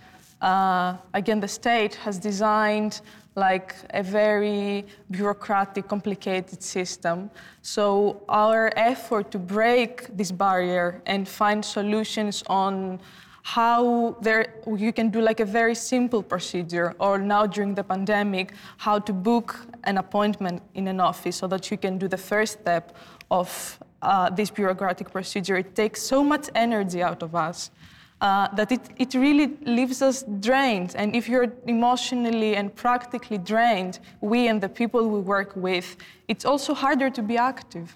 uh, 0.42 0.96
again, 1.14 1.42
the 1.42 1.48
state 1.48 1.96
has 1.96 2.18
designed 2.18 3.02
like 3.36 3.76
a 3.92 4.02
very 4.02 4.86
bureaucratic, 5.12 5.88
complicated 5.88 6.64
system. 6.64 7.30
So 7.62 8.24
our 8.30 8.72
effort 8.76 9.30
to 9.32 9.40
break 9.40 10.08
this 10.16 10.32
barrier 10.32 11.02
and 11.06 11.28
find 11.28 11.64
solutions 11.64 12.44
on 12.48 13.00
how 13.56 14.14
there 14.20 14.46
you 14.76 14.92
can 14.92 15.10
do 15.10 15.22
like 15.22 15.40
a 15.40 15.46
very 15.46 15.74
simple 15.74 16.22
procedure 16.22 16.94
or 17.00 17.18
now 17.18 17.46
during 17.46 17.74
the 17.74 17.84
pandemic 17.84 18.52
how 18.76 19.00
to 19.00 19.14
book 19.14 19.56
an 19.86 19.98
appointment 19.98 20.62
in 20.74 20.86
an 20.90 21.00
office 21.00 21.38
so 21.38 21.48
that 21.48 21.72
you 21.72 21.78
can 21.78 21.98
do 21.98 22.10
the 22.10 22.18
first 22.18 22.60
step 22.60 22.94
of 23.32 23.80
uh, 24.02 24.30
this 24.32 24.50
bureaucratic 24.50 25.10
procedure 25.10 25.56
it 25.56 25.74
takes 25.76 26.02
so 26.02 26.22
much 26.22 26.50
energy 26.56 27.02
out 27.02 27.24
of 27.24 27.36
us 27.36 27.72
uh, 28.20 28.50
that 28.54 28.70
it, 28.70 28.82
it 28.98 29.14
really 29.14 29.56
leaves 29.62 30.02
us 30.02 30.26
drained. 30.40 30.96
And 30.98 31.16
if 31.16 31.30
you're 31.30 31.54
emotionally 31.68 32.56
and 32.56 32.76
practically 32.76 33.38
drained, 33.38 34.00
we 34.22 34.48
and 34.48 34.60
the 34.60 34.70
people 34.70 35.08
we 35.08 35.20
work 35.20 35.56
with, 35.56 35.96
it's 36.28 36.44
also 36.44 36.74
harder 36.74 37.12
to 37.12 37.22
be 37.22 37.38
active. 37.38 37.96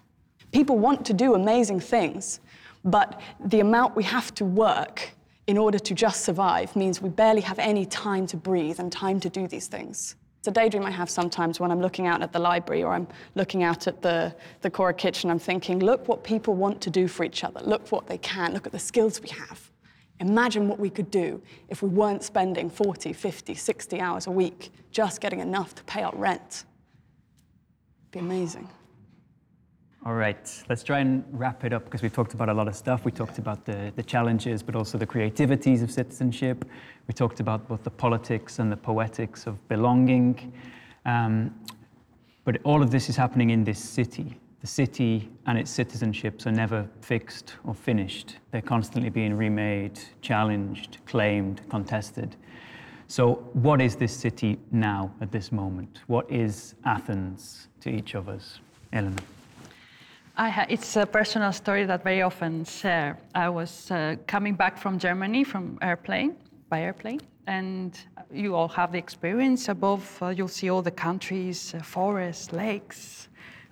People 0.51 0.77
want 0.77 1.03
to 1.07 1.13
do 1.13 1.33
amazing 1.33 1.79
things, 1.79 2.39
but 2.85 3.19
the 3.43 3.61
amount 3.61 3.95
we 3.95 4.03
have 4.03 4.31
to 4.35 4.45
work 4.45 5.11
in 5.47 5.57
order 5.57 5.79
to 5.79 5.93
just 5.93 6.21
survive 6.23 6.75
means 6.75 7.01
we 7.01 7.09
barely 7.09 7.41
have 7.41 7.59
any 7.59 7.85
time 7.85 8.27
to 8.27 8.37
breathe 8.37 8.79
and 8.79 8.91
time 8.91 9.19
to 9.19 9.29
do 9.29 9.47
these 9.47 9.67
things. 9.67 10.15
It's 10.39 10.47
a 10.47 10.51
daydream 10.51 10.85
I 10.85 10.91
have 10.91 11.09
sometimes 11.09 11.59
when 11.59 11.69
I'm 11.69 11.81
looking 11.81 12.07
out 12.07 12.23
at 12.23 12.33
the 12.33 12.39
library 12.39 12.81
or 12.83 12.93
I'm 12.93 13.07
looking 13.35 13.61
out 13.61 13.85
at 13.87 14.01
the, 14.01 14.35
the 14.61 14.71
Khora 14.71 14.97
kitchen. 14.97 15.29
I'm 15.29 15.37
thinking, 15.37 15.79
look 15.79 16.07
what 16.07 16.23
people 16.23 16.55
want 16.55 16.81
to 16.81 16.89
do 16.89 17.07
for 17.07 17.23
each 17.23 17.43
other. 17.43 17.59
Look 17.63 17.91
what 17.91 18.07
they 18.07 18.17
can. 18.17 18.53
Look 18.53 18.65
at 18.65 18.71
the 18.71 18.79
skills 18.79 19.21
we 19.21 19.29
have. 19.29 19.69
Imagine 20.19 20.67
what 20.67 20.79
we 20.79 20.89
could 20.89 21.11
do 21.11 21.41
if 21.69 21.83
we 21.83 21.89
weren't 21.89 22.23
spending 22.23 22.69
40, 22.69 23.13
50, 23.13 23.53
60 23.53 24.01
hours 24.01 24.27
a 24.27 24.31
week 24.31 24.71
just 24.91 25.21
getting 25.21 25.39
enough 25.39 25.75
to 25.75 25.83
pay 25.83 26.01
our 26.03 26.15
rent. 26.15 26.65
It'd 28.03 28.11
be 28.11 28.19
amazing. 28.19 28.67
All 30.03 30.15
right, 30.15 30.63
let's 30.67 30.81
try 30.81 30.97
and 30.97 31.23
wrap 31.31 31.63
it 31.63 31.73
up 31.73 31.85
because 31.85 32.01
we've 32.01 32.11
talked 32.11 32.33
about 32.33 32.49
a 32.49 32.53
lot 32.55 32.67
of 32.67 32.75
stuff. 32.75 33.05
We 33.05 33.11
talked 33.11 33.37
about 33.37 33.65
the, 33.65 33.93
the 33.95 34.01
challenges, 34.01 34.63
but 34.63 34.75
also 34.75 34.97
the 34.97 35.05
creativities 35.05 35.83
of 35.83 35.91
citizenship. 35.91 36.65
We 37.07 37.13
talked 37.13 37.39
about 37.39 37.67
both 37.67 37.83
the 37.83 37.91
politics 37.91 38.57
and 38.57 38.71
the 38.71 38.77
poetics 38.77 39.45
of 39.45 39.67
belonging. 39.67 40.53
Um, 41.05 41.53
but 42.45 42.57
all 42.63 42.81
of 42.81 42.89
this 42.89 43.09
is 43.09 43.15
happening 43.15 43.51
in 43.51 43.63
this 43.63 43.77
city. 43.77 44.39
The 44.61 44.67
city 44.67 45.29
and 45.45 45.55
its 45.55 45.71
citizenships 45.71 46.47
are 46.47 46.51
never 46.51 46.87
fixed 47.01 47.53
or 47.63 47.75
finished. 47.75 48.37
They're 48.49 48.61
constantly 48.63 49.11
being 49.11 49.37
remade, 49.37 49.99
challenged, 50.21 50.97
claimed, 51.05 51.61
contested. 51.69 52.35
So, 53.05 53.35
what 53.53 53.79
is 53.79 53.95
this 53.97 54.15
city 54.15 54.57
now 54.71 55.13
at 55.21 55.31
this 55.31 55.51
moment? 55.51 55.99
What 56.07 56.31
is 56.31 56.73
Athens 56.85 57.67
to 57.81 57.91
each 57.91 58.15
of 58.15 58.29
us? 58.29 58.61
Elena. 58.93 59.21
Ha- 60.35 60.65
it's 60.69 60.95
a 60.95 61.05
personal 61.05 61.51
story 61.51 61.85
that 61.85 62.03
very 62.03 62.21
often 62.21 62.63
share. 62.63 63.17
I 63.35 63.49
was 63.49 63.91
uh, 63.91 64.15
coming 64.27 64.55
back 64.55 64.77
from 64.77 64.97
Germany 64.97 65.43
from 65.43 65.77
airplane 65.81 66.35
by 66.69 66.81
airplane, 66.81 67.19
and 67.47 67.99
you 68.31 68.55
all 68.55 68.69
have 68.69 68.93
the 68.93 68.97
experience. 68.97 69.67
Above, 69.67 70.17
uh, 70.21 70.29
you'll 70.29 70.47
see 70.47 70.69
all 70.69 70.81
the 70.81 70.91
countries, 70.91 71.73
uh, 71.75 71.83
forests, 71.83 72.53
lakes, 72.53 73.27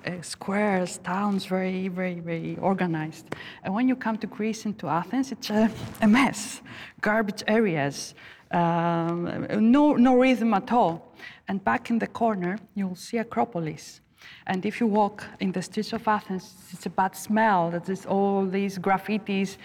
uh, 0.05 0.22
squares, 0.22 0.97
towns, 0.97 1.45
very, 1.45 1.88
very, 1.88 2.20
very 2.20 2.57
organized. 2.57 3.34
And 3.64 3.74
when 3.74 3.88
you 3.88 3.95
come 3.95 4.18
to 4.18 4.28
Greece 4.28 4.66
and 4.66 4.78
to 4.80 4.88
Athens, 4.88 5.32
it's 5.32 5.49
a, 5.49 5.72
a 6.01 6.07
mess. 6.07 6.62
Garbage 6.99 7.43
areas, 7.47 8.16
um, 8.51 9.47
no, 9.72 9.93
no 9.93 10.18
rhythm 10.18 10.53
at 10.53 10.72
all. 10.74 11.16
And 11.47 11.64
back 11.64 11.89
in 11.89 11.99
the 11.99 12.07
corner, 12.07 12.60
you'll 12.76 12.95
see 12.95 13.18
Acropolis 13.18 14.01
and 14.47 14.65
if 14.65 14.80
you 14.80 14.88
walk 14.88 15.26
in 15.39 15.51
the 15.51 15.61
streets 15.61 15.93
of 15.93 16.07
Athens, 16.07 16.53
it's 16.72 16.86
a 16.86 16.89
bad 16.89 17.15
smell. 17.15 17.72
There's 17.86 18.05
all 18.05 18.45
these 18.45 18.78
graffitis. 18.80 19.57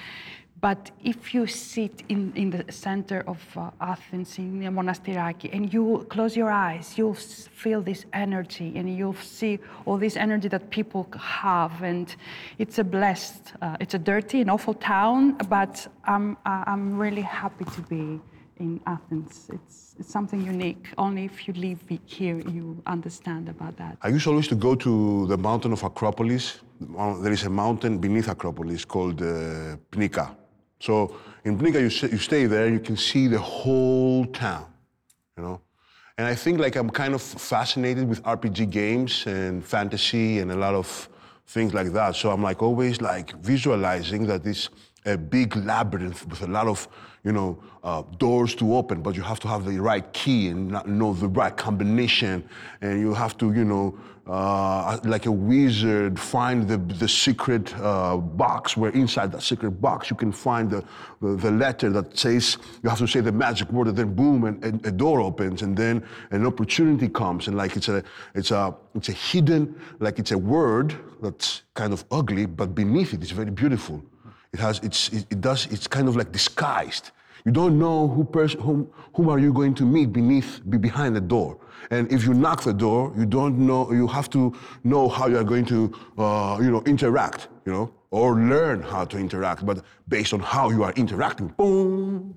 But 0.60 0.90
if 1.02 1.34
you 1.34 1.46
sit 1.46 2.04
in, 2.08 2.32
in 2.34 2.48
the 2.48 2.72
center 2.72 3.22
of 3.26 3.38
uh, 3.54 3.70
Athens, 3.82 4.38
in 4.38 4.60
the 4.60 4.66
Monastiraki, 4.66 5.50
and 5.52 5.70
you 5.70 6.06
close 6.08 6.34
your 6.34 6.50
eyes, 6.50 6.96
you'll 6.96 7.12
feel 7.14 7.82
this 7.82 8.06
energy 8.14 8.72
and 8.76 8.96
you'll 8.96 9.12
see 9.12 9.58
all 9.84 9.98
this 9.98 10.16
energy 10.16 10.48
that 10.48 10.70
people 10.70 11.06
have. 11.18 11.82
And 11.82 12.14
it's 12.58 12.78
a 12.78 12.84
blessed, 12.84 13.52
uh, 13.60 13.76
it's 13.78 13.92
a 13.92 13.98
dirty 13.98 14.40
and 14.40 14.50
awful 14.50 14.72
town, 14.72 15.32
but 15.50 15.86
I'm, 16.04 16.38
I'm 16.46 16.98
really 16.98 17.22
happy 17.22 17.66
to 17.66 17.80
be 17.82 18.20
in 18.58 18.80
Athens. 18.86 19.50
It's, 19.52 19.94
it's 19.98 20.10
something 20.10 20.44
unique. 20.44 20.88
Only 20.98 21.24
if 21.24 21.46
you 21.46 21.54
live 21.54 21.80
here, 22.04 22.38
you 22.38 22.82
understand 22.86 23.48
about 23.48 23.76
that. 23.76 23.98
I 24.02 24.08
used 24.08 24.26
always 24.26 24.48
to 24.48 24.54
go 24.54 24.74
to 24.74 25.26
the 25.26 25.36
mountain 25.36 25.72
of 25.72 25.82
Acropolis. 25.82 26.60
There 27.22 27.32
is 27.32 27.44
a 27.44 27.50
mountain 27.50 27.98
beneath 27.98 28.28
Acropolis 28.28 28.84
called 28.84 29.22
uh, 29.22 29.76
Pnika. 29.90 30.36
So 30.80 31.16
in 31.44 31.58
Pnika, 31.58 31.80
you, 31.80 32.08
you 32.08 32.18
stay 32.18 32.46
there, 32.46 32.68
you 32.68 32.80
can 32.80 32.96
see 32.96 33.26
the 33.26 33.38
whole 33.38 34.26
town, 34.26 34.66
you 35.36 35.42
know. 35.42 35.60
And 36.16 36.28
I 36.28 36.34
think 36.34 36.60
like 36.60 36.76
I'm 36.76 36.90
kind 36.90 37.14
of 37.14 37.22
fascinated 37.22 38.08
with 38.08 38.22
RPG 38.22 38.70
games 38.70 39.26
and 39.26 39.64
fantasy 39.64 40.38
and 40.38 40.52
a 40.52 40.56
lot 40.56 40.74
of 40.74 41.08
things 41.46 41.74
like 41.74 41.92
that. 41.92 42.14
So 42.14 42.30
I'm 42.30 42.42
like 42.42 42.62
always 42.62 43.00
like 43.00 43.32
visualizing 43.40 44.26
that 44.26 44.46
it's 44.46 44.70
a 45.04 45.16
big 45.16 45.56
labyrinth 45.56 46.26
with 46.28 46.42
a 46.42 46.46
lot 46.46 46.66
of, 46.66 46.88
you 47.24 47.32
know, 47.32 47.62
uh, 47.82 48.02
doors 48.18 48.54
to 48.54 48.74
open, 48.74 49.02
but 49.02 49.14
you 49.14 49.22
have 49.22 49.38
to 49.40 49.48
have 49.48 49.64
the 49.64 49.78
right 49.78 50.12
key 50.12 50.48
and 50.48 50.70
know 50.86 51.12
the 51.12 51.28
right 51.28 51.56
combination, 51.56 52.42
and 52.80 53.00
you 53.00 53.12
have 53.12 53.36
to, 53.36 53.52
you 53.52 53.64
know, 53.64 53.98
uh, 54.26 54.98
like 55.04 55.26
a 55.26 55.32
wizard, 55.32 56.18
find 56.18 56.66
the, 56.66 56.78
the 56.78 57.06
secret 57.06 57.74
uh, 57.76 58.16
box 58.16 58.74
where 58.74 58.90
inside 58.92 59.30
that 59.30 59.42
secret 59.42 59.72
box 59.82 60.08
you 60.08 60.16
can 60.16 60.32
find 60.32 60.70
the, 60.70 60.82
the, 61.20 61.36
the 61.36 61.50
letter 61.50 61.90
that 61.90 62.16
says, 62.16 62.56
you 62.82 62.88
have 62.88 62.98
to 62.98 63.06
say 63.06 63.20
the 63.20 63.30
magic 63.30 63.70
word, 63.70 63.88
and 63.88 63.96
then 63.98 64.14
boom, 64.14 64.44
and, 64.44 64.64
and 64.64 64.86
a 64.86 64.90
door 64.90 65.20
opens, 65.20 65.60
and 65.60 65.76
then 65.76 66.02
an 66.30 66.46
opportunity 66.46 67.08
comes, 67.08 67.48
and 67.48 67.56
like 67.56 67.76
it's 67.76 67.88
a, 67.88 68.02
it's 68.34 68.50
a, 68.50 68.74
it's 68.94 69.10
a 69.10 69.12
hidden, 69.12 69.78
like 70.00 70.18
it's 70.18 70.32
a 70.32 70.38
word 70.38 70.96
that's 71.22 71.62
kind 71.74 71.92
of 71.92 72.04
ugly, 72.10 72.46
but 72.46 72.74
beneath 72.74 73.12
it 73.12 73.20
it 73.20 73.22
is 73.24 73.30
very 73.30 73.50
beautiful. 73.50 74.02
It 74.54 74.60
has, 74.60 74.78
it's, 74.84 75.08
it, 75.08 75.26
it 75.30 75.40
does, 75.40 75.66
it's 75.66 75.88
kind 75.88 76.06
of 76.06 76.14
like 76.14 76.30
disguised. 76.30 77.10
You 77.44 77.50
don't 77.50 77.76
know 77.76 78.06
who 78.06 78.22
person, 78.22 78.60
whom, 78.60 78.88
whom 79.12 79.28
are 79.28 79.40
you 79.40 79.52
going 79.52 79.74
to 79.74 79.84
meet 79.84 80.12
beneath, 80.12 80.60
be 80.70 80.78
behind 80.78 81.16
the 81.16 81.20
door. 81.20 81.58
And 81.90 82.10
if 82.12 82.24
you 82.24 82.34
knock 82.34 82.62
the 82.62 82.72
door, 82.72 83.12
you 83.18 83.26
don't 83.26 83.58
know, 83.58 83.90
you 83.90 84.06
have 84.06 84.30
to 84.30 84.54
know 84.84 85.08
how 85.08 85.26
you 85.26 85.38
are 85.38 85.44
going 85.44 85.64
to, 85.66 85.92
uh, 86.18 86.58
you 86.62 86.70
know, 86.70 86.82
interact, 86.86 87.48
you 87.66 87.72
know, 87.72 87.92
or 88.12 88.36
learn 88.36 88.80
how 88.80 89.04
to 89.06 89.18
interact. 89.18 89.66
But 89.66 89.84
based 90.06 90.32
on 90.32 90.38
how 90.38 90.70
you 90.70 90.84
are 90.84 90.92
interacting, 90.92 91.48
boom, 91.48 92.36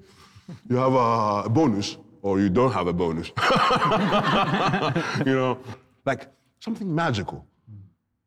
you 0.68 0.76
have 0.76 0.96
a 0.96 1.48
bonus, 1.50 1.98
or 2.24 2.40
you 2.40 2.50
don't 2.50 2.72
have 2.72 2.88
a 2.88 2.94
bonus. 2.94 3.28
you 5.28 5.36
know, 5.36 5.60
like 6.04 6.30
something 6.62 6.94
magical, 6.94 7.46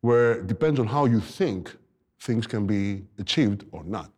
where 0.00 0.34
it 0.38 0.46
depends 0.46 0.78
on 0.78 0.86
how 0.86 1.06
you 1.06 1.20
think, 1.20 1.76
things 2.20 2.46
can 2.46 2.66
be 2.66 3.02
achieved 3.18 3.64
or 3.72 3.84
not. 3.84 4.10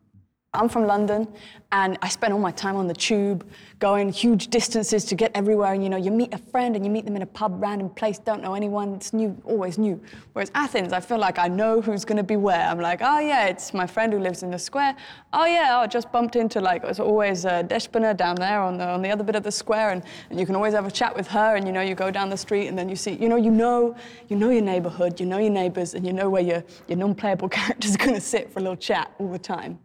I'm 0.55 0.69
from 0.69 0.85
London, 0.85 1.27
and 1.71 1.97
I 2.03 2.09
spend 2.09 2.31
all 2.31 2.39
my 2.39 2.51
time 2.51 2.75
on 2.75 2.85
the 2.85 2.93
tube, 2.93 3.43
going 3.79 4.09
huge 4.09 4.49
distances 4.49 5.03
to 5.05 5.15
get 5.15 5.31
everywhere. 5.33 5.73
And 5.73 5.83
you 5.83 5.89
know, 5.89 5.97
you 5.97 6.11
meet 6.11 6.31
a 6.31 6.37
friend 6.37 6.75
and 6.75 6.85
you 6.85 6.91
meet 6.91 7.05
them 7.05 7.15
in 7.15 7.23
a 7.23 7.25
pub, 7.25 7.59
random 7.59 7.89
place, 7.89 8.19
don't 8.19 8.43
know 8.43 8.53
anyone. 8.53 8.93
It's 8.93 9.13
new, 9.13 9.35
always 9.45 9.79
new. 9.79 9.99
Whereas 10.33 10.51
Athens, 10.53 10.93
I 10.93 10.99
feel 10.99 11.17
like 11.17 11.39
I 11.39 11.47
know 11.47 11.81
who's 11.81 12.05
going 12.05 12.17
to 12.17 12.23
be 12.23 12.35
where. 12.35 12.67
I'm 12.69 12.79
like, 12.79 12.99
oh 13.01 13.17
yeah, 13.17 13.47
it's 13.47 13.73
my 13.73 13.87
friend 13.87 14.13
who 14.13 14.19
lives 14.19 14.43
in 14.43 14.51
the 14.51 14.59
square. 14.59 14.95
Oh 15.33 15.45
yeah, 15.45 15.79
I 15.79 15.87
just 15.87 16.11
bumped 16.11 16.35
into 16.35 16.61
like 16.61 16.83
it's 16.83 16.99
always 16.99 17.45
uh, 17.45 17.63
Despina 17.63 18.15
down 18.15 18.35
there 18.35 18.61
on 18.61 18.77
the 18.77 18.87
on 18.87 19.01
the 19.01 19.09
other 19.09 19.23
bit 19.23 19.35
of 19.35 19.41
the 19.41 19.51
square, 19.51 19.89
and, 19.89 20.03
and 20.29 20.39
you 20.39 20.45
can 20.45 20.55
always 20.55 20.75
have 20.75 20.85
a 20.85 20.91
chat 20.91 21.15
with 21.15 21.25
her. 21.29 21.55
And 21.55 21.65
you 21.65 21.73
know, 21.73 21.81
you 21.81 21.95
go 21.95 22.11
down 22.11 22.29
the 22.29 22.37
street, 22.37 22.67
and 22.67 22.77
then 22.77 22.89
you 22.89 22.95
see, 22.95 23.13
you 23.13 23.27
know, 23.27 23.37
you 23.37 23.49
know, 23.49 23.95
you 24.29 24.35
know 24.35 24.51
your 24.51 24.61
neighborhood, 24.61 25.19
you 25.19 25.25
know 25.25 25.39
your 25.39 25.49
neighbors, 25.49 25.95
and 25.95 26.05
you 26.05 26.13
know 26.13 26.29
where 26.29 26.43
your 26.43 26.63
your 26.87 26.99
non-playable 26.99 27.49
character's 27.57 27.95
are 27.95 27.97
going 27.97 28.13
to 28.13 28.21
sit 28.21 28.53
for 28.53 28.59
a 28.59 28.61
little 28.61 28.77
chat 28.77 29.11
all 29.17 29.31
the 29.31 29.39
time. 29.39 29.79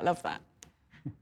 I 0.00 0.02
love 0.02 0.22
that. 0.22 0.40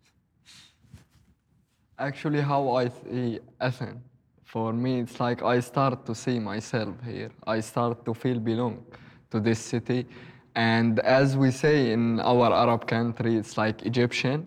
Actually, 1.99 2.41
how 2.41 2.77
I 2.77 2.89
see 2.89 3.41
Athens, 3.61 4.01
for 4.45 4.73
me, 4.73 5.01
it's 5.01 5.19
like 5.19 5.43
I 5.43 5.59
start 5.59 6.07
to 6.07 6.15
see 6.15 6.39
myself 6.39 6.95
here. 7.05 7.31
I 7.45 7.59
start 7.59 8.05
to 8.05 8.15
feel 8.15 8.39
belong 8.39 8.85
to 9.33 9.41
this 9.41 9.59
city. 9.59 10.07
And 10.55 11.01
as 11.01 11.37
we 11.37 11.51
say 11.51 11.91
in 11.91 12.21
our 12.21 12.53
Arab 12.53 12.87
country, 12.87 13.37
it's 13.37 13.59
like 13.59 13.83
Egyptian, 13.83 14.47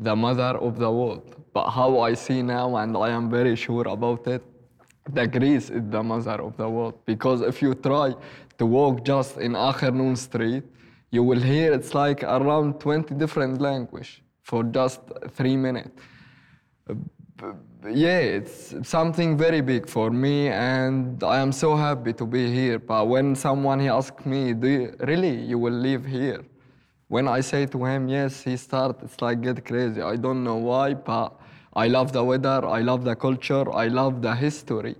the 0.00 0.16
mother 0.16 0.56
of 0.66 0.78
the 0.78 0.90
world. 0.90 1.36
But 1.52 1.68
how 1.68 2.00
I 2.00 2.14
see 2.14 2.40
now, 2.40 2.76
and 2.76 2.96
I 2.96 3.10
am 3.10 3.28
very 3.28 3.56
sure 3.56 3.86
about 3.88 4.26
it, 4.26 4.42
the 5.12 5.26
Greece 5.26 5.68
is 5.68 5.82
the 5.90 6.02
mother 6.02 6.40
of 6.40 6.56
the 6.56 6.68
world. 6.68 6.94
Because 7.04 7.42
if 7.42 7.60
you 7.60 7.74
try 7.74 8.14
to 8.56 8.64
walk 8.64 9.04
just 9.04 9.36
in 9.36 9.52
Acharnon 9.52 10.16
Street, 10.16 10.64
you 11.10 11.22
will 11.22 11.40
hear 11.40 11.72
it's 11.72 11.94
like 11.94 12.22
around 12.22 12.80
20 12.80 13.14
different 13.14 13.60
language 13.60 14.22
for 14.42 14.62
just 14.64 15.00
three 15.34 15.56
minutes 15.56 16.00
yeah, 17.92 18.18
it's 18.18 18.74
something 18.88 19.36
very 19.36 19.60
big 19.60 19.88
for 19.88 20.10
me, 20.10 20.48
and 20.48 21.22
I 21.22 21.38
am 21.38 21.52
so 21.52 21.76
happy 21.76 22.12
to 22.14 22.26
be 22.26 22.50
here. 22.50 22.78
But 22.78 23.06
when 23.08 23.34
someone 23.36 23.80
he 23.80 23.88
asked 23.88 24.24
me, 24.26 24.54
"Do 24.54 24.68
you, 24.68 24.94
really 25.00 25.34
you 25.44 25.58
will 25.58 25.74
live 25.74 26.04
here?" 26.04 26.44
When 27.08 27.28
I 27.28 27.40
say 27.40 27.66
to 27.66 27.84
him, 27.84 28.08
"Yes," 28.08 28.42
he 28.42 28.56
start. 28.56 29.02
It's 29.02 29.20
like 29.20 29.40
get 29.42 29.64
crazy. 29.64 30.02
I 30.02 30.16
don't 30.16 30.42
know 30.42 30.56
why, 30.56 30.94
but 30.94 31.38
I 31.74 31.88
love 31.88 32.12
the 32.12 32.24
weather, 32.24 32.64
I 32.66 32.80
love 32.80 33.04
the 33.04 33.14
culture, 33.14 33.70
I 33.72 33.88
love 33.88 34.22
the 34.22 34.34
history 34.34 34.96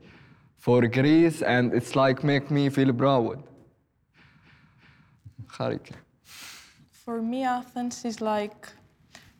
for 0.59 0.87
Greece, 0.87 1.43
and 1.43 1.73
it's 1.73 1.97
like 1.97 2.23
make 2.23 2.51
me 2.51 2.69
feel 2.69 2.93
proud. 2.93 3.43
Harika. 5.49 5.93
For 6.91 7.23
me, 7.23 7.45
Athens 7.45 8.05
is 8.05 8.21
like, 8.21 8.69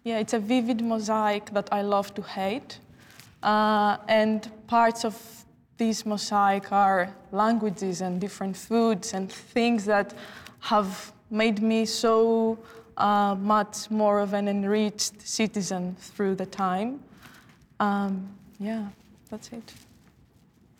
yeah, 0.05 0.19
it's 0.19 0.35
a 0.35 0.39
vivid 0.39 0.83
mosaic 0.83 1.47
that 1.53 1.69
I 1.73 1.83
love 1.83 2.15
to 2.15 2.23
hate. 2.23 2.79
Uh, 3.43 3.97
and 4.09 4.51
parts 4.67 5.05
of 5.05 5.15
this 5.77 6.07
mosaic 6.07 6.73
are 6.73 7.15
languages 7.33 8.01
and 8.01 8.21
different 8.21 8.57
foods 8.57 9.15
and 9.15 9.31
things 9.31 9.85
that 9.85 10.15
have 10.61 11.13
made 11.31 11.61
me 11.63 11.85
so 11.85 12.59
uh, 12.97 13.35
much 13.35 13.91
more 13.91 14.21
of 14.21 14.33
an 14.33 14.49
enriched 14.49 15.21
citizen 15.21 15.97
through 15.99 16.35
the 16.35 16.47
time. 16.47 17.01
Um, 17.79 18.29
yeah, 18.59 18.89
that's 19.31 19.51
it. 19.53 19.75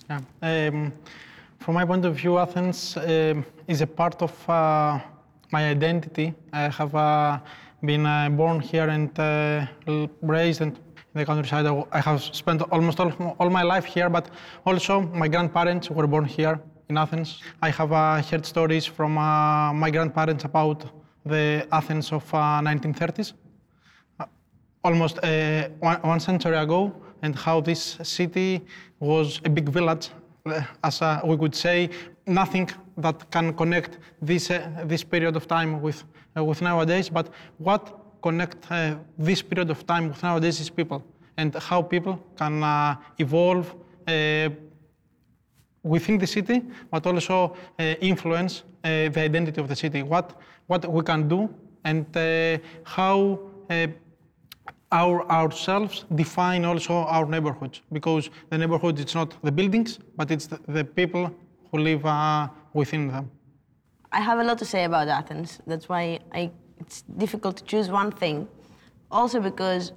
Yeah. 0.09 0.21
Um, 0.41 0.93
from 1.59 1.75
my 1.75 1.85
point 1.85 2.05
of 2.05 2.15
view, 2.15 2.39
Athens 2.39 2.97
um, 2.97 3.45
is 3.67 3.81
a 3.81 3.87
part 3.87 4.23
of 4.23 4.49
uh, 4.49 5.01
my 5.51 5.69
identity. 5.71 6.35
I 6.53 6.69
have 6.69 6.95
uh, 6.95 7.39
been 7.85 8.07
uh, 8.07 8.29
born 8.31 8.61
here 8.61 8.89
and 8.89 9.11
uh, 9.19 9.67
raised 10.23 10.61
in 10.61 10.77
the 11.15 11.25
countryside. 11.25 11.67
I- 11.93 12.01
have 12.01 12.23
spent 12.23 12.63
almost 12.71 13.01
all, 13.01 13.13
all 13.39 13.51
my 13.51 13.63
life 13.63 13.85
here, 13.85 14.09
but 14.11 14.29
also 14.65 15.01
my 15.01 15.29
grandparents 15.29 15.91
were 15.91 16.07
born 16.07 16.25
here 16.25 16.61
in 16.89 16.97
Athens. 16.99 17.41
I 17.63 17.71
have 17.71 17.93
uh, 17.93 18.23
heard 18.23 18.45
stories 18.47 18.85
from 18.87 19.19
uh, 19.19 19.73
my 19.73 19.91
grandparents 19.91 20.45
about 20.45 20.85
the 21.25 21.67
Athens 21.73 22.13
of 22.13 22.25
uh, 22.35 22.61
1930s 22.61 23.33
almost 24.85 25.19
uh, 25.25 25.69
one, 25.81 26.01
one 26.03 26.21
century 26.21 26.57
ago 26.57 26.95
and 27.23 27.35
how 27.35 27.61
this 27.61 27.99
city 28.03 28.61
was 29.01 29.41
a 29.45 29.51
big 29.51 29.69
village, 29.69 30.11
as 30.85 31.01
we 31.25 31.37
could 31.37 31.55
say, 31.55 31.91
nothing 32.27 32.71
that 32.99 33.31
can 33.31 33.53
connect 33.55 33.99
this, 34.23 34.51
uh, 34.51 34.83
this 34.85 35.05
period 35.05 35.37
of 35.37 35.47
time 35.47 35.81
with, 35.81 36.05
uh, 36.37 36.45
with 36.45 36.63
nowadays, 36.63 37.09
but 37.09 37.29
what 37.59 37.99
connect 38.23 38.71
uh, 38.71 38.97
this 39.19 39.43
period 39.43 39.71
of 39.71 39.87
time 39.87 40.09
with 40.09 40.23
nowadays 40.23 40.61
is 40.61 40.71
people 40.71 41.05
and 41.37 41.55
how 41.57 41.83
people 41.83 42.19
can 42.37 42.63
evolve 43.19 43.75
within 45.83 46.19
the 46.19 46.27
city, 46.27 46.63
but 46.91 47.07
also 47.07 47.55
influence 48.01 48.63
the 48.83 49.21
identity 49.21 49.61
of 49.61 49.69
the 49.69 49.77
city, 49.77 50.03
what, 50.03 50.41
what 50.67 50.91
we 50.91 51.03
can 51.03 51.29
do 51.29 51.49
and 51.85 52.07
how 52.85 53.39
our 54.93 55.29
ourselves 55.31 56.05
define 56.15 56.65
also 56.65 56.95
our 56.95 57.27
neighborhoods 57.27 57.83
because 57.93 58.31
the 58.51 58.59
neighborhood 58.59 58.99
it's 59.01 59.15
not 59.15 59.35
the 59.43 59.51
buildings 59.51 59.99
but 60.17 60.31
it's 60.31 60.47
the, 60.47 60.59
the 60.69 60.85
people 60.85 61.31
who 61.71 61.79
live 61.79 62.07
uh, 62.07 62.49
within 62.83 63.03
them 63.15 63.27
I 64.19 64.21
have 64.29 64.39
a 64.45 64.45
lot 64.49 64.59
to 64.65 64.69
say 64.75 64.83
about 64.91 65.07
Athens. 65.21 65.51
That's 65.71 65.87
why 65.93 66.05
I, 66.41 66.43
it's 66.83 66.99
difficult 67.25 67.55
to 67.61 67.65
choose 67.71 67.89
one 68.03 68.11
thing. 68.23 68.37
Also 69.19 69.39
because 69.51 69.93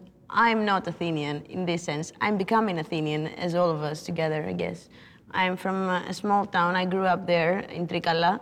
I'm 0.45 0.65
not 0.71 0.81
Athenian 0.93 1.37
in 1.55 1.61
this 1.69 1.81
sense. 1.89 2.05
I'm 2.25 2.35
becoming 2.37 2.75
Athenian, 2.85 3.23
as 3.45 3.51
all 3.59 3.69
of 3.77 3.81
us 3.91 3.97
together, 4.09 4.39
I 4.53 4.53
guess. 4.63 4.79
I'm 5.41 5.55
from 5.63 5.77
a 6.11 6.13
small 6.21 6.43
town. 6.57 6.71
I 6.83 6.85
grew 6.93 7.07
up 7.13 7.21
there 7.33 7.55
in 7.77 7.87
Trikala, 7.87 8.33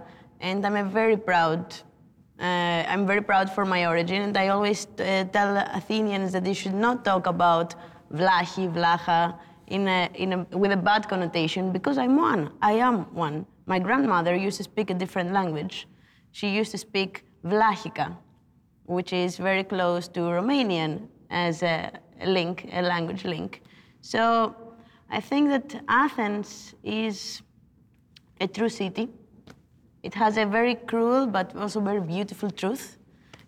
and 0.48 0.66
I'm 0.66 0.78
a 0.86 0.88
very 1.00 1.18
proud 1.32 1.62
Uh, 2.40 2.94
I'm 2.94 3.08
very 3.08 3.24
proud 3.32 3.48
for 3.56 3.66
my 3.66 3.82
origin, 3.92 4.20
and 4.28 4.36
I 4.38 4.50
always 4.56 4.80
uh, 4.86 5.26
tell 5.38 5.58
Athenians 5.82 6.30
that 6.34 6.44
they 6.48 6.54
should 6.62 6.78
not 6.88 6.98
talk 7.10 7.24
about 7.36 7.74
Vlachi, 8.14 8.66
Vlacha, 8.78 9.22
in 9.76 9.88
a, 9.88 10.00
in 10.24 10.30
a, 10.34 10.40
with 10.62 10.72
a 10.72 10.82
bad 10.90 11.02
connotation, 11.10 11.64
because 11.78 11.98
I'm 12.04 12.16
one. 12.16 12.42
I 12.62 12.74
am 12.88 12.96
one. 13.28 13.38
My 13.68 13.80
grandmother 13.80 14.34
used 14.34 14.58
to 14.58 14.64
speak 14.64 14.90
a 14.90 14.94
different 14.94 15.34
language. 15.34 15.88
She 16.32 16.48
used 16.48 16.72
to 16.72 16.78
speak 16.78 17.26
Vlachica, 17.44 18.16
which 18.86 19.12
is 19.12 19.36
very 19.38 19.66
close 19.66 20.08
to 20.10 20.22
Romanian 20.22 21.10
as 21.30 21.64
a 21.64 21.92
link, 22.26 22.70
a 22.72 22.82
language 22.82 23.26
link. 23.26 23.62
So 24.02 24.56
I 25.10 25.20
think 25.20 25.50
that 25.50 25.84
Athens 25.90 26.76
is 26.82 27.42
a 28.40 28.48
true 28.48 28.70
city. 28.70 29.10
It 30.02 30.14
has 30.14 30.38
a 30.38 30.46
very 30.46 30.76
cruel 30.76 31.28
but 31.28 31.54
also 31.56 31.82
very 31.82 32.00
beautiful 32.00 32.50
truth. 32.50 32.98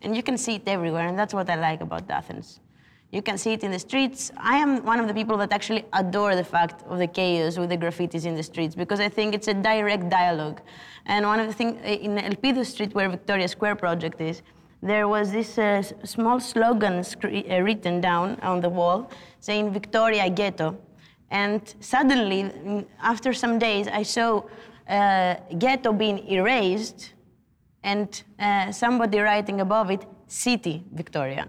And 0.02 0.16
you 0.16 0.24
can 0.24 0.38
see 0.38 0.56
it 0.56 0.68
everywhere, 0.68 1.08
and 1.08 1.18
that's 1.18 1.34
what 1.34 1.50
I 1.50 1.56
like 1.56 1.80
about 1.82 2.10
Athens. 2.10 2.60
You 3.12 3.24
can 3.24 3.40
see 3.40 3.54
it 3.54 3.64
in 3.64 3.72
the 3.72 3.80
streets. 3.80 4.32
I 4.38 4.58
am 4.58 4.86
one 4.86 5.00
of 5.00 5.08
the 5.08 5.16
people 5.16 5.36
that 5.38 5.52
actually 5.52 5.84
adore 5.94 6.36
the 6.36 6.44
fact 6.44 6.84
of 6.88 7.00
the 7.00 7.08
chaos 7.08 7.58
with 7.58 7.70
the 7.70 7.78
graffitis 7.78 8.26
in 8.26 8.36
the 8.36 8.44
streets 8.44 8.76
because 8.76 9.00
I 9.00 9.10
think 9.10 9.34
it's 9.34 9.48
a 9.48 9.54
direct 9.54 10.10
dialogue. 10.10 10.62
And 11.08 11.26
one 11.26 11.40
of 11.40 11.48
the 11.48 11.54
things 11.54 11.80
in 11.84 12.18
Elpidou 12.18 12.64
Street, 12.64 12.94
where 12.94 13.10
Victoria 13.10 13.48
Square 13.48 13.78
project 13.78 14.22
is, 14.22 14.44
there 14.84 15.08
was 15.08 15.32
this 15.32 15.58
uh, 15.58 15.82
small 16.04 16.40
slogan 16.40 17.04
uh, 17.04 17.62
written 17.62 18.00
down 18.00 18.40
on 18.42 18.62
the 18.62 18.70
wall 18.70 19.10
saying 19.40 19.74
Victoria 19.74 20.30
Ghetto. 20.30 20.78
And 21.32 21.62
suddenly, 21.80 22.86
after 23.02 23.34
some 23.34 23.58
days, 23.58 23.88
I 23.88 24.04
saw 24.04 24.44
uh, 24.88 25.36
ghetto 25.58 25.94
being 25.94 26.28
erased 26.28 27.14
and 27.84 28.24
somebody 28.72 29.20
writing 29.20 29.62
above 29.62 29.90
it, 29.92 30.06
City 30.28 30.84
Victoria. 30.92 31.48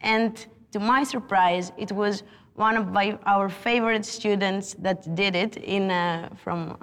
And 0.00 0.46
to 0.72 0.80
my 0.80 1.02
surprise, 1.04 1.72
it 1.76 1.92
was 1.92 2.22
one 2.54 2.76
of 2.76 2.92
my, 2.92 3.18
our 3.26 3.48
favorite 3.48 4.04
students 4.04 4.74
that 4.80 5.14
did 5.14 5.34
it 5.34 5.56
in, 5.56 5.90
uh, 5.90 6.28
from 6.42 6.78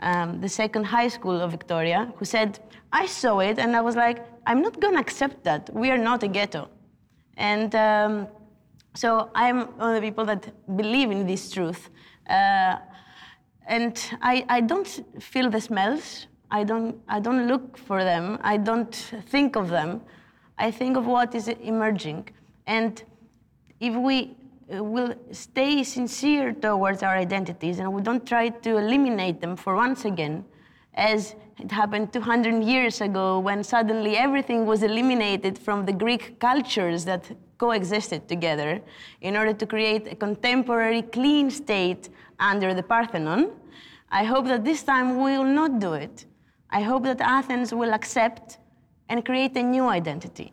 um, 0.00 0.40
the 0.40 0.48
second 0.48 0.84
high 0.84 1.08
school 1.08 1.40
of 1.40 1.50
Victoria, 1.50 2.12
who 2.16 2.24
said, 2.24 2.58
I 2.92 3.06
saw 3.06 3.40
it 3.40 3.58
and 3.58 3.74
I 3.74 3.80
was 3.80 3.96
like, 3.96 4.24
I'm 4.46 4.62
not 4.62 4.80
to 4.80 4.88
accept 4.96 5.42
that. 5.44 5.68
We 5.74 5.90
are 5.90 5.98
not 5.98 6.22
a 6.22 6.28
ghetto. 6.28 6.68
And 7.36 7.74
um, 7.74 8.28
so 8.94 9.30
I'm 9.34 9.66
one 9.78 9.94
of 9.94 10.00
the 10.00 10.06
people 10.08 10.24
that 10.26 10.42
believe 10.76 11.10
in 11.10 11.26
this 11.26 11.50
truth. 11.50 11.90
Uh, 12.28 12.76
and 13.66 13.98
I, 14.22 14.44
I 14.48 14.60
don't 14.60 14.88
feel 15.20 15.50
the 15.50 15.60
smells. 15.60 16.28
I 16.50 16.62
don't, 16.62 16.96
I 17.08 17.18
don't 17.18 17.48
look 17.48 17.76
for 17.76 18.04
them. 18.04 18.38
I 18.42 18.56
don't 18.56 18.94
think 19.28 19.56
of 19.56 19.68
them. 19.68 20.00
I 20.58 20.70
think 20.70 20.96
of 20.96 21.06
what 21.06 21.34
is 21.34 21.48
emerging. 21.48 22.28
And 22.66 23.02
if 23.80 23.94
we 23.94 24.36
uh, 24.74 24.82
will 24.82 25.14
stay 25.30 25.84
sincere 25.84 26.52
towards 26.52 27.02
our 27.02 27.16
identities 27.16 27.78
and 27.78 27.92
we 27.92 28.02
don't 28.02 28.26
try 28.26 28.48
to 28.48 28.78
eliminate 28.78 29.40
them 29.40 29.56
for 29.56 29.74
once 29.74 30.04
again, 30.04 30.44
as 30.94 31.36
it 31.58 31.70
happened 31.70 32.12
200 32.12 32.62
years 32.62 33.00
ago 33.00 33.38
when 33.38 33.62
suddenly 33.62 34.16
everything 34.16 34.66
was 34.66 34.82
eliminated 34.82 35.58
from 35.58 35.86
the 35.86 35.92
Greek 35.92 36.38
cultures 36.40 37.04
that 37.04 37.30
coexisted 37.58 38.28
together 38.28 38.80
in 39.20 39.36
order 39.36 39.52
to 39.52 39.66
create 39.66 40.06
a 40.08 40.14
contemporary 40.14 41.02
clean 41.02 41.50
state 41.50 42.08
under 42.38 42.74
the 42.74 42.82
Parthenon. 42.82 43.50
I 44.10 44.24
hope 44.24 44.46
that 44.46 44.64
this 44.64 44.82
time 44.82 45.16
we 45.22 45.38
will 45.38 45.44
not 45.44 45.78
do 45.78 45.94
it. 45.94 46.26
I 46.70 46.82
hope 46.82 47.04
that 47.04 47.20
Athens 47.20 47.72
will 47.72 47.94
accept 47.94 48.58
and 49.08 49.24
create 49.24 49.56
a 49.56 49.62
new 49.62 49.88
identity. 49.88 50.52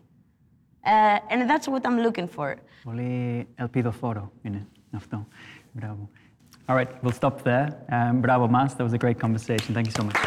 Uh, 0.84 1.18
and 1.30 1.50
that's 1.50 1.68
what 1.68 1.82
I'm 1.86 1.98
looking 2.06 2.28
for. 2.36 2.54
Πολύ 2.84 3.46
ελπιδοφόρο 3.54 4.32
είναι 4.42 4.66
αυτό. 4.94 5.26
Μπράβο. 5.72 6.10
All 6.68 6.76
right, 6.76 6.90
we'll 7.02 7.18
stop 7.22 7.42
there. 7.42 7.68
Um, 7.90 8.20
bravo, 8.20 8.46
Mas. 8.46 8.74
That 8.74 8.84
was 8.84 8.92
a 8.92 8.98
great 8.98 9.18
conversation. 9.18 9.74
Thank 9.74 9.86
you 9.86 9.96
so 10.00 10.04
much. 10.08 10.18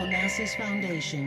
Onassis 0.00 0.52
Foundation 0.62 1.24